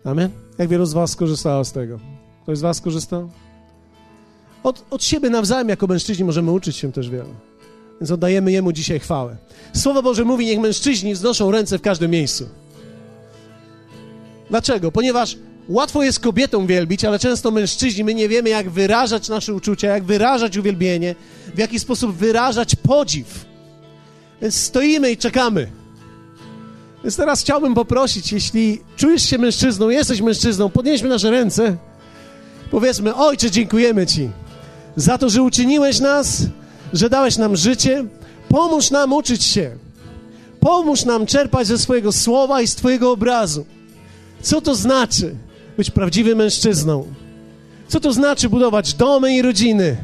Amen? 0.04 0.30
Jak 0.58 0.68
wielu 0.68 0.86
z 0.86 0.92
Was 0.92 1.10
skorzystało 1.10 1.64
z 1.64 1.72
tego? 1.72 1.98
Ktoś 2.42 2.58
z 2.58 2.60
Was 2.60 2.76
skorzystał? 2.76 3.30
Od, 4.62 4.84
od 4.90 5.04
siebie 5.04 5.30
nawzajem 5.30 5.68
jako 5.68 5.86
mężczyźni 5.86 6.24
możemy 6.24 6.50
uczyć 6.50 6.76
się 6.76 6.92
też 6.92 7.10
wiele. 7.10 7.34
Więc 8.00 8.10
oddajemy 8.10 8.52
Jemu 8.52 8.72
dzisiaj 8.72 9.00
chwałę. 9.00 9.36
Słowo 9.72 10.02
Boże 10.02 10.24
mówi, 10.24 10.46
niech 10.46 10.60
mężczyźni 10.60 11.14
wznoszą 11.14 11.50
ręce 11.50 11.78
w 11.78 11.82
każdym 11.82 12.10
miejscu. 12.10 12.48
Dlaczego? 14.50 14.92
Ponieważ 14.92 15.38
Łatwo 15.68 16.02
jest 16.02 16.20
kobietom 16.20 16.66
wielbić, 16.66 17.04
ale 17.04 17.18
często 17.18 17.50
mężczyźni, 17.50 18.04
my 18.04 18.14
nie 18.14 18.28
wiemy, 18.28 18.50
jak 18.50 18.70
wyrażać 18.70 19.28
nasze 19.28 19.54
uczucia, 19.54 19.88
jak 19.88 20.04
wyrażać 20.04 20.56
uwielbienie, 20.56 21.14
w 21.54 21.58
jaki 21.58 21.78
sposób 21.78 22.16
wyrażać 22.16 22.76
podziw. 22.76 23.44
Więc 24.42 24.54
stoimy 24.54 25.10
i 25.10 25.16
czekamy. 25.16 25.70
Więc 27.02 27.16
teraz 27.16 27.40
chciałbym 27.40 27.74
poprosić, 27.74 28.32
jeśli 28.32 28.80
czujesz 28.96 29.22
się 29.22 29.38
mężczyzną, 29.38 29.88
jesteś 29.88 30.20
mężczyzną, 30.20 30.70
podnieśmy 30.70 31.08
nasze 31.08 31.30
ręce. 31.30 31.76
Powiedzmy, 32.70 33.14
Ojcze, 33.14 33.50
dziękujemy 33.50 34.06
Ci 34.06 34.30
za 34.96 35.18
to, 35.18 35.30
że 35.30 35.42
uczyniłeś 35.42 36.00
nas, 36.00 36.42
że 36.92 37.10
dałeś 37.10 37.36
nam 37.36 37.56
życie. 37.56 38.04
Pomóż 38.48 38.90
nam 38.90 39.12
uczyć 39.12 39.44
się. 39.44 39.76
Pomóż 40.60 41.04
nam 41.04 41.26
czerpać 41.26 41.66
ze 41.66 41.78
swojego 41.78 42.12
słowa 42.12 42.62
i 42.62 42.66
z 42.66 42.74
Twojego 42.74 43.10
obrazu. 43.10 43.66
Co 44.42 44.60
to 44.60 44.74
znaczy? 44.74 45.34
Być 45.76 45.90
prawdziwym 45.90 46.38
mężczyzną. 46.38 47.06
Co 47.88 48.00
to 48.00 48.12
znaczy 48.12 48.48
budować 48.48 48.94
domy 48.94 49.34
i 49.34 49.42
rodziny? 49.42 49.96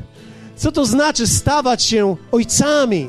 Co 0.57 0.73
to 0.73 0.87
znaczy 0.87 1.27
stawać 1.27 1.83
się 1.83 2.17
ojcami? 2.33 3.09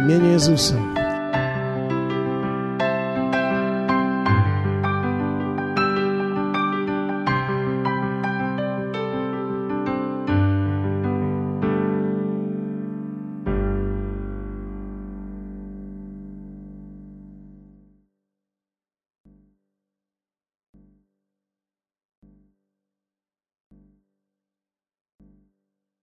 W 0.00 0.04
imieniu 0.04 0.32
Jezusa. 0.32 0.93